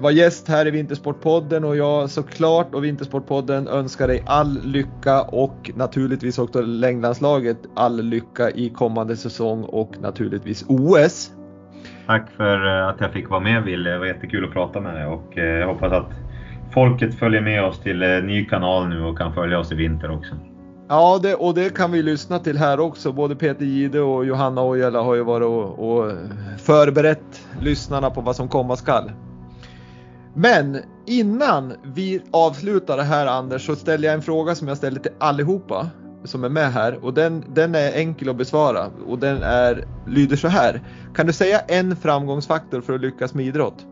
var 0.01 0.11
gäst 0.11 0.47
här 0.47 0.67
i 0.67 0.71
Vintersportpodden 0.71 1.63
och 1.63 1.75
jag 1.75 2.09
såklart 2.09 2.73
och 2.73 2.83
Vintersportpodden 2.83 3.67
önskar 3.67 4.07
dig 4.07 4.23
all 4.25 4.59
lycka 4.63 5.21
och 5.21 5.71
naturligtvis 5.75 6.39
också 6.39 6.61
längdlandslaget 6.61 7.57
all 7.75 8.01
lycka 8.03 8.49
i 8.51 8.69
kommande 8.69 9.17
säsong 9.17 9.63
och 9.63 9.91
naturligtvis 10.01 10.65
OS. 10.67 11.31
Tack 12.07 12.31
för 12.37 12.65
att 12.65 12.95
jag 12.99 13.13
fick 13.13 13.29
vara 13.29 13.39
med 13.39 13.63
Wille. 13.63 13.89
Det 13.89 13.99
var 13.99 14.05
jättekul 14.05 14.45
att 14.45 14.53
prata 14.53 14.79
med 14.81 14.95
dig 14.95 15.05
och 15.05 15.31
jag 15.35 15.67
hoppas 15.67 15.91
att 15.91 16.11
folket 16.73 17.19
följer 17.19 17.41
med 17.41 17.63
oss 17.63 17.79
till 17.79 17.99
ny 17.99 18.45
kanal 18.45 18.87
nu 18.87 19.03
och 19.03 19.17
kan 19.17 19.33
följa 19.33 19.59
oss 19.59 19.71
i 19.71 19.75
vinter 19.75 20.11
också. 20.11 20.35
Ja, 20.89 21.19
det, 21.23 21.35
och 21.35 21.53
det 21.53 21.75
kan 21.75 21.91
vi 21.91 22.01
lyssna 22.01 22.39
till 22.39 22.57
här 22.57 22.79
också. 22.79 23.11
Både 23.11 23.35
Peter 23.35 23.65
Gide 23.65 24.01
och 24.01 24.25
Johanna 24.25 24.63
Ojala 24.63 25.01
har 25.01 25.15
ju 25.15 25.23
varit 25.23 25.45
och, 25.45 25.89
och 25.89 26.11
förberett 26.57 27.47
lyssnarna 27.61 28.09
på 28.09 28.21
vad 28.21 28.35
som 28.35 28.47
komma 28.47 28.75
skall. 28.75 29.11
Men 30.41 30.77
innan 31.05 31.73
vi 31.83 32.21
avslutar 32.31 32.97
det 32.97 33.03
här 33.03 33.27
Anders 33.27 33.65
så 33.65 33.75
ställer 33.75 34.07
jag 34.07 34.15
en 34.15 34.21
fråga 34.21 34.55
som 34.55 34.67
jag 34.67 34.77
ställer 34.77 34.99
till 34.99 35.11
allihopa 35.19 35.87
som 36.23 36.43
är 36.43 36.49
med 36.49 36.71
här 36.71 37.05
och 37.05 37.13
den, 37.13 37.43
den 37.47 37.75
är 37.75 37.91
enkel 37.95 38.29
att 38.29 38.35
besvara 38.35 38.85
och 39.07 39.19
den 39.19 39.43
är, 39.43 39.83
lyder 40.07 40.35
så 40.35 40.47
här. 40.47 40.81
Kan 41.15 41.25
du 41.25 41.33
säga 41.33 41.59
en 41.59 41.95
framgångsfaktor 41.95 42.81
för 42.81 42.93
att 42.93 43.01
lyckas 43.01 43.33
med 43.33 43.45
idrott? 43.45 43.85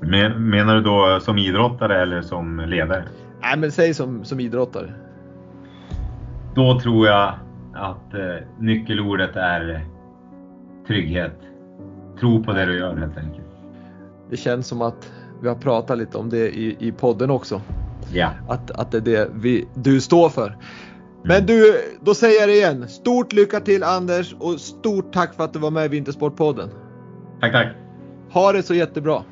Men, 0.00 0.50
menar 0.50 0.74
du 0.74 0.82
då 0.82 1.20
som 1.20 1.38
idrottare 1.38 2.02
eller 2.02 2.22
som 2.22 2.60
ledare? 2.60 3.04
Nej 3.40 3.56
men 3.58 3.72
säg 3.72 3.94
som, 3.94 4.24
som 4.24 4.40
idrottare. 4.40 4.94
Då 6.54 6.80
tror 6.80 7.06
jag 7.06 7.34
att 7.74 8.14
eh, 8.14 8.46
nyckelordet 8.58 9.36
är 9.36 9.86
trygghet. 10.86 11.40
Tro 12.20 12.44
på 12.44 12.52
det 12.52 12.64
du 12.64 12.78
gör 12.78 12.96
helt 12.96 13.18
enkelt. 13.18 13.45
Det 14.30 14.36
känns 14.36 14.66
som 14.66 14.82
att 14.82 15.10
vi 15.42 15.48
har 15.48 15.54
pratat 15.54 15.98
lite 15.98 16.18
om 16.18 16.30
det 16.30 16.48
i, 16.48 16.76
i 16.80 16.92
podden 16.92 17.30
också. 17.30 17.60
Ja. 18.12 18.30
Att, 18.48 18.70
att 18.70 18.90
det 18.90 18.96
är 18.96 19.00
det 19.00 19.30
vi, 19.34 19.68
du 19.74 20.00
står 20.00 20.28
för. 20.28 20.56
Men 21.24 21.36
mm. 21.36 21.46
du, 21.46 21.80
då 22.00 22.14
säger 22.14 22.40
jag 22.40 22.48
det 22.48 22.54
igen. 22.54 22.88
Stort 22.88 23.32
lycka 23.32 23.60
till 23.60 23.82
Anders 23.82 24.34
och 24.38 24.60
stort 24.60 25.12
tack 25.12 25.34
för 25.34 25.44
att 25.44 25.52
du 25.52 25.58
var 25.58 25.70
med 25.70 25.84
i 25.84 25.88
Vintersportpodden. 25.88 26.68
Tack, 27.40 27.52
tack. 27.52 27.68
Ha 28.32 28.52
det 28.52 28.62
så 28.62 28.74
jättebra. 28.74 29.22